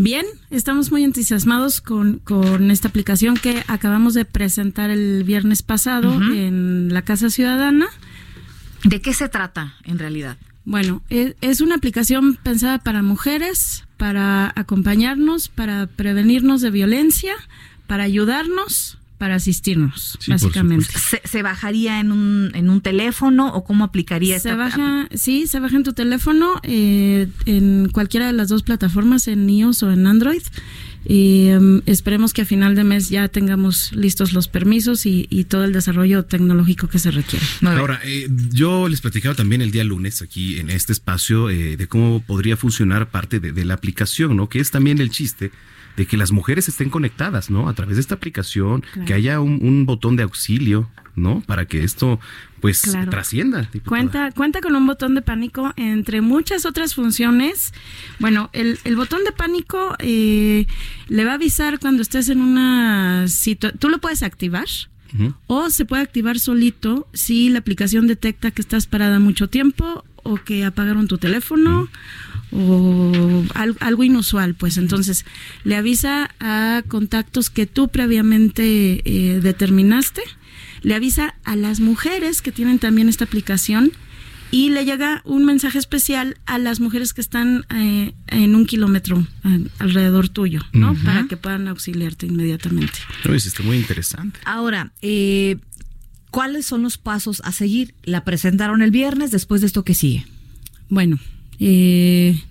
Bien, 0.02 0.26
estamos 0.50 0.92
muy 0.92 1.04
entusiasmados 1.04 1.82
con, 1.82 2.20
con, 2.20 2.72
esta 2.72 2.88
aplicación 2.88 3.36
que 3.36 3.66
acabamos 3.68 4.14
de 4.14 4.24
presentar 4.24 4.92
el 4.92 5.26
viernes 5.26 5.62
pasado 5.62 6.14
en 6.14 6.94
la 6.94 7.02
Casa 7.02 7.30
Ciudadana. 7.30 7.88
¿De 8.86 9.02
qué 9.02 9.14
se 9.14 9.28
trata 9.28 9.74
en 9.84 10.00
realidad? 10.00 10.38
Bueno, 10.64 11.02
es, 11.10 11.36
es, 11.42 11.60
una 11.60 11.76
aplicación 11.76 12.38
pensada 12.42 12.78
para 12.78 13.04
mujeres, 13.04 13.84
para 13.98 14.54
acompañarnos, 14.56 15.50
para 15.50 15.88
prevenirnos 15.88 16.62
de 16.62 16.72
violencia, 16.72 17.34
para 17.86 18.06
ayudarnos 18.06 19.00
para 19.20 19.36
asistirnos, 19.36 20.18
básicamente. 20.28 20.88
¿Se, 21.26 21.42
bajaría 21.44 22.00
en 22.00 22.14
un, 22.14 22.52
en 22.56 22.70
un 22.70 22.80
teléfono 22.80 23.54
o 23.54 23.66
cómo 23.66 23.84
aplicaría 23.84 24.40
se 24.40 24.56
baja, 24.56 25.10
Sí, 25.14 25.46
se 25.46 25.60
baja 25.60 25.76
en 25.76 25.84
tu 25.84 25.92
teléfono, 25.92 26.56
eh, 26.64 27.28
en 27.46 27.90
cualquiera 27.90 28.28
de 28.28 28.34
las 28.34 28.48
dos 28.48 28.64
plataformas, 28.64 29.28
en 29.28 29.48
iOS 29.50 29.84
o 29.84 29.92
en 29.92 30.08
Android. 30.08 30.42
Y 31.06 31.48
em, 31.48 31.82
esperemos 31.86 32.34
que 32.34 32.44
a 32.44 32.46
final 32.46 32.76
de 32.76 32.86
mes 32.86 33.10
ya 33.10 33.28
tengamos 33.28 33.92
listos 33.92 34.32
los 34.32 34.48
permisos 34.48 35.06
y, 35.06 35.28
todo 35.50 35.66
el 35.66 35.74
desarrollo 35.74 36.24
tecnológico 36.24 36.88
que 36.88 37.00
se 37.00 37.12
requiere. 37.12 37.46
Ahora, 37.62 38.00
eh, 38.06 38.28
yo 38.52 38.88
les 38.88 39.02
platicaba 39.02 39.36
también 39.36 39.62
el 39.62 39.72
día 39.72 39.84
lunes 39.84 40.22
aquí 40.22 40.60
en 40.60 40.70
este 40.70 40.94
espacio 40.94 41.50
eh, 41.50 41.76
de 41.76 41.88
cómo 41.88 42.22
podría 42.22 42.56
funcionar 42.56 43.10
parte 43.10 43.40
de, 43.40 43.52
de 43.52 43.66
la 43.66 43.74
aplicación, 43.74 44.38
¿no? 44.38 44.48
Que 44.48 44.60
es 44.60 44.72
también 44.72 45.00
el 45.00 45.10
chiste 45.10 45.52
de 45.98 46.06
que 46.06 46.18
las 46.18 46.32
mujeres 46.32 46.68
estén 46.68 46.90
conectadas, 46.90 47.50
¿no? 47.50 47.68
A 47.68 47.74
través 47.74 47.98
de 47.98 48.02
esta 48.02 48.16
aplicación, 48.16 48.84
que 49.06 49.14
haya 49.14 49.40
un, 49.40 49.86
botón 49.86 50.16
de 50.16 50.24
auxilio, 50.24 50.90
¿no? 51.16 51.42
Para 51.42 51.66
que 51.66 51.84
esto 51.84 52.20
pues 52.62 52.82
trascienda. 53.10 53.70
Cuenta, 53.86 54.32
cuenta 54.32 54.62
con 54.62 54.76
un 54.76 54.86
botón 54.86 55.16
de 55.16 55.22
pánico 55.22 55.74
entre 55.76 56.22
muchas 56.22 56.66
otras 56.66 56.96
funciones. 56.96 57.74
Bueno, 58.20 58.50
el, 58.54 58.78
botón 58.96 59.24
de 59.24 59.32
pánico 59.32 59.96
eh, 60.00 60.66
le 61.08 61.26
va 61.26 61.32
a 61.32 61.36
avisar 61.36 61.80
cuando 61.80 62.02
estés 62.02 62.30
en 62.30 62.42
una 62.42 63.28
situación. 63.28 63.80
Tú 63.80 63.90
lo 63.90 64.00
puedes 64.00 64.24
activar. 64.24 64.68
O 65.48 65.72
se 65.72 65.86
puede 65.86 66.04
activar 66.04 66.38
solito 66.38 67.08
si 67.14 67.50
la 67.50 67.58
aplicación 67.58 68.06
detecta 68.06 68.52
que 68.52 68.62
estás 68.62 68.86
parada 68.86 69.20
mucho 69.20 69.50
tiempo 69.50 70.06
o 70.22 70.36
que 70.36 70.66
apagaron 70.66 71.08
tu 71.08 71.18
teléfono 71.18 71.90
o 72.52 73.44
algo, 73.54 74.04
inusual, 74.04 74.56
pues 74.56 74.78
entonces 74.78 75.26
le 75.64 75.76
avisa 75.76 76.32
a 76.40 76.84
contactos 76.88 77.50
que 77.50 77.66
tú 77.66 77.90
previamente 77.90 79.02
eh, 79.06 79.40
determinaste, 79.42 80.22
le 80.82 80.96
avisa 80.96 81.36
a 81.44 81.56
las 81.56 81.80
mujeres 81.80 82.42
que 82.42 82.52
tienen 82.52 82.80
también 82.80 83.10
esta 83.10 83.26
aplicación 83.26 83.92
y 84.52 84.70
le 84.70 84.86
llega 84.86 85.22
un 85.26 85.46
mensaje 85.46 85.78
especial 85.78 86.38
a 86.46 86.58
las 86.58 86.80
mujeres 86.80 87.14
que 87.14 87.22
están 87.22 87.66
eh, 87.70 88.14
en 88.28 88.56
un 88.56 88.66
kilómetro 88.66 89.26
alrededor 89.78 90.30
tuyo, 90.30 90.62
¿no? 90.74 90.96
Para 90.96 91.28
que 91.28 91.38
puedan 91.38 91.68
auxiliarte 91.68 92.26
inmediatamente. 92.26 93.00
está 93.26 93.64
muy 93.64 93.78
interesante. 93.78 94.40
Ahora, 94.46 94.92
eh, 95.02 95.58
¿cuáles 96.32 96.66
son 96.66 96.82
los 96.82 96.98
pasos 96.98 97.42
a 97.46 97.52
seguir? 97.52 97.94
La 98.04 98.24
presentaron 98.24 98.82
el 98.82 98.92
viernes, 98.92 99.30
después 99.30 99.62
de 99.62 99.68
esto 99.68 99.84
que 99.84 99.94
sigue. 99.94 100.26
Bueno, 100.90 101.20
eh, 101.60 102.42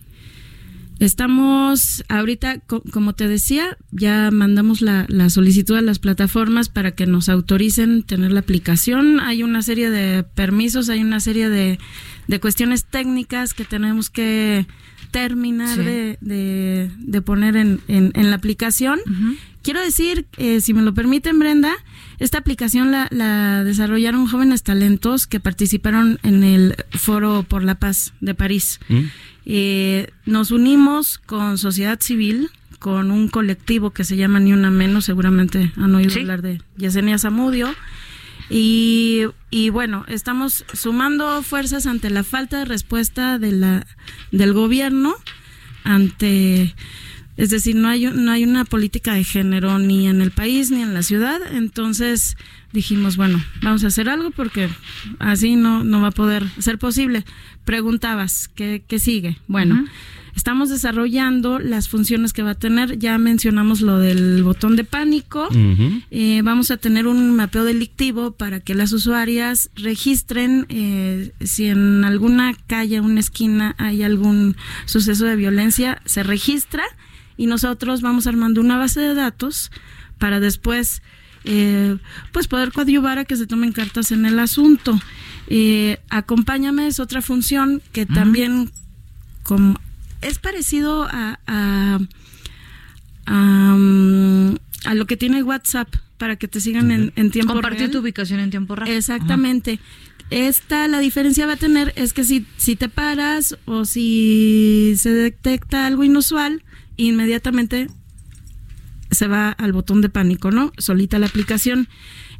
estamos 0.99 2.05
ahorita, 2.09 2.61
como 2.93 3.15
te 3.15 3.29
decía, 3.29 3.77
ya 3.91 4.31
mandamos 4.31 4.83
la, 4.83 5.07
solicitud 5.31 5.77
a 5.77 5.83
las 5.83 5.99
plataformas 5.99 6.69
para 6.69 6.93
que 6.93 7.07
nos 7.07 7.29
autoricen 7.29 8.03
tener 8.03 8.33
la 8.33 8.41
aplicación. 8.41 9.21
Hay 9.21 9.43
una 9.43 9.63
serie 9.63 9.91
de 9.91 10.23
permisos, 10.23 10.89
hay 10.89 11.01
una 11.01 11.21
serie 11.21 11.49
de, 11.49 11.79
cuestiones 12.41 12.85
técnicas 12.85 13.55
que 13.55 13.65
tenemos 13.65 14.11
que 14.11 14.67
terminar 15.11 15.79
de, 15.79 17.23
poner 17.25 17.57
en, 17.57 18.13
la 18.15 18.37
aplicación. 18.37 18.99
Quiero 19.63 19.81
decir, 19.81 20.27
eh, 20.37 20.61
si 20.61 20.75
me 20.75 20.83
lo 20.83 20.95
permiten, 20.95 21.39
Brenda, 21.39 21.75
esta 22.19 22.39
aplicación 22.39 22.91
la, 22.91 23.65
desarrollaron 23.65 24.27
jóvenes 24.27 24.63
talentos 24.63 25.27
que 25.27 25.41
participaron 25.41 26.19
en 26.23 26.43
el 26.43 26.77
Foro 26.91 27.45
por 27.45 27.63
la 27.63 27.77
Paz 27.77 28.13
de 28.21 28.35
París. 28.35 28.81
Mm. 28.89 29.01
Eh, 29.47 30.11
nos 30.27 30.51
unimos 30.51 31.19
con 31.19 31.59
sociedad 31.59 32.01
civil, 32.01 32.51
con 32.79 33.11
un 33.11 33.29
colectivo 33.29 33.91
que 33.91 34.05
se 34.05 34.17
llama 34.17 34.41
Ni 34.41 34.53
Una 34.53 34.71
Menos, 34.71 35.05
seguramente 35.05 35.73
han 35.77 35.95
oído 35.95 36.15
hablar 36.21 36.43
de 36.43 36.61
Yesenia 36.77 37.19
Zamudio. 37.19 37.75
Y, 38.51 39.25
y, 39.51 39.69
bueno, 39.69 40.05
estamos 40.09 40.65
sumando 40.73 41.43
fuerzas 41.43 41.87
ante 41.87 42.09
la 42.09 42.25
falta 42.25 42.61
de 42.61 42.65
respuesta 42.65 43.39
de 43.39 43.53
la, 43.53 43.87
del 44.33 44.55
gobierno 44.55 45.15
ante 45.85 46.75
es 47.39 47.51
decir, 47.51 47.77
no 47.77 47.89
hay, 47.89 48.05
no 48.07 48.33
hay 48.33 48.43
una 48.43 48.65
política 48.65 49.15
de 49.15 49.23
género 49.23 49.79
ni 49.79 50.09
en 50.09 50.21
el 50.21 50.33
país 50.33 50.73
ni 50.73 50.83
en 50.83 50.93
la 50.93 51.05
ciudad. 51.05 51.39
Entonces 51.53 52.37
dijimos, 52.73 53.17
bueno, 53.17 53.41
vamos 53.63 53.85
a 53.85 53.87
hacer 53.87 54.09
algo 54.09 54.33
porque 54.33 54.69
así 55.21 55.55
no, 55.55 55.85
no 55.85 56.01
va 56.01 56.09
a 56.09 56.11
poder 56.11 56.45
ser 56.59 56.79
posible. 56.79 57.25
Preguntabas, 57.65 58.49
¿qué, 58.49 58.83
qué 58.87 58.99
sigue? 58.99 59.39
Bueno. 59.47 59.87
Estamos 60.35 60.69
desarrollando 60.71 61.59
las 61.59 61.89
funciones 61.89 62.33
que 62.33 62.45
va 62.45 62.51
a 62.51 62.55
tener. 62.55 62.97
Ya 63.01 63.19
mencionamos 63.19 63.81
lo 63.81 63.99
del 63.99 64.45
botón 64.45 64.77
de 64.77 64.85
pánico. 64.85 65.49
Eh, 66.13 66.43
vamos 66.45 66.71
a 66.71 66.77
tener 66.77 67.09
un 67.09 67.35
mapeo 67.35 67.65
delictivo 67.65 68.31
para 68.31 68.61
que 68.61 68.77
las 68.77 68.93
usuarias 68.93 69.69
registren 69.75 70.67
eh, 70.69 71.33
si 71.41 71.67
en 71.67 72.05
alguna 72.05 72.55
calle, 72.69 73.01
una 73.01 73.19
esquina 73.19 73.75
hay 73.79 74.05
algún 74.05 74.57
suceso 74.85 75.25
de 75.25 75.35
violencia, 75.35 76.01
se 76.05 76.23
registra 76.23 76.85
y 77.39 77.47
nosotros 77.47 78.03
vamos 78.03 78.27
armando 78.27 78.61
una 78.61 78.77
base 78.77 79.01
de 79.01 79.15
datos 79.15 79.71
para 80.19 80.41
después 80.41 81.01
eh, 81.45 81.97
pues 82.33 82.49
poder 82.49 82.73
coadyuvar 82.73 83.19
a 83.19 83.25
que 83.25 83.37
se 83.37 83.47
tomen 83.47 83.73
cartas 83.73 84.13
en 84.13 84.27
el 84.27 84.39
asunto. 84.39 85.01
Eh, 85.47 85.99
acompáñame 86.11 86.87
es 86.87 87.01
otra 87.01 87.23
función 87.23 87.81
que 87.93 88.05
también 88.05 88.71
como 89.45 89.81
es 90.21 90.39
parecido 90.39 91.05
a, 91.05 91.39
a, 91.47 91.99
a, 93.25 94.95
lo 94.95 95.07
que 95.07 95.17
tiene 95.17 95.43
WhatsApp 95.43 95.89
para 96.19 96.37
que 96.37 96.49
te 96.49 96.61
sigan 96.61 96.91
en, 96.91 97.13
tiempo 97.31 97.53
real. 97.53 97.63
Compartir 97.63 97.91
tu 97.93 98.01
ubicación 98.01 98.41
en 98.41 98.51
tiempo 98.51 98.75
real. 98.75 98.91
Exactamente. 98.91 99.79
Esta, 100.31 100.89
la 100.89 100.99
diferencia 100.99 101.47
va 101.47 101.55
a 101.55 101.57
tener 101.57 101.95
es 101.97 102.13
que 102.13 102.25
si, 102.25 102.45
si 102.59 102.77
te 102.77 102.89
paras 102.89 103.57
o 103.65 103.87
si 103.87 104.95
se 104.99 105.11
detecta 105.11 105.87
algo 105.87 106.05
inusual, 106.05 106.63
inmediatamente 106.99 107.89
se 109.11 109.27
va 109.27 109.51
al 109.51 109.73
botón 109.73 110.01
de 110.01 110.11
pánico, 110.11 110.51
¿no? 110.51 110.73
Solita 110.77 111.19
la 111.19 111.27
aplicación. 111.27 111.89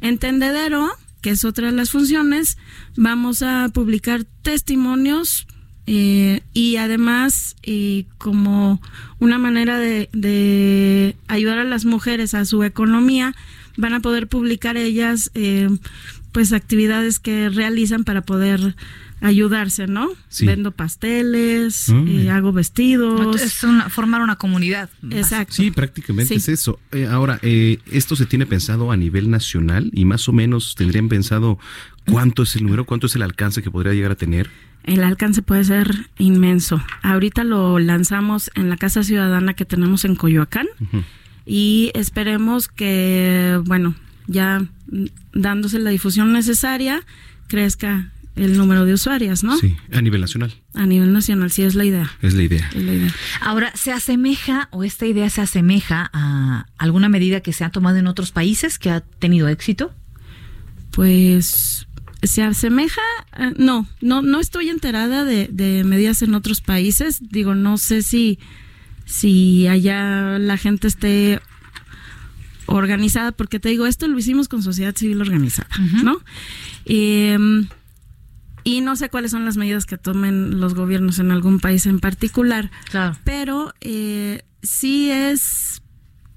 Entendedero, 0.01 0.89
que 1.21 1.31
es 1.31 1.43
otra 1.43 1.67
de 1.67 1.73
las 1.73 1.89
funciones, 1.89 2.57
vamos 2.95 3.41
a 3.41 3.69
publicar 3.73 4.23
testimonios 4.43 5.47
eh, 5.87 6.43
y 6.53 6.75
además 6.75 7.55
eh, 7.63 8.05
como 8.19 8.79
una 9.17 9.39
manera 9.39 9.79
de, 9.79 11.15
ayudar 11.27 11.57
a 11.57 11.63
las 11.63 11.85
mujeres 11.85 12.35
a 12.35 12.45
su 12.45 12.63
economía, 12.63 13.33
van 13.75 13.93
a 13.93 13.99
poder 13.99 14.27
publicar 14.27 14.77
ellas 14.77 15.31
eh, 15.33 15.69
pues 16.31 16.53
actividades 16.53 17.19
que 17.19 17.49
realizan 17.49 18.03
para 18.03 18.21
poder 18.21 18.75
ayudarse, 19.21 19.87
¿no? 19.87 20.09
Vendo 20.41 20.71
pasteles, 20.71 21.89
ah, 21.89 22.03
eh, 22.07 22.29
hago 22.29 22.51
vestidos. 22.51 23.41
Es 23.41 23.65
formar 23.89 24.21
una 24.21 24.37
comunidad. 24.37 24.89
Exacto. 25.09 25.53
Sí, 25.53 25.71
prácticamente 25.71 26.35
es 26.35 26.49
eso. 26.49 26.79
Eh, 26.91 27.07
ahora, 27.07 27.39
eh, 27.41 27.79
¿esto 27.91 28.15
se 28.15 28.25
tiene 28.25 28.45
pensado 28.45 28.91
a 28.91 28.97
nivel 28.97 29.29
nacional 29.29 29.89
y 29.93 30.05
más 30.05 30.27
o 30.29 30.33
menos 30.33 30.75
tendrían 30.75 31.09
pensado 31.09 31.59
cuánto 32.05 32.43
es 32.43 32.55
el 32.55 32.63
número, 32.63 32.85
cuánto 32.85 33.07
es 33.07 33.15
el 33.15 33.21
alcance 33.21 33.61
que 33.61 33.71
podría 33.71 33.93
llegar 33.93 34.11
a 34.11 34.15
tener? 34.15 34.49
El 34.83 35.03
alcance 35.03 35.41
puede 35.41 35.63
ser 35.65 36.09
inmenso. 36.17 36.81
Ahorita 37.01 37.43
lo 37.43 37.79
lanzamos 37.79 38.49
en 38.55 38.69
la 38.69 38.77
Casa 38.77 39.03
Ciudadana 39.03 39.53
que 39.53 39.65
tenemos 39.65 40.05
en 40.05 40.15
Coyoacán 40.15 40.67
y 41.45 41.91
esperemos 41.93 42.69
que, 42.69 43.59
bueno, 43.65 43.95
ya 44.27 44.65
dándose 45.33 45.79
la 45.79 45.89
difusión 45.89 46.31
necesaria, 46.31 47.03
crezca 47.47 48.11
el 48.43 48.57
número 48.57 48.85
de 48.85 48.93
usuarias, 48.93 49.43
¿no? 49.43 49.57
Sí, 49.57 49.75
a 49.91 50.01
nivel 50.01 50.21
nacional. 50.21 50.53
A 50.73 50.85
nivel 50.85 51.13
nacional, 51.13 51.51
sí, 51.51 51.63
es 51.63 51.75
la 51.75 51.85
idea. 51.85 52.11
Es 52.21 52.33
la 52.33 52.43
idea. 52.43 52.69
Es 52.75 52.83
la 52.83 52.93
idea. 52.93 53.13
Ahora, 53.41 53.71
¿se 53.75 53.91
asemeja 53.91 54.69
o 54.71 54.83
esta 54.83 55.05
idea 55.05 55.29
se 55.29 55.41
asemeja 55.41 56.09
a 56.13 56.65
alguna 56.77 57.09
medida 57.09 57.41
que 57.41 57.53
se 57.53 57.63
ha 57.63 57.69
tomado 57.69 57.97
en 57.97 58.07
otros 58.07 58.31
países 58.31 58.79
que 58.79 58.89
ha 58.89 59.01
tenido 59.01 59.47
éxito? 59.47 59.93
Pues 60.91 61.87
se 62.23 62.43
asemeja, 62.43 63.01
no, 63.57 63.87
no, 64.01 64.21
no 64.21 64.39
estoy 64.39 64.69
enterada 64.69 65.23
de, 65.23 65.47
de 65.51 65.83
medidas 65.83 66.21
en 66.21 66.35
otros 66.35 66.61
países. 66.61 67.21
Digo, 67.29 67.55
no 67.55 67.77
sé 67.77 68.01
si, 68.01 68.39
si 69.05 69.67
allá 69.67 70.37
la 70.39 70.57
gente 70.57 70.87
esté 70.87 71.39
organizada, 72.65 73.31
porque 73.31 73.59
te 73.59 73.69
digo, 73.69 73.85
esto 73.85 74.07
lo 74.07 74.17
hicimos 74.17 74.47
con 74.47 74.63
sociedad 74.63 74.95
civil 74.95 75.21
organizada, 75.21 75.69
¿no? 76.03 76.21
Eh, 76.85 77.37
y 78.69 78.81
no 78.81 78.95
sé 78.95 79.09
cuáles 79.09 79.31
son 79.31 79.45
las 79.45 79.57
medidas 79.57 79.87
que 79.87 79.97
tomen 79.97 80.59
los 80.59 80.75
gobiernos 80.75 81.17
en 81.17 81.31
algún 81.31 81.59
país 81.59 81.87
en 81.87 81.99
particular. 81.99 82.69
Claro. 82.91 83.17
Pero 83.23 83.73
eh, 83.81 84.43
sí 84.61 85.09
es, 85.09 85.81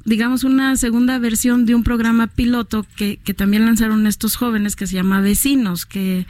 digamos, 0.06 0.42
una 0.42 0.76
segunda 0.76 1.18
versión 1.18 1.66
de 1.66 1.74
un 1.74 1.84
programa 1.84 2.28
piloto 2.28 2.86
que, 2.96 3.18
que 3.18 3.34
también 3.34 3.66
lanzaron 3.66 4.06
estos 4.06 4.36
jóvenes 4.36 4.76
que 4.76 4.86
se 4.86 4.94
llama 4.94 5.20
Vecinos, 5.20 5.84
que 5.84 6.26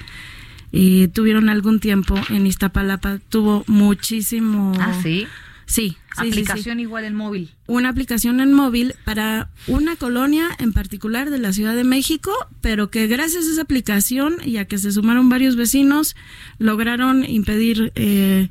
eh, 0.73 1.09
tuvieron 1.15 1.49
algún 1.49 1.79
tiempo 1.79 2.17
en 2.31 2.49
Iztapalapa. 2.49 3.21
Tuvo 3.29 3.63
muchísimo. 3.69 4.73
Ah, 4.81 4.99
sí. 5.05 5.29
Sí, 5.67 5.97
aplicación 6.17 6.81
igual 6.81 7.05
en 7.05 7.15
móvil. 7.15 7.51
Una 7.67 7.89
aplicación 7.89 8.41
en 8.41 8.53
móvil 8.53 8.95
para 9.05 9.51
una 9.67 9.97
colonia 9.97 10.49
en 10.59 10.73
particular 10.73 11.31
de 11.31 11.39
la 11.39 11.53
Ciudad 11.53 11.75
de 11.75 11.85
México, 11.85 12.33
pero 12.61 12.91
que 12.91 13.07
gracias 13.07 13.47
a 13.47 13.53
esa 13.53 13.63
aplicación 13.63 14.37
y 14.45 14.57
a 14.59 14.67
que 14.67 14.79
se 14.79 14.93
sumaron 14.93 15.29
varios 15.29 15.57
vecinos, 15.57 16.17
lograron 16.59 17.25
impedir 17.25 17.93
eh, 17.95 18.49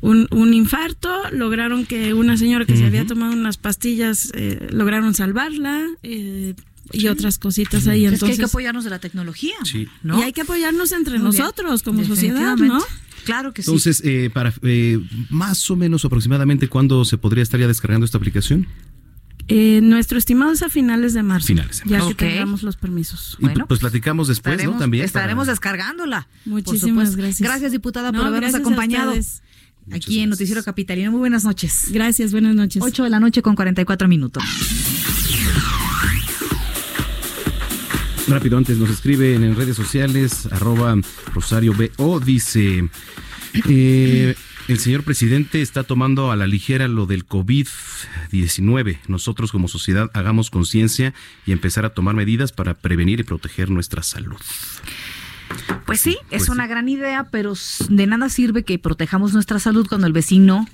un, 0.00 0.54
infarto, 0.54 1.10
lograron 1.30 1.86
que 1.86 2.12
una 2.14 2.36
señora 2.36 2.64
que 2.64 2.76
se 2.76 2.84
había 2.84 3.06
tomado 3.06 3.32
unas 3.32 3.56
pastillas, 3.56 4.32
eh, 4.34 4.68
lograron 4.70 5.14
salvarla. 5.14 5.86
Eh, 6.02 6.54
y 6.92 7.06
otras 7.08 7.38
cositas 7.38 7.86
ahí. 7.86 8.04
Entonces, 8.04 8.30
es 8.30 8.36
que 8.36 8.42
hay 8.42 8.46
que 8.46 8.50
apoyarnos 8.50 8.84
de 8.84 8.90
la 8.90 8.98
tecnología. 8.98 9.54
Sí. 9.64 9.88
¿no? 10.02 10.18
Y 10.18 10.24
hay 10.24 10.32
que 10.32 10.42
apoyarnos 10.42 10.92
entre 10.92 11.18
nosotros 11.18 11.82
como 11.82 12.04
sociedad, 12.04 12.56
¿no? 12.56 12.80
Claro 13.24 13.52
que 13.52 13.62
sí. 13.62 13.70
Entonces, 13.70 14.02
eh, 14.04 14.30
para 14.32 14.52
eh, 14.62 14.98
más 15.30 15.70
o 15.70 15.76
menos 15.76 16.04
aproximadamente, 16.04 16.68
¿cuándo 16.68 17.04
se 17.04 17.18
podría 17.18 17.42
estar 17.42 17.58
ya 17.60 17.66
descargando 17.68 18.04
esta 18.04 18.18
aplicación? 18.18 18.66
Eh, 19.48 19.80
nuestro 19.82 20.18
estimado 20.18 20.52
es 20.52 20.62
a 20.62 20.68
finales 20.68 21.14
de 21.14 21.22
marzo. 21.22 21.48
Finales 21.48 21.82
de 21.84 21.90
marzo. 21.90 22.06
Ok. 22.06 22.12
Ya 22.12 22.16
que 22.16 22.26
tengamos 22.32 22.62
los 22.62 22.76
permisos. 22.76 23.36
Y 23.40 23.48
pues 23.48 23.80
platicamos 23.80 24.28
después, 24.28 24.52
estaremos, 24.52 24.76
¿no? 24.76 24.80
También. 24.80 25.04
estaremos 25.04 25.44
para- 25.44 25.52
descargándola. 25.52 26.28
Muchísimas 26.44 27.16
gracias. 27.16 27.40
Gracias, 27.40 27.72
diputada, 27.72 28.12
por 28.12 28.20
No, 28.20 28.26
habernos 28.28 28.52
gracias 28.52 28.60
a 28.60 28.62
acompañado 28.62 29.12
aquí 29.90 30.20
en 30.20 30.30
Noticiero 30.30 30.62
Capitalino. 30.62 31.10
Muy 31.10 31.20
buenas 31.20 31.44
noches. 31.44 31.86
Gracias, 31.90 32.32
buenas 32.32 32.54
noches. 32.54 32.82
8 32.82 33.04
de 33.04 33.10
la 33.10 33.20
noche 33.20 33.42
con 33.42 33.56
44 33.56 34.06
minutos. 34.08 34.42
Rápido, 38.32 38.56
antes 38.56 38.78
nos 38.78 38.88
escriben 38.88 39.44
en 39.44 39.54
redes 39.54 39.76
sociales, 39.76 40.48
arroba 40.50 40.96
Rosario 41.34 41.74
BO, 41.74 42.18
dice, 42.18 42.88
eh, 43.68 44.34
el 44.68 44.78
señor 44.78 45.04
presidente 45.04 45.60
está 45.60 45.84
tomando 45.84 46.32
a 46.32 46.36
la 46.36 46.46
ligera 46.46 46.88
lo 46.88 47.04
del 47.04 47.26
COVID-19. 47.26 49.00
Nosotros 49.06 49.52
como 49.52 49.68
sociedad 49.68 50.10
hagamos 50.14 50.48
conciencia 50.48 51.12
y 51.44 51.52
empezar 51.52 51.84
a 51.84 51.90
tomar 51.90 52.14
medidas 52.14 52.52
para 52.52 52.72
prevenir 52.72 53.20
y 53.20 53.24
proteger 53.24 53.68
nuestra 53.68 54.02
salud. 54.02 54.40
Pues 55.84 56.00
sí, 56.00 56.16
es 56.30 56.46
Pues 56.46 56.48
una 56.48 56.66
gran 56.66 56.88
idea, 56.88 57.28
pero 57.30 57.52
de 57.90 58.06
nada 58.06 58.30
sirve 58.30 58.62
que 58.62 58.78
protejamos 58.78 59.34
nuestra 59.34 59.58
salud 59.58 59.86
cuando 59.86 60.06
el 60.06 60.14
vecino 60.14 60.66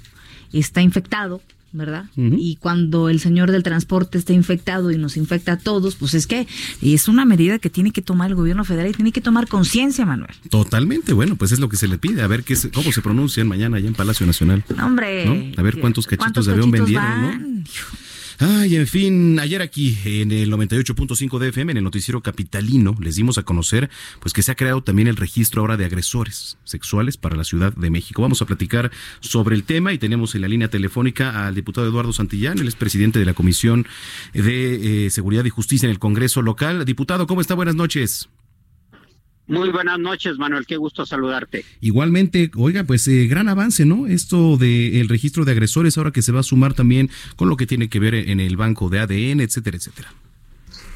está 0.53 0.81
infectado, 0.81 1.43
¿verdad? 1.79 2.05
Y 2.17 2.57
cuando 2.57 3.09
el 3.09 3.21
señor 3.21 3.51
del 3.51 3.63
transporte 3.63 4.19
está 4.19 4.33
infectado 4.35 4.91
y 4.91 4.99
nos 4.99 5.17
infecta 5.17 5.53
a 5.53 5.59
todos, 5.59 5.95
pues 5.95 6.13
es 6.15 6.27
que 6.27 6.47
es 6.83 7.09
una 7.09 7.25
medida 7.25 7.59
que 7.59 7.71
tiene 7.71 7.91
que 7.93 8.03
tomar 8.03 8.31
el 8.31 8.35
gobierno 8.37 8.65
federal 8.65 8.91
y 8.91 8.95
tiene 8.95 9.13
que 9.13 9.21
tomar 9.23 9.49
conciencia, 9.49 10.05
Manuel. 10.05 10.35
Totalmente, 10.51 11.13
bueno, 11.15 11.37
pues 11.37 11.53
es 11.53 11.61
lo 11.61 11.69
que 11.71 11.77
se 11.77 11.89
le 11.89 11.97
pide, 11.97 12.21
a 12.23 12.27
ver 12.27 12.43
qué 12.45 12.57
se- 12.57 12.71
cómo 12.71 12.93
se 12.93 13.01
pronuncian 13.01 13.49
mañana 13.49 13.79
allá 13.79 13.89
en 13.89 13.95
Palacio 13.95 14.27
Nacional. 14.27 14.65
No, 14.77 14.85
Hombre, 14.87 15.25
¿No? 15.25 15.61
A 15.61 15.63
ver 15.63 15.79
cuántos 15.81 16.07
cachitos 16.07 16.25
¿cuántos 16.27 16.47
de 16.47 16.53
avión 16.53 16.71
cachitos 16.71 16.91
vendieron, 16.93 17.55
¿no? 17.55 17.65
Ay, 18.41 18.77
en 18.77 18.87
fin, 18.87 19.41
ayer 19.41 19.61
aquí 19.63 19.99
en 20.05 20.31
el 20.31 20.53
98.5 20.53 21.41
de 21.41 21.49
FM, 21.49 21.73
en 21.73 21.79
el 21.79 21.85
noticiero 21.85 22.23
capitalino, 22.23 22.95
les 23.01 23.17
dimos 23.17 23.37
a 23.37 23.43
conocer 23.43 23.91
pues 24.21 24.33
que 24.33 24.43
se 24.43 24.53
ha 24.53 24.55
creado 24.55 24.81
también 24.81 25.09
el 25.09 25.17
registro 25.17 25.61
ahora 25.61 25.77
de 25.77 25.85
agresores 25.85 26.57
sexuales 26.63 27.17
para 27.17 27.35
la 27.35 27.43
Ciudad 27.43 27.73
de 27.75 27.91
México. 27.91 28.23
Vamos 28.23 28.41
a 28.41 28.47
platicar 28.47 28.93
sobre 29.19 29.57
el 29.57 29.65
tema 29.65 29.93
y 29.93 29.99
tenemos 29.99 30.37
en 30.37 30.43
la 30.43 30.49
línea 30.49 30.71
telefónica 30.71 31.49
al 31.49 31.57
diputado 31.57 31.89
Eduardo 31.89 32.13
Santillán, 32.13 32.61
él 32.61 32.69
es 32.69 32.77
presidente 32.77 33.19
de 33.19 33.25
la 33.25 33.35
Comisión 33.35 33.89
de 34.33 35.07
eh, 35.07 35.11
Seguridad 35.11 35.45
y 35.45 35.51
Justicia 35.51 35.87
en 35.87 35.91
el 35.91 35.99
Congreso 35.99 36.41
local. 36.41 36.85
Diputado, 36.85 37.27
¿cómo 37.27 37.41
está? 37.41 37.55
Buenas 37.55 37.75
noches. 37.75 38.29
Muy 39.49 39.71
buenas 39.71 39.99
noches, 39.99 40.37
Manuel. 40.37 40.67
Qué 40.67 40.77
gusto 40.77 41.07
saludarte. 41.07 41.65
Igualmente, 41.81 42.51
oiga, 42.55 42.85
pues 42.85 43.09
eh, 43.09 43.27
gran 43.27 43.49
avance, 43.49 43.87
¿no? 43.87 44.07
Esto 44.07 44.59
del 44.59 45.09
registro 45.09 45.47
de 45.47 45.53
agresores 45.53 45.97
ahora 45.97 46.11
que 46.11 46.21
se 46.21 46.33
va 46.33 46.41
a 46.41 46.43
sumar 46.43 46.75
también 46.75 47.09
con 47.35 47.49
lo 47.49 47.57
que 47.57 47.67
tiene 47.67 47.89
que 47.89 47.99
ver 47.99 48.15
en 48.15 48.41
el 48.41 48.59
banco 48.59 48.91
de 48.91 49.01
ADN, 49.01 49.41
etcétera, 49.41 49.79
etcétera. 49.79 50.13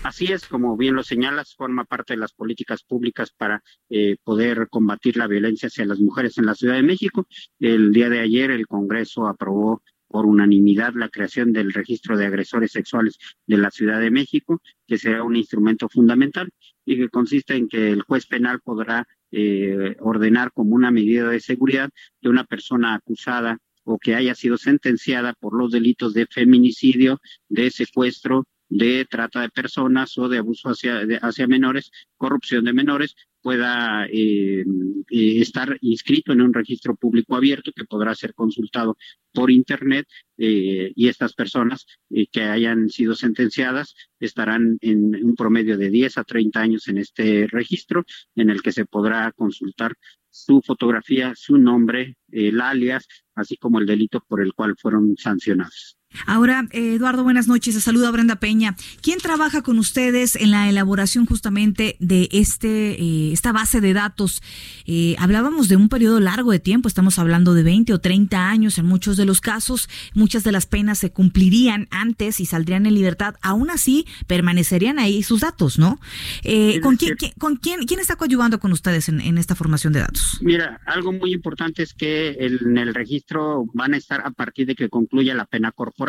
Así 0.03 0.27
es, 0.27 0.47
como 0.47 0.77
bien 0.77 0.95
lo 0.95 1.03
señalas, 1.03 1.55
forma 1.55 1.85
parte 1.85 2.13
de 2.13 2.19
las 2.19 2.33
políticas 2.33 2.83
públicas 2.83 3.33
para 3.35 3.63
eh, 3.89 4.17
poder 4.23 4.69
combatir 4.69 5.17
la 5.17 5.29
violencia 5.29 5.69
hacia 5.69 5.87
las 5.87 6.01
mujeres 6.01 6.37
en 6.37 6.45
la 6.45 6.55
Ciudad 6.55 6.75
de 6.75 6.83
México. 6.83 7.27
El 7.59 7.93
día 7.93 8.11
de 8.11 8.21
ayer 8.21 8.51
el 8.51 8.67
Congreso 8.67 9.29
aprobó 9.29 9.83
por 10.09 10.27
unanimidad 10.27 10.93
la 10.95 11.09
creación 11.09 11.53
del 11.53 11.73
registro 11.73 12.19
de 12.19 12.27
agresores 12.27 12.73
sexuales 12.73 13.17
de 13.47 13.57
la 13.57 13.71
Ciudad 13.71 13.99
de 13.99 14.11
México, 14.11 14.61
que 14.87 14.99
será 14.99 15.23
un 15.23 15.37
instrumento 15.37 15.89
fundamental 15.89 16.51
y 16.85 16.97
que 16.97 17.09
consiste 17.09 17.55
en 17.57 17.69
que 17.69 17.91
el 17.91 18.03
juez 18.03 18.27
penal 18.27 18.61
podrá 18.61 19.07
eh, 19.31 19.97
ordenar 20.01 20.53
como 20.53 20.75
una 20.75 20.91
medida 20.91 21.29
de 21.29 21.41
seguridad 21.41 21.91
que 22.21 22.29
una 22.29 22.45
persona 22.45 22.95
acusada 22.95 23.59
o 23.85 23.99
que 23.99 24.15
haya 24.15 24.35
sido 24.35 24.57
sentenciada 24.57 25.33
por 25.35 25.55
los 25.55 25.73
delitos 25.73 26.15
de 26.15 26.27
feminicidio, 26.27 27.21
de 27.49 27.71
secuestro, 27.71 28.45
de 28.69 29.07
trata 29.09 29.41
de 29.43 29.51
personas 29.51 30.17
o 30.19 30.29
de 30.29 30.39
abuso 30.39 30.71
hacia, 30.71 31.01
hacia 31.21 31.47
menores, 31.47 31.91
corrupción 32.17 32.65
de 32.65 32.73
menores, 32.73 33.17
pueda 33.43 34.07
eh, 34.07 34.65
eh, 35.11 35.41
estar 35.41 35.77
inscrito 35.81 36.33
en 36.33 36.41
un 36.41 36.55
registro 36.55 36.97
público 36.97 37.37
abierto 37.37 37.73
que 37.75 37.85
podrá 37.85 38.15
ser 38.15 38.35
consultado 38.35 38.97
por 39.33 39.51
Internet 39.51 40.07
eh, 40.39 40.93
y 40.95 41.09
estas 41.09 41.35
personas 41.35 41.87
eh, 42.11 42.27
que 42.31 42.43
hayan 42.43 42.89
sido 42.89 43.15
sentenciadas 43.15 43.95
estarán 44.21 44.79
en 44.81 45.25
un 45.25 45.35
promedio 45.35 45.77
de 45.77 45.91
10 45.91 46.19
a 46.19 46.25
30 46.25 46.61
años 46.61 46.89
en 46.89 46.99
este 46.99 47.47
registro 47.49 48.05
en 48.37 48.51
el 48.51 48.63
que 48.63 48.73
se 48.73 48.87
podrá 48.87 49.33
consultar 49.33 49.97
su 50.31 50.63
fotografía, 50.63 51.35
su 51.35 51.59
nombre, 51.59 52.17
el 52.31 52.61
alias, 52.61 53.07
así 53.35 53.57
como 53.57 53.81
el 53.81 53.87
delito 53.87 54.25
por 54.27 54.41
el 54.41 54.55
cual 54.55 54.77
fueron 54.79 55.17
sancionados. 55.19 55.99
Ahora, 56.27 56.67
eh, 56.73 56.95
Eduardo, 56.95 57.23
buenas 57.25 57.49
noches. 57.49 57.75
Te 57.75 57.81
saluda 57.81 58.11
Brenda 58.11 58.37
Peña. 58.37 58.77
¿Quién 59.03 59.19
trabaja 59.19 59.63
con 59.63 59.79
ustedes 59.79 60.37
en 60.37 60.51
la 60.51 60.69
elaboración 60.69 61.27
justamente 61.27 61.97
de 62.01 62.29
este 62.33 63.01
eh, 63.03 63.33
esta 63.33 63.53
base 63.53 63.81
de 63.81 63.93
datos? 63.93 64.43
Eh, 64.87 65.17
hablábamos 65.19 65.69
de 65.69 65.77
un 65.77 65.89
periodo 65.89 66.21
largo 66.21 66.51
de 66.53 66.59
tiempo, 66.59 66.89
estamos 66.89 67.19
hablando 67.19 67.55
de 67.55 67.63
20 67.63 67.95
o 67.95 67.99
30 68.01 68.49
años 68.49 68.79
en 68.79 68.87
muchos 68.87 69.17
de 69.17 69.25
los 69.25 69.41
casos. 69.41 69.89
Muchas 70.15 70.45
de 70.45 70.53
las 70.53 70.67
penas 70.67 70.99
se 70.99 71.11
cumplirían 71.11 71.89
antes 71.91 72.41
y 72.41 72.47
saldrían 72.47 72.87
en 72.87 72.95
libertad. 72.95 73.35
Aún 73.43 73.71
así, 73.71 74.07
permanecerían 74.27 74.99
ahí 74.99 75.23
sus 75.23 75.41
datos, 75.41 75.79
¿no? 75.79 75.99
Eh, 76.45 76.81
¿Con, 76.81 76.97
quién, 76.97 77.17
quién- 77.17 77.33
con 77.39 77.57
quién, 77.57 77.85
quién 77.87 78.01
está 78.01 78.17
coadyuvando 78.17 78.59
con 78.61 78.73
ustedes 78.73 79.09
en, 79.09 79.21
en 79.21 79.39
esta 79.39 79.55
formación 79.55 79.93
de 79.93 80.01
datos? 80.01 80.39
Mira, 80.43 80.81
algo 80.87 81.13
muy 81.13 81.33
importante 81.33 81.83
es 81.83 81.95
que 81.95 82.37
en 82.41 82.77
el 82.79 82.95
registro 82.95 83.65
van 83.75 83.95
a 83.95 83.97
estar 83.97 84.21
a 84.25 84.31
partir 84.31 84.67
de 84.67 84.75
que 84.75 84.89
concluya 84.89 85.35
la 85.35 85.47
pena 85.47 85.71
corporal. 85.73 86.02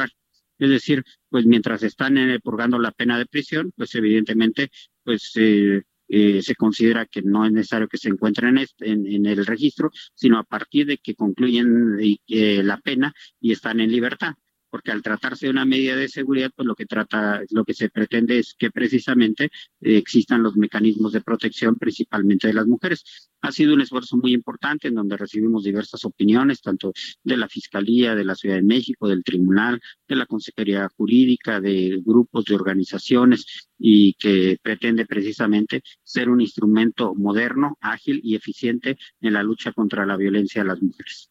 Es 0.59 0.69
decir, 0.69 1.03
pues 1.29 1.45
mientras 1.45 1.83
están 1.83 2.17
eh, 2.17 2.39
purgando 2.39 2.79
la 2.79 2.91
pena 2.91 3.17
de 3.17 3.25
prisión, 3.25 3.71
pues 3.75 3.93
evidentemente, 3.95 4.69
pues 5.03 5.31
eh, 5.35 5.81
eh, 6.07 6.41
se 6.41 6.55
considera 6.55 7.05
que 7.05 7.21
no 7.21 7.45
es 7.45 7.51
necesario 7.51 7.87
que 7.87 7.97
se 7.97 8.09
encuentren 8.09 8.49
en, 8.57 8.57
este- 8.59 8.89
en- 8.91 9.25
el 9.25 9.45
registro, 9.45 9.89
sino 10.13 10.37
a 10.39 10.43
partir 10.43 10.85
de 10.85 10.97
que 10.97 11.15
concluyen 11.15 11.97
eh, 12.27 12.63
la 12.63 12.77
pena 12.77 13.13
y 13.39 13.51
están 13.51 13.79
en 13.79 13.91
libertad. 13.91 14.33
Porque 14.73 14.91
al 14.91 15.03
tratarse 15.03 15.45
de 15.45 15.51
una 15.51 15.65
medida 15.65 15.95
de 15.95 16.09
seguridad, 16.09 16.49
pues 16.55 16.65
lo 16.65 16.73
que 16.73 16.87
trata, 16.87 17.43
lo 17.51 17.63
que 17.63 17.75
se 17.75 17.91
pretende 17.91 18.39
es 18.39 18.55
que 18.57 18.71
precisamente 18.71 19.43
eh, 19.43 19.97
existan 19.97 20.41
los 20.41 20.57
mecanismos 20.57 21.11
de 21.11 21.21
protección, 21.21 21.75
principalmente 21.75 22.47
de 22.47 22.55
las 22.55 22.65
mujeres. 22.65 23.29
Ha 23.41 23.51
sido 23.51 23.75
un 23.75 23.81
esfuerzo 23.81 24.17
muy 24.17 24.33
importante 24.33 24.87
en 24.87 24.95
donde 24.95 25.15
recibimos 25.15 25.63
diversas 25.63 26.03
opiniones, 26.05 26.59
tanto 26.59 26.91
de 27.23 27.37
la 27.37 27.47
Fiscalía, 27.47 28.15
de 28.15 28.25
la 28.25 28.33
Ciudad 28.33 28.55
de 28.55 28.63
México, 28.63 29.07
del 29.07 29.23
Tribunal, 29.23 29.79
de 30.07 30.15
la 30.15 30.25
Consejería 30.25 30.89
Jurídica, 30.97 31.61
de 31.61 32.01
grupos 32.03 32.45
de 32.45 32.55
organizaciones 32.55 33.69
y 33.77 34.15
que 34.15 34.57
pretende 34.59 35.05
precisamente 35.05 35.83
ser 36.01 36.29
un 36.29 36.41
instrumento 36.41 37.13
moderno, 37.13 37.77
ágil 37.79 38.21
y 38.23 38.33
eficiente 38.33 38.97
en 39.21 39.33
la 39.33 39.43
lucha 39.43 39.71
contra 39.71 40.03
la 40.07 40.17
violencia 40.17 40.63
a 40.63 40.65
las 40.65 40.81
mujeres. 40.81 41.29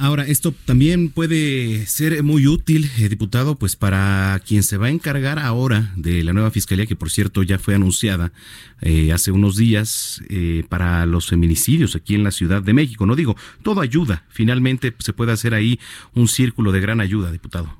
Ahora, 0.00 0.26
esto 0.26 0.52
también 0.64 1.10
puede 1.10 1.86
ser 1.86 2.24
muy 2.24 2.48
útil, 2.48 2.90
eh, 2.98 3.08
diputado, 3.08 3.54
pues 3.54 3.76
para 3.76 4.42
quien 4.44 4.64
se 4.64 4.76
va 4.76 4.86
a 4.86 4.90
encargar 4.90 5.38
ahora 5.38 5.92
de 5.94 6.24
la 6.24 6.32
nueva 6.32 6.50
fiscalía, 6.50 6.86
que 6.86 6.96
por 6.96 7.08
cierto 7.08 7.44
ya 7.44 7.56
fue 7.56 7.76
anunciada 7.76 8.32
eh, 8.80 9.12
hace 9.12 9.30
unos 9.30 9.56
días 9.56 10.22
eh, 10.28 10.64
para 10.68 11.06
los 11.06 11.28
feminicidios 11.28 11.94
aquí 11.94 12.16
en 12.16 12.24
la 12.24 12.32
Ciudad 12.32 12.62
de 12.62 12.72
México. 12.72 13.06
No 13.06 13.14
digo, 13.14 13.36
todo 13.62 13.80
ayuda. 13.80 14.24
Finalmente 14.28 14.92
se 14.98 15.12
puede 15.12 15.30
hacer 15.30 15.54
ahí 15.54 15.78
un 16.14 16.26
círculo 16.26 16.72
de 16.72 16.80
gran 16.80 17.00
ayuda, 17.00 17.30
diputado. 17.30 17.78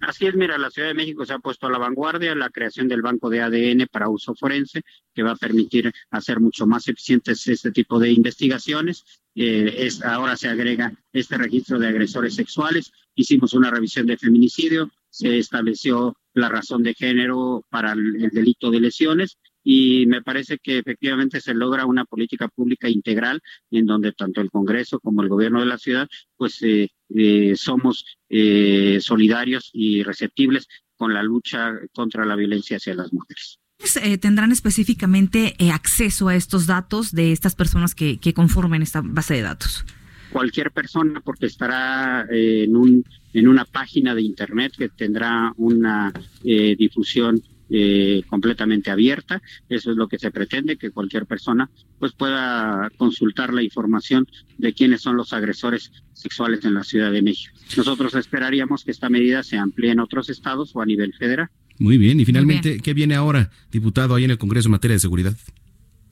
Así 0.00 0.26
es, 0.26 0.34
mira, 0.34 0.58
la 0.58 0.70
Ciudad 0.70 0.88
de 0.88 0.94
México 0.94 1.24
se 1.24 1.32
ha 1.32 1.38
puesto 1.38 1.66
a 1.66 1.70
la 1.70 1.78
vanguardia, 1.78 2.34
la 2.34 2.50
creación 2.50 2.86
del 2.86 3.00
banco 3.00 3.30
de 3.30 3.40
ADN 3.40 3.86
para 3.90 4.10
uso 4.10 4.34
forense, 4.34 4.82
que 5.14 5.22
va 5.22 5.30
a 5.32 5.36
permitir 5.36 5.90
hacer 6.10 6.40
mucho 6.40 6.66
más 6.66 6.86
eficientes 6.86 7.48
este 7.48 7.70
tipo 7.70 7.98
de 7.98 8.10
investigaciones. 8.12 9.04
Eh, 9.34 9.86
es, 9.86 10.02
ahora 10.02 10.36
se 10.36 10.48
agrega 10.48 10.92
este 11.12 11.36
registro 11.36 11.78
de 11.78 11.88
agresores 11.88 12.34
sexuales. 12.34 12.92
Hicimos 13.14 13.52
una 13.54 13.70
revisión 13.70 14.06
de 14.06 14.16
feminicidio, 14.16 14.90
se 15.10 15.38
estableció 15.38 16.16
la 16.34 16.48
razón 16.48 16.82
de 16.82 16.94
género 16.94 17.64
para 17.70 17.92
el, 17.92 18.24
el 18.24 18.30
delito 18.30 18.70
de 18.70 18.80
lesiones 18.80 19.38
y 19.64 20.04
me 20.06 20.22
parece 20.22 20.58
que 20.58 20.78
efectivamente 20.78 21.40
se 21.40 21.54
logra 21.54 21.86
una 21.86 22.04
política 22.04 22.48
pública 22.48 22.88
integral 22.88 23.40
en 23.70 23.86
donde 23.86 24.12
tanto 24.12 24.42
el 24.42 24.50
Congreso 24.50 25.00
como 25.00 25.22
el 25.22 25.30
gobierno 25.30 25.60
de 25.60 25.66
la 25.66 25.78
ciudad 25.78 26.06
pues 26.36 26.62
eh, 26.62 26.90
eh, 27.08 27.56
somos 27.56 28.04
eh, 28.28 28.98
solidarios 29.00 29.70
y 29.72 30.02
receptibles 30.02 30.68
con 30.96 31.14
la 31.14 31.22
lucha 31.22 31.72
contra 31.92 32.26
la 32.26 32.36
violencia 32.36 32.76
hacia 32.76 32.94
las 32.94 33.12
mujeres. 33.12 33.58
Eh, 34.02 34.18
¿Tendrán 34.18 34.52
específicamente 34.52 35.54
eh, 35.58 35.70
acceso 35.70 36.28
a 36.28 36.36
estos 36.36 36.66
datos 36.66 37.12
de 37.12 37.32
estas 37.32 37.54
personas 37.54 37.94
que, 37.94 38.18
conformen 38.34 38.82
esta 38.82 39.02
base 39.04 39.34
de 39.34 39.42
datos? 39.42 39.84
Cualquier 40.30 40.70
persona, 40.70 41.20
porque 41.20 41.46
estará 41.46 42.26
eh, 42.30 42.64
en, 42.64 42.76
un, 42.76 43.04
en 43.32 43.48
una 43.48 43.64
página 43.64 44.14
de 44.14 44.22
Internet 44.22 44.74
que 44.76 44.88
tendrá 44.88 45.52
una 45.56 46.12
difusión 46.42 47.42
completamente 48.28 48.90
abierta. 48.90 49.42
Eso 49.68 49.90
es 49.90 49.96
lo 49.96 50.06
que 50.06 50.18
se 50.18 50.30
pretende, 50.30 50.76
que 50.76 50.92
cualquier 50.92 51.26
persona 51.26 51.68
pues 51.98 52.12
pueda 52.12 52.88
consultar 52.96 53.52
la 53.52 53.62
información 53.62 54.28
de 54.58 54.72
quiénes 54.72 55.00
son 55.00 55.16
los 55.16 55.32
agresores 55.32 55.90
sexuales 56.12 56.64
en 56.64 56.74
la 56.74 56.84
Ciudad 56.84 57.10
de 57.10 57.22
México. 57.22 57.56
Nosotros 57.76 58.14
esperaríamos 58.14 58.84
que 58.84 58.92
esta 58.92 59.08
medida 59.08 59.42
se 59.42 59.56
amplíe 59.56 59.90
en 59.90 59.98
otros 59.98 60.30
estados 60.30 60.70
o 60.76 60.82
a 60.82 60.86
nivel 60.86 61.14
federal. 61.14 61.48
Muy 61.78 61.98
bien, 61.98 62.20
y 62.20 62.24
finalmente, 62.24 62.78
¿qué 62.80 62.94
viene 62.94 63.14
ahora, 63.14 63.50
diputado, 63.72 64.14
ahí 64.14 64.24
en 64.24 64.30
el 64.30 64.38
Congreso 64.38 64.68
en 64.68 64.72
materia 64.72 64.94
de 64.94 65.00
seguridad? 65.00 65.36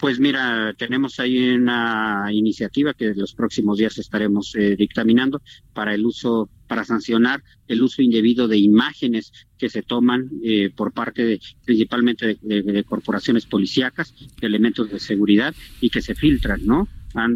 Pues 0.02 0.18
mira, 0.18 0.74
tenemos 0.76 1.20
ahí 1.20 1.50
una 1.50 2.26
iniciativa 2.32 2.92
que 2.92 3.06
en 3.06 3.18
los 3.20 3.34
próximos 3.34 3.78
días 3.78 3.96
estaremos 3.98 4.52
eh, 4.56 4.74
dictaminando 4.74 5.40
para 5.72 5.94
el 5.94 6.04
uso, 6.04 6.50
para 6.66 6.82
sancionar 6.82 7.44
el 7.68 7.80
uso 7.80 8.02
indebido 8.02 8.48
de 8.48 8.58
imágenes 8.58 9.32
que 9.56 9.68
se 9.68 9.82
toman 9.82 10.28
eh, 10.42 10.70
por 10.74 10.92
parte 10.92 11.24
de, 11.24 11.40
principalmente 11.64 12.36
de, 12.42 12.82
corporaciones 12.82 13.46
policíacas, 13.46 14.12
elementos 14.40 14.90
de 14.90 14.98
seguridad 14.98 15.54
y 15.80 15.88
que 15.88 16.02
se 16.02 16.16
filtran, 16.16 16.66
¿no? 16.66 16.88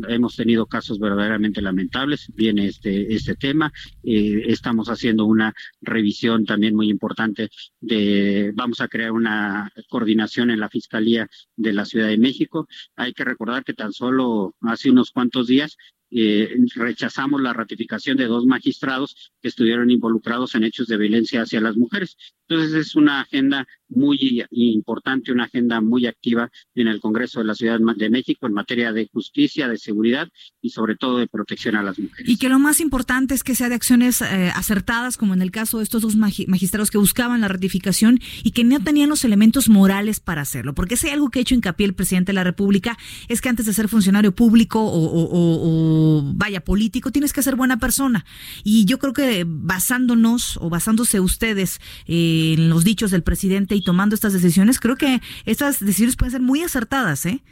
Hemos 0.09 0.37
tenido 0.37 0.66
casos 0.66 0.99
verdaderamente 0.99 1.62
lamentables, 1.62 2.31
viene 2.35 2.66
este, 2.66 3.14
este 3.14 3.35
tema, 3.35 3.72
eh, 4.03 4.43
estamos 4.47 4.89
haciendo 4.89 5.24
una 5.24 5.55
revisión 5.81 6.45
también 6.45 6.74
muy 6.74 6.91
importante 6.91 7.51
de, 7.81 8.53
vamos 8.55 8.81
a 8.81 8.89
crear 8.89 9.12
una 9.12 9.72
coordinación 9.89 10.51
en 10.51 10.61
la 10.61 10.68
Fiscalía 10.68 11.29
de 11.57 11.72
la 11.72 11.85
Ciudad 11.85 12.09
de 12.09 12.18
México. 12.18 12.66
Hay 12.97 13.12
que 13.12 13.24
recordar 13.24 13.64
que 13.64 13.74
tan 13.74 13.93
solo 13.93 14.55
hace 14.61 14.91
unos 14.91 15.11
cuantos 15.11 15.47
días 15.47 15.77
eh, 16.11 16.57
rechazamos 16.77 17.41
la 17.43 17.53
ratificación 17.53 18.16
de 18.16 18.27
dos 18.27 18.47
magistrados 18.47 19.33
que 19.43 19.49
estuvieron 19.49 19.91
involucrados 19.91 20.55
en 20.55 20.62
hechos 20.62 20.87
de 20.87 20.97
violencia 20.97 21.43
hacia 21.43 21.61
las 21.61 21.77
mujeres. 21.77 22.16
Entonces 22.49 22.74
es 22.74 22.95
una 22.95 23.22
agenda 23.22 23.66
muy 23.89 24.45
importante, 24.51 25.32
una 25.32 25.45
agenda 25.45 25.80
muy 25.80 26.07
activa 26.07 26.51
en 26.74 26.89
el 26.89 27.01
Congreso 27.01 27.41
de 27.41 27.47
la 27.47 27.55
Ciudad 27.55 27.78
de 27.78 28.11
México 28.11 28.47
en 28.47 28.53
materia 28.53 28.93
de 28.93 29.09
justicia, 29.12 29.68
de 29.68 29.78
seguridad 29.78 30.28
y 30.61 30.70
sobre 30.70 30.97
todo 30.97 31.18
de 31.18 31.28
protección 31.28 31.76
a 31.76 31.82
las 31.82 31.99
mujeres. 31.99 32.28
Y 32.28 32.37
que 32.37 32.49
lo 32.49 32.59
más 32.59 32.80
importante 32.80 33.34
es 33.34 33.45
que 33.45 33.55
sea 33.55 33.68
de 33.68 33.74
acciones 33.74 34.20
eh, 34.22 34.51
acertadas, 34.55 35.16
como 35.16 35.34
en 35.34 35.43
el 35.43 35.51
caso 35.51 35.78
de 35.78 35.84
estos 35.84 36.03
dos 36.03 36.16
magistrados 36.16 36.91
que 36.91 36.99
buscaban 36.99 37.41
la 37.41 37.49
ratificación 37.49 38.20
y 38.43 38.51
que 38.51 38.64
no 38.64 38.80
tenían 38.80 39.09
los 39.09 39.24
elementos 39.24 39.68
morales 39.68 40.20
para 40.20 40.43
hacerlo. 40.43 40.74
Porque 40.74 40.97
si 40.97 41.09
algo 41.09 41.30
que 41.30 41.39
ha 41.39 41.43
hecho 41.43 41.55
hincapié 41.55 41.87
el 41.87 41.95
presidente 41.95 42.30
de 42.30 42.34
la 42.34 42.45
República 42.45 42.99
es 43.28 43.41
que 43.41 43.49
antes 43.49 43.66
de 43.66 43.72
ser 43.72 43.89
funcionario 43.89 44.34
público 44.34 44.80
o, 44.82 46.22
vaya 46.34 46.61
político, 46.62 47.12
tienes 47.12 47.32
que 47.32 47.43
ser 47.43 47.57
buena 47.57 47.78
persona. 47.78 48.24
Y 48.64 48.84
yo 48.84 48.99
creo 48.99 49.12
que 49.12 49.45
basándonos 49.47 50.57
o 50.59 50.68
basándose 50.70 51.20
ustedes 51.20 51.80
eh, 52.07 52.55
en 52.57 52.68
los 52.68 52.84
dichos 52.84 53.11
del 53.11 53.22
presidente 53.22 53.76
y 53.77 53.83
tomando 53.83 54.14
estas 54.14 54.33
decisiones, 54.33 54.81
creo 54.81 54.97
que 54.97 55.20
estas 55.45 55.81
decisiones 55.81 56.16
pueden 56.16 56.33
ser 56.33 56.41
muy 56.41 56.62
acertadas, 56.62 57.27
¿eh? 57.27 57.43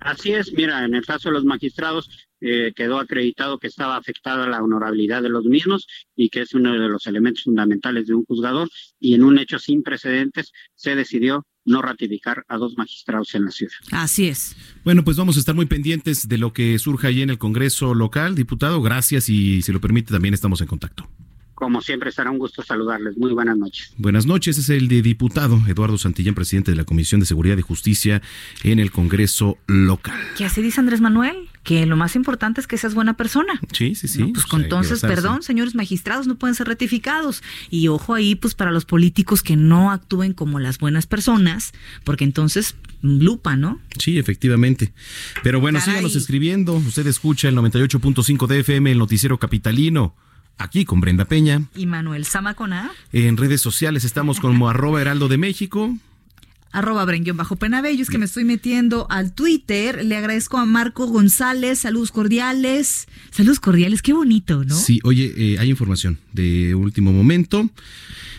Así 0.00 0.32
es, 0.32 0.52
mira, 0.52 0.84
en 0.84 0.94
el 0.94 1.04
caso 1.04 1.30
de 1.30 1.34
los 1.34 1.44
magistrados 1.44 2.10
eh, 2.40 2.74
quedó 2.76 2.98
acreditado 2.98 3.58
que 3.58 3.68
estaba 3.68 3.96
afectada 3.96 4.46
la 4.46 4.62
honorabilidad 4.62 5.22
de 5.22 5.30
los 5.30 5.46
mismos 5.46 5.86
y 6.14 6.28
que 6.28 6.42
es 6.42 6.52
uno 6.52 6.74
de 6.74 6.88
los 6.90 7.06
elementos 7.06 7.44
fundamentales 7.44 8.06
de 8.06 8.14
un 8.14 8.26
juzgador 8.26 8.68
y 9.00 9.14
en 9.14 9.22
un 9.24 9.38
hecho 9.38 9.58
sin 9.58 9.82
precedentes 9.82 10.52
se 10.74 10.94
decidió 10.94 11.46
no 11.64 11.80
ratificar 11.80 12.44
a 12.48 12.58
dos 12.58 12.74
magistrados 12.76 13.34
en 13.34 13.46
la 13.46 13.50
ciudad. 13.50 13.72
Así 13.92 14.28
es. 14.28 14.56
Bueno, 14.84 15.04
pues 15.04 15.16
vamos 15.16 15.36
a 15.36 15.40
estar 15.40 15.54
muy 15.54 15.64
pendientes 15.64 16.28
de 16.28 16.36
lo 16.36 16.52
que 16.52 16.78
surja 16.78 17.08
ahí 17.08 17.22
en 17.22 17.30
el 17.30 17.38
Congreso 17.38 17.94
local, 17.94 18.34
diputado. 18.34 18.82
Gracias 18.82 19.30
y 19.30 19.62
si 19.62 19.72
lo 19.72 19.80
permite 19.80 20.12
también 20.12 20.34
estamos 20.34 20.60
en 20.60 20.66
contacto. 20.66 21.08
Como 21.54 21.80
siempre, 21.80 22.10
será 22.10 22.30
un 22.30 22.38
gusto 22.38 22.62
saludarles. 22.62 23.16
Muy 23.16 23.32
buenas 23.32 23.56
noches. 23.56 23.92
Buenas 23.96 24.26
noches. 24.26 24.58
Es 24.58 24.68
el 24.70 24.88
de 24.88 25.02
diputado 25.02 25.60
Eduardo 25.68 25.96
Santillán, 25.98 26.34
presidente 26.34 26.72
de 26.72 26.76
la 26.76 26.84
Comisión 26.84 27.20
de 27.20 27.26
Seguridad 27.26 27.56
y 27.56 27.62
Justicia 27.62 28.22
en 28.64 28.80
el 28.80 28.90
Congreso 28.90 29.56
local. 29.68 30.18
¿Qué 30.36 30.44
así 30.44 30.62
dice 30.62 30.80
Andrés 30.80 31.00
Manuel? 31.00 31.48
Que 31.62 31.86
lo 31.86 31.96
más 31.96 32.16
importante 32.16 32.60
es 32.60 32.66
que 32.66 32.76
seas 32.76 32.94
buena 32.94 33.16
persona. 33.16 33.60
Sí, 33.72 33.94
sí, 33.94 34.08
sí. 34.08 34.24
pues, 34.24 34.46
entonces, 34.52 35.00
perdón, 35.00 35.42
señores 35.42 35.74
magistrados, 35.74 36.26
no 36.26 36.34
pueden 36.34 36.54
ser 36.56 36.66
ratificados. 36.66 37.42
Y 37.70 37.88
ojo 37.88 38.14
ahí, 38.14 38.34
pues 38.34 38.54
para 38.54 38.72
los 38.72 38.84
políticos 38.84 39.42
que 39.42 39.56
no 39.56 39.92
actúen 39.92 40.34
como 40.34 40.58
las 40.58 40.78
buenas 40.78 41.06
personas, 41.06 41.72
porque 42.02 42.24
entonces 42.24 42.74
lupa, 43.00 43.56
¿no? 43.56 43.80
Sí, 43.98 44.18
efectivamente. 44.18 44.92
Pero 45.42 45.60
bueno, 45.60 45.80
síganos 45.80 46.16
escribiendo. 46.16 46.74
Usted 46.74 47.06
escucha 47.06 47.48
el 47.48 47.56
98.5 47.56 48.46
de 48.48 48.60
FM, 48.60 48.90
el 48.90 48.98
noticiero 48.98 49.38
capitalino 49.38 50.14
aquí 50.58 50.84
con 50.84 51.00
Brenda 51.00 51.24
Peña. 51.24 51.62
Y 51.74 51.86
Manuel 51.86 52.24
Zamacona. 52.24 52.90
En 53.12 53.36
redes 53.36 53.60
sociales 53.60 54.04
estamos 54.04 54.40
como 54.40 54.68
arroba 54.70 55.00
heraldo 55.00 55.28
de 55.28 55.38
México. 55.38 55.94
Arroba 56.74 57.04
Brenguión 57.04 57.36
bajo 57.36 57.54
Penabello, 57.54 58.02
es 58.02 58.10
que 58.10 58.18
me 58.18 58.24
estoy 58.24 58.44
metiendo 58.44 59.06
al 59.08 59.32
Twitter. 59.32 60.04
Le 60.04 60.16
agradezco 60.16 60.58
a 60.58 60.64
Marco 60.64 61.06
González, 61.06 61.78
saludos 61.78 62.10
cordiales. 62.10 63.06
Saludos 63.30 63.60
cordiales, 63.60 64.02
qué 64.02 64.12
bonito, 64.12 64.64
¿no? 64.64 64.74
Sí, 64.74 64.98
oye, 65.04 65.32
eh, 65.36 65.58
hay 65.60 65.70
información 65.70 66.18
de 66.32 66.74
último 66.74 67.12
momento. 67.12 67.70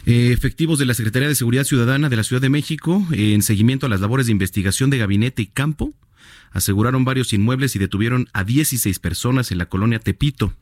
Eh, 0.05 0.33
efectivos 0.33 0.79
de 0.79 0.85
la 0.85 0.93
Secretaría 0.93 1.29
de 1.29 1.35
Seguridad 1.35 1.63
Ciudadana 1.63 2.09
de 2.09 2.15
la 2.17 2.23
Ciudad 2.23 2.41
de 2.41 2.49
México, 2.49 3.07
eh, 3.13 3.33
en 3.33 3.41
seguimiento 3.41 3.85
a 3.85 3.89
las 3.89 4.01
labores 4.01 4.25
de 4.25 4.33
investigación 4.33 4.89
de 4.89 4.97
gabinete 4.97 5.41
y 5.41 5.47
campo, 5.47 5.93
aseguraron 6.51 7.05
varios 7.05 7.31
inmuebles 7.31 7.77
y 7.77 7.79
detuvieron 7.79 8.27
a 8.33 8.43
16 8.43 8.99
personas 8.99 9.53
en 9.53 9.59
la 9.59 9.67
colonia 9.67 9.99
Tepito 9.99 10.53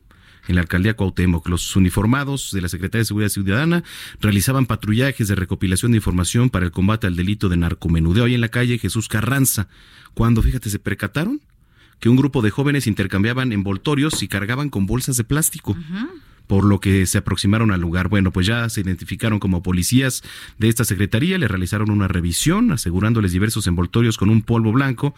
en 0.48 0.54
la 0.56 0.62
alcaldía 0.62 0.94
Cuauhtémoc. 0.94 1.48
Los 1.48 1.76
uniformados 1.76 2.50
de 2.52 2.60
la 2.60 2.68
Secretaría 2.68 3.00
de 3.00 3.06
Seguridad 3.06 3.30
Ciudadana 3.30 3.84
realizaban 4.20 4.66
patrullajes 4.66 5.28
de 5.28 5.34
recopilación 5.34 5.92
de 5.92 5.98
información 5.98 6.50
para 6.50 6.66
el 6.66 6.72
combate 6.72 7.06
al 7.06 7.16
delito 7.16 7.48
de 7.48 7.56
narcomenudeo 7.56 8.24
ahí 8.24 8.34
en 8.34 8.40
la 8.40 8.48
calle 8.48 8.78
Jesús 8.78 9.08
Carranza, 9.08 9.68
cuando, 10.14 10.42
fíjate, 10.42 10.70
se 10.70 10.78
percataron 10.78 11.40
que 12.00 12.08
un 12.08 12.16
grupo 12.16 12.42
de 12.42 12.50
jóvenes 12.50 12.86
intercambiaban 12.86 13.52
envoltorios 13.52 14.22
y 14.22 14.28
cargaban 14.28 14.70
con 14.70 14.86
bolsas 14.86 15.16
de 15.16 15.24
plástico. 15.24 15.76
por 16.46 16.64
lo 16.64 16.78
que 16.78 17.06
se 17.06 17.18
aproximaron 17.18 17.70
al 17.70 17.80
lugar. 17.80 18.08
Bueno, 18.08 18.30
pues 18.30 18.46
ya 18.46 18.68
se 18.68 18.82
identificaron 18.82 19.38
como 19.38 19.62
policías 19.62 20.22
de 20.58 20.68
esta 20.68 20.84
secretaría, 20.84 21.38
le 21.38 21.48
realizaron 21.48 21.90
una 21.90 22.08
revisión, 22.08 22.70
asegurándoles 22.70 23.32
diversos 23.32 23.66
envoltorios 23.66 24.18
con 24.18 24.28
un 24.28 24.42
polvo 24.42 24.70
blanco, 24.72 25.14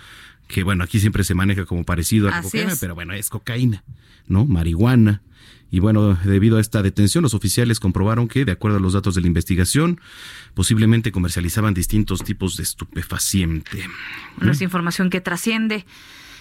que 0.46 0.62
bueno, 0.62 0.84
aquí 0.84 1.00
siempre 1.00 1.24
se 1.24 1.34
maneja 1.34 1.64
como 1.64 1.84
parecido 1.84 2.28
a 2.28 2.30
la 2.30 2.42
cocaína, 2.42 2.74
pero 2.80 2.94
bueno, 2.94 3.12
es 3.14 3.28
cocaína. 3.28 3.82
¿no? 4.28 4.44
Marihuana. 4.44 5.22
Y 5.70 5.80
bueno, 5.80 6.16
debido 6.24 6.58
a 6.58 6.60
esta 6.60 6.82
detención, 6.82 7.22
los 7.22 7.34
oficiales 7.34 7.80
comprobaron 7.80 8.28
que, 8.28 8.44
de 8.44 8.52
acuerdo 8.52 8.78
a 8.78 8.80
los 8.80 8.92
datos 8.92 9.14
de 9.16 9.20
la 9.20 9.26
investigación, 9.26 10.00
posiblemente 10.54 11.10
comercializaban 11.10 11.74
distintos 11.74 12.22
tipos 12.22 12.56
de 12.56 12.62
estupefaciente. 12.62 13.84
Bueno, 14.36 14.52
es 14.52 14.62
información 14.62 15.10
que 15.10 15.20
trasciende. 15.20 15.84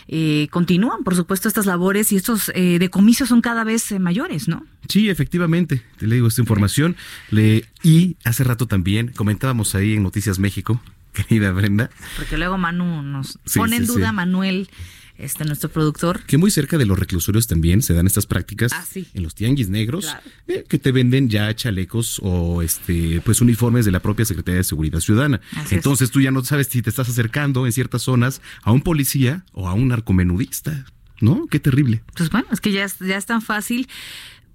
Eh, 0.08 0.48
continúan, 0.52 1.04
por 1.04 1.16
supuesto, 1.16 1.48
estas 1.48 1.66
labores 1.66 2.12
y 2.12 2.18
estos 2.18 2.52
eh, 2.54 2.78
decomisos 2.78 3.30
son 3.30 3.42
cada 3.42 3.64
vez 3.64 3.92
eh, 3.92 3.98
mayores, 3.98 4.48
¿no? 4.48 4.64
Sí, 4.88 5.10
efectivamente, 5.10 5.82
te 5.98 6.06
le 6.06 6.16
digo 6.16 6.28
esta 6.28 6.42
información. 6.42 6.96
Le, 7.32 7.66
y 7.82 8.18
hace 8.24 8.44
rato 8.44 8.68
también 8.68 9.08
comentábamos 9.16 9.74
ahí 9.74 9.96
en 9.96 10.04
Noticias 10.04 10.38
México, 10.38 10.80
querida 11.16 11.52
Brenda. 11.52 11.90
Porque 12.16 12.38
luego 12.38 12.58
Manu 12.58 13.02
nos 13.02 13.40
pone 13.56 13.78
en 13.78 13.88
duda, 13.88 14.12
Manuel 14.12 14.70
este 15.18 15.46
nuestro 15.46 15.70
productor. 15.70 16.24
Que 16.24 16.38
muy 16.38 16.52
cerca 16.52 16.78
de 16.78 16.86
los 16.86 17.00
reclusorios 17.00 17.48
también 17.48 17.82
se 17.82 17.94
dan 17.94 18.06
estas 18.06 18.26
prácticas 18.26 18.72
ah, 18.74 18.84
en 19.14 19.24
los 19.24 19.36
tianguis 19.36 19.70
negros, 19.70 20.14
eh, 20.48 20.66
que 20.68 20.78
te 20.78 20.92
venden 20.92 21.30
ya 21.30 21.54
chalecos 21.56 22.20
o 22.22 22.62
este 22.62 23.22
pues 23.24 23.42
uniformes 23.42 23.86
de 23.86 23.92
la 23.92 24.02
propia 24.02 24.26
Secretaría 24.26 24.58
de 24.58 24.64
Seguridad 24.64 25.00
Ciudadana. 25.00 25.42
Entonces 25.72 26.12
tú 26.12 26.22
ya 26.22 26.32
no 26.32 26.44
sabes 26.44 26.68
si 26.68 26.82
te 26.82 26.90
estás 26.90 27.10
acercando 27.10 27.66
en 27.66 27.72
ciertas 27.72 28.02
zonas 28.02 28.42
a 28.62 28.72
un 28.72 28.82
policía 28.82 29.46
o 29.54 29.68
a 29.68 29.74
un 29.74 29.88
narcomenudista. 29.88 30.86
¿No? 31.22 31.48
Qué 31.48 31.62
terrible. 31.62 32.04
Pues 32.18 32.30
bueno, 32.30 32.48
es 32.52 32.60
que 32.60 32.74
ya, 32.74 32.86
ya 33.00 33.16
es 33.16 33.26
tan 33.26 33.42
fácil 33.42 33.88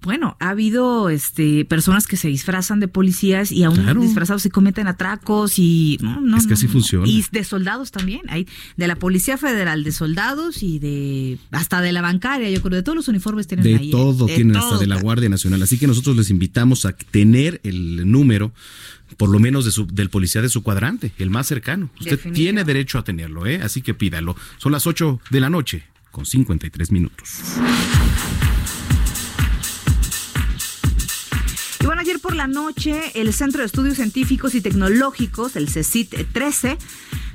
bueno, 0.03 0.37
ha 0.41 0.51
habido 0.51 1.11
este 1.11 1.65
personas 1.65 2.07
que 2.07 2.17
se 2.17 2.29
disfrazan 2.29 2.81
de 2.81 2.89
policías 2.89 3.53
y 3.53 3.65
aún 3.65 4.01
disfrazados 4.01 4.47
y 4.47 4.51
cometen 4.51 4.87
atracos 4.87 5.59
y 5.59 5.99
no, 6.01 6.21
no 6.21 6.37
es 6.39 6.47
que 6.47 6.55
así 6.55 6.69
funciona. 6.69 7.07
Y 7.07 7.25
de 7.31 7.45
soldados 7.45 7.91
también, 7.91 8.23
hay 8.29 8.47
de 8.77 8.89
la 8.89 8.97
Policía 8.97 9.37
Federal, 9.37 9.85
de 9.85 9.93
soldados 9.93 10.63
y 10.63 10.79
de 10.79 11.39
hasta 11.51 11.81
de 11.81 11.93
la 11.93 12.01
bancaria, 12.01 12.49
yo 12.51 12.63
creo 12.63 12.77
de 12.77 12.83
todos 12.83 12.97
los 12.97 13.09
uniformes 13.09 13.47
tienen 13.47 13.65
de 13.65 13.77
ahí. 13.77 13.91
Todo, 13.91 14.27
de 14.27 14.35
tienen 14.35 14.57
hasta 14.57 14.79
de 14.79 14.87
la 14.87 15.01
Guardia 15.01 15.29
Nacional, 15.29 15.63
así 15.63 15.79
que 15.79 15.87
nosotros 15.87 16.17
les 16.17 16.31
invitamos 16.31 16.87
a 16.87 16.93
tener 16.93 17.61
el 17.65 18.11
número 18.11 18.53
por 19.17 19.29
lo 19.29 19.39
menos 19.39 19.65
de 19.65 19.71
su, 19.71 19.87
del 19.87 20.09
policía 20.09 20.41
de 20.41 20.49
su 20.49 20.63
cuadrante, 20.63 21.13
el 21.19 21.31
más 21.31 21.47
cercano. 21.47 21.91
Usted 22.01 22.33
tiene 22.33 22.65
derecho 22.65 22.99
a 22.99 23.05
tenerlo, 23.05 23.47
¿eh? 23.47 23.61
Así 23.63 23.83
que 23.83 23.93
pídalo. 23.93 24.37
Son 24.59 24.73
las 24.73 24.87
8 24.87 25.21
de 25.31 25.41
la 25.41 25.51
noche 25.51 25.85
con 26.11 26.27
53 26.27 26.93
minutos. 26.93 27.29
Por 32.31 32.37
la 32.37 32.47
noche, 32.47 32.95
el 33.15 33.33
Centro 33.33 33.59
de 33.59 33.67
Estudios 33.67 33.97
Científicos 33.97 34.55
y 34.55 34.61
Tecnológicos, 34.61 35.57
el 35.57 35.69
CECIT 35.69 36.15
13, 36.33 36.79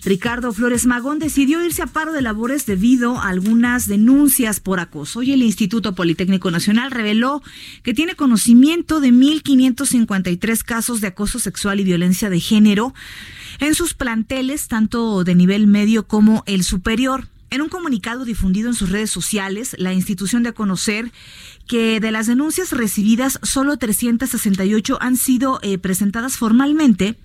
Ricardo 0.06 0.54
Flores 0.54 0.86
Magón, 0.86 1.20
decidió 1.20 1.62
irse 1.62 1.82
a 1.82 1.88
paro 1.88 2.14
de 2.14 2.22
labores 2.22 2.66
debido 2.66 3.18
a 3.18 3.28
algunas 3.28 3.88
denuncias 3.88 4.62
por 4.62 4.80
acoso. 4.80 5.20
Hoy 5.20 5.34
el 5.34 5.44
Instituto 5.44 5.96
Politécnico 5.96 6.50
Nacional 6.50 6.92
reveló 6.92 7.44
que 7.84 7.94
tiene 7.94 8.16
conocimiento 8.16 9.02
de 9.02 9.10
1.553 9.10 10.64
casos 10.64 11.02
de 11.02 11.08
acoso 11.08 11.40
sexual 11.40 11.82
y 11.82 11.84
violencia 11.84 12.30
de 12.30 12.40
género 12.40 12.94
en 13.60 13.76
sus 13.76 13.96
planteles, 13.96 14.70
tanto 14.70 15.26
de 15.26 15.36
nivel 15.36 15.68
medio 15.68 16.08
como 16.08 16.44
el 16.46 16.64
superior. 16.64 17.28
En 17.52 17.62
un 17.62 17.70
comunicado 17.70 18.26
difundido 18.26 18.70
en 18.70 18.76
sus 18.76 18.90
redes 18.90 19.12
sociales, 19.12 19.76
la 19.78 19.94
institución 19.94 20.44
de 20.44 20.50
a 20.50 20.54
conocer 20.54 21.12
que 21.68 22.00
de 22.00 22.12
las 22.12 22.28
denuncias 22.28 22.72
recibidas, 22.72 23.40
solo 23.42 23.78
368 23.78 24.98
han 25.02 25.18
sido 25.18 25.60
eh, 25.64 25.78
presentadas 25.78 26.38
formalmente, 26.38 27.18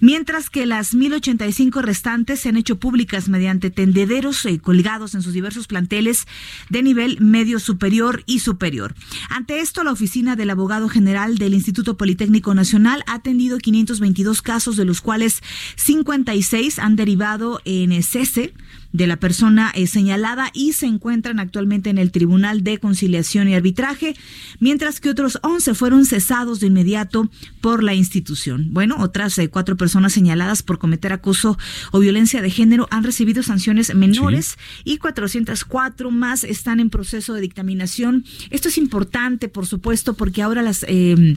mientras 0.00 0.50
que 0.50 0.66
las 0.66 0.94
1085 0.94 1.82
restantes 1.82 2.40
se 2.40 2.48
han 2.48 2.56
hecho 2.56 2.76
públicas 2.76 3.28
mediante 3.28 3.70
tendederos 3.70 4.44
eh, 4.46 4.58
colgados 4.60 5.14
en 5.14 5.22
sus 5.22 5.32
diversos 5.32 5.66
planteles 5.66 6.26
de 6.68 6.82
nivel 6.82 7.20
medio 7.20 7.58
superior 7.58 8.22
y 8.26 8.38
superior. 8.40 8.94
Ante 9.30 9.60
esto, 9.60 9.82
la 9.82 9.92
oficina 9.92 10.36
del 10.36 10.50
abogado 10.50 10.88
general 10.88 11.38
del 11.38 11.54
Instituto 11.54 11.96
Politécnico 11.96 12.54
Nacional 12.54 13.02
ha 13.06 13.14
atendido 13.14 13.58
522 13.58 14.42
casos, 14.42 14.76
de 14.76 14.84
los 14.84 15.00
cuales 15.00 15.42
56 15.76 16.78
han 16.78 16.96
derivado 16.96 17.60
en 17.64 18.00
cese 18.02 18.54
de 18.92 19.06
la 19.06 19.16
persona 19.16 19.70
eh, 19.74 19.86
señalada 19.86 20.50
y 20.54 20.72
se 20.72 20.86
encuentran 20.86 21.40
actualmente 21.40 21.90
en 21.90 21.98
el 21.98 22.10
Tribunal 22.10 22.64
de 22.64 22.78
Conciliación 22.78 23.48
y 23.48 23.54
Arbitraje, 23.54 24.16
mientras 24.60 25.00
que 25.00 25.10
otros 25.10 25.38
11 25.42 25.74
fueron 25.74 26.04
cesados 26.04 26.60
de 26.60 26.68
inmediato 26.68 27.30
por 27.60 27.82
la 27.82 27.94
institución. 27.94 28.68
Bueno, 28.72 28.96
otras 28.98 29.38
eh, 29.38 29.48
cuatro 29.48 29.76
personas 29.76 30.12
señaladas 30.12 30.62
por 30.62 30.78
cometer 30.78 31.12
acoso 31.12 31.58
o 31.92 32.00
violencia 32.00 32.40
de 32.42 32.50
género 32.50 32.88
han 32.90 33.04
recibido 33.04 33.42
sanciones 33.42 33.94
menores 33.94 34.56
y 34.84 34.98
404 34.98 36.10
más 36.10 36.44
están 36.44 36.80
en 36.80 36.90
proceso 36.90 37.34
de 37.34 37.40
dictaminación. 37.40 38.24
Esto 38.50 38.68
es 38.68 38.78
importante, 38.78 39.48
por 39.48 39.66
supuesto, 39.66 40.14
porque 40.14 40.42
ahora 40.42 40.62
las... 40.62 40.84
Eh, 40.88 41.36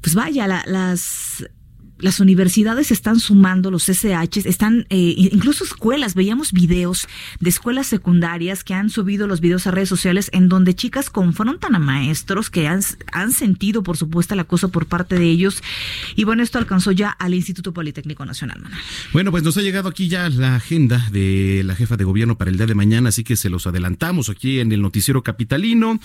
pues 0.00 0.14
vaya, 0.14 0.46
las 0.66 1.48
las 2.04 2.20
universidades 2.20 2.90
están 2.90 3.18
sumando, 3.18 3.70
los 3.70 3.88
SH, 3.88 4.46
están, 4.46 4.86
eh, 4.90 5.14
incluso 5.16 5.64
escuelas, 5.64 6.14
veíamos 6.14 6.52
videos 6.52 7.08
de 7.40 7.48
escuelas 7.48 7.86
secundarias 7.86 8.62
que 8.62 8.74
han 8.74 8.90
subido 8.90 9.26
los 9.26 9.40
videos 9.40 9.66
a 9.66 9.70
redes 9.70 9.88
sociales 9.88 10.28
en 10.34 10.50
donde 10.50 10.74
chicas 10.74 11.08
confrontan 11.08 11.74
a 11.74 11.78
maestros 11.78 12.50
que 12.50 12.68
han, 12.68 12.82
han 13.10 13.32
sentido, 13.32 13.82
por 13.82 13.96
supuesto, 13.96 14.34
el 14.34 14.40
acoso 14.40 14.68
por 14.68 14.84
parte 14.84 15.18
de 15.18 15.24
ellos. 15.30 15.62
Y 16.14 16.24
bueno, 16.24 16.42
esto 16.42 16.58
alcanzó 16.58 16.92
ya 16.92 17.08
al 17.08 17.32
Instituto 17.32 17.72
Politécnico 17.72 18.26
Nacional. 18.26 18.62
Bueno, 19.14 19.30
pues 19.30 19.42
nos 19.42 19.56
ha 19.56 19.62
llegado 19.62 19.88
aquí 19.88 20.08
ya 20.08 20.28
la 20.28 20.56
agenda 20.56 21.08
de 21.10 21.62
la 21.64 21.74
jefa 21.74 21.96
de 21.96 22.04
gobierno 22.04 22.36
para 22.36 22.50
el 22.50 22.58
día 22.58 22.66
de 22.66 22.74
mañana, 22.74 23.08
así 23.08 23.24
que 23.24 23.36
se 23.36 23.48
los 23.48 23.66
adelantamos 23.66 24.28
aquí 24.28 24.60
en 24.60 24.72
el 24.72 24.82
noticiero 24.82 25.22
capitalino. 25.22 25.98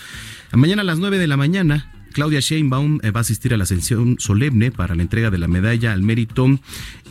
Mañana 0.52 0.80
a 0.80 0.86
las 0.86 0.98
9 0.98 1.18
de 1.18 1.26
la 1.26 1.36
mañana 1.36 1.99
Claudia 2.12 2.40
Sheinbaum 2.40 3.00
eh, 3.02 3.10
va 3.10 3.20
a 3.20 3.22
asistir 3.22 3.54
a 3.54 3.56
la 3.56 3.64
ascensión 3.64 4.16
solemne 4.18 4.70
para 4.70 4.94
la 4.94 5.02
entrega 5.02 5.30
de 5.30 5.38
la 5.38 5.48
medalla 5.48 5.92
al 5.92 6.02
mérito 6.02 6.46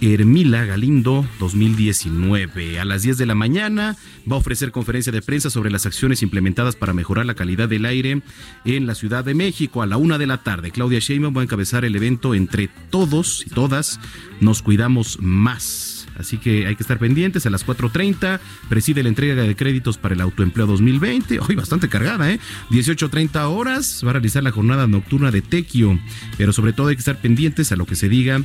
Hermila 0.02 0.66
Galindo 0.66 1.26
2019. 1.40 2.80
A 2.80 2.86
las 2.86 3.02
10 3.02 3.18
de 3.18 3.26
la 3.26 3.36
mañana 3.36 3.98
va 4.30 4.36
a 4.36 4.40
ofrecer 4.40 4.72
conferencia 4.72 5.12
de 5.12 5.22
prensa 5.22 5.50
sobre 5.50 5.72
las 5.72 5.86
acciones 5.86 6.22
implementadas 6.22 6.76
para 6.76 6.94
mejorar 6.94 7.26
la 7.26 7.36
calidad 7.36 7.70
del 7.70 7.86
aire 7.86 8.22
en 8.66 8.88
la 8.88 8.96
Ciudad 8.96 9.24
de 9.24 9.34
México. 9.34 9.82
A 9.82 9.88
la 9.88 9.98
una 9.98 10.18
de 10.18 10.28
la 10.28 10.44
tarde, 10.44 10.72
Claudia 10.72 11.00
Sheinbaum 11.00 11.36
va 11.36 11.42
a 11.42 11.44
encabezar 11.44 11.86
el 11.86 11.96
evento 11.96 12.34
entre 12.34 12.70
todos 12.90 13.44
y 13.46 13.50
todas 13.50 14.00
nos 14.40 14.62
cuidamos 14.62 15.18
más. 15.22 15.99
Así 16.20 16.38
que 16.38 16.68
hay 16.68 16.76
que 16.76 16.84
estar 16.84 17.00
pendientes. 17.00 17.46
A 17.46 17.50
las 17.50 17.66
4.30 17.66 18.40
preside 18.68 19.04
la 19.04 19.10
entrega 19.10 19.42
de 19.44 19.56
créditos 19.56 19.98
para 19.98 20.16
el 20.16 20.22
autoempleo 20.22 20.68
2020. 20.68 21.40
Hoy 21.40 21.56
bastante 21.56 21.90
cargada, 21.90 22.32
¿eh? 22.32 22.40
18.30 22.70 23.50
horas 23.50 24.02
va 24.06 24.12
a 24.12 24.14
realizar 24.14 24.44
la 24.44 24.52
jornada 24.52 24.86
nocturna 24.88 25.32
de 25.32 25.42
Tequio. 25.42 26.00
Pero 26.38 26.54
sobre 26.54 26.74
todo 26.74 26.88
hay 26.88 26.96
que 26.96 27.00
estar 27.00 27.18
pendientes 27.18 27.72
a 27.72 27.76
lo 27.76 27.86
que 27.86 27.96
se 27.96 28.10
diga 28.10 28.42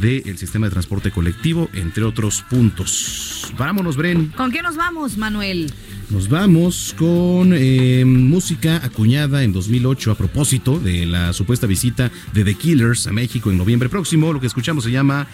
del 0.00 0.38
sistema 0.38 0.66
de 0.66 0.70
transporte 0.70 1.10
colectivo, 1.10 1.68
entre 1.74 2.04
otros 2.04 2.42
puntos. 2.48 3.52
Vámonos, 3.58 3.96
Bren. 3.96 4.28
¿Con 4.28 4.50
qué 4.50 4.62
nos 4.62 4.76
vamos, 4.76 5.16
Manuel? 5.16 5.72
Nos 6.10 6.28
vamos 6.28 6.94
con 6.96 7.52
eh, 7.52 8.04
música 8.06 8.80
acuñada 8.82 9.42
en 9.42 9.52
2008 9.52 10.12
a 10.12 10.14
propósito 10.14 10.78
de 10.78 11.04
la 11.04 11.32
supuesta 11.34 11.66
visita 11.66 12.10
de 12.32 12.44
The 12.44 12.54
Killers 12.54 13.06
a 13.06 13.12
México 13.12 13.50
en 13.50 13.58
noviembre 13.58 13.90
próximo. 13.90 14.32
Lo 14.32 14.40
que 14.40 14.46
escuchamos 14.46 14.84
se 14.84 14.90
llama 14.90 15.26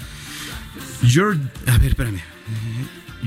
Your, 1.06 1.36
a 1.66 1.78
ver, 1.78 1.90
espérame. 1.90 2.20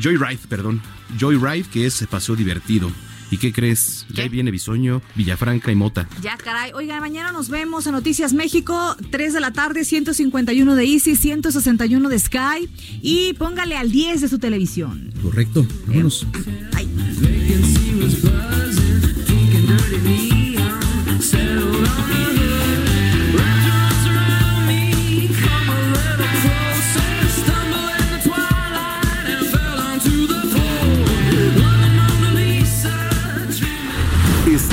Joyride, 0.01 0.39
perdón. 0.49 0.81
Joyride, 1.19 1.67
que 1.69 1.85
es 1.85 2.05
paseo 2.09 2.35
divertido. 2.35 2.91
¿Y 3.29 3.37
qué 3.37 3.51
crees? 3.51 4.05
Ya 4.09 4.27
viene 4.29 4.51
Bisoño, 4.51 5.01
Villafranca 5.15 5.71
y 5.71 5.75
Mota. 5.75 6.07
Ya, 6.21 6.37
caray. 6.37 6.71
Oiga, 6.73 6.99
mañana 7.01 7.31
nos 7.31 7.49
vemos 7.49 7.85
en 7.85 7.91
Noticias 7.91 8.33
México, 8.33 8.95
3 9.11 9.33
de 9.33 9.41
la 9.41 9.51
tarde, 9.51 9.83
151 9.83 10.75
de 10.75 10.85
Easy, 10.85 11.15
161 11.15 12.07
de 12.07 12.19
Sky. 12.19 12.69
Y 13.01 13.33
póngale 13.33 13.75
al 13.75 13.91
10 13.91 14.21
de 14.21 14.29
su 14.29 14.39
televisión. 14.39 15.11
Correcto. 15.21 15.67
Vámonos. 15.87 16.25
Ay. 16.73 16.87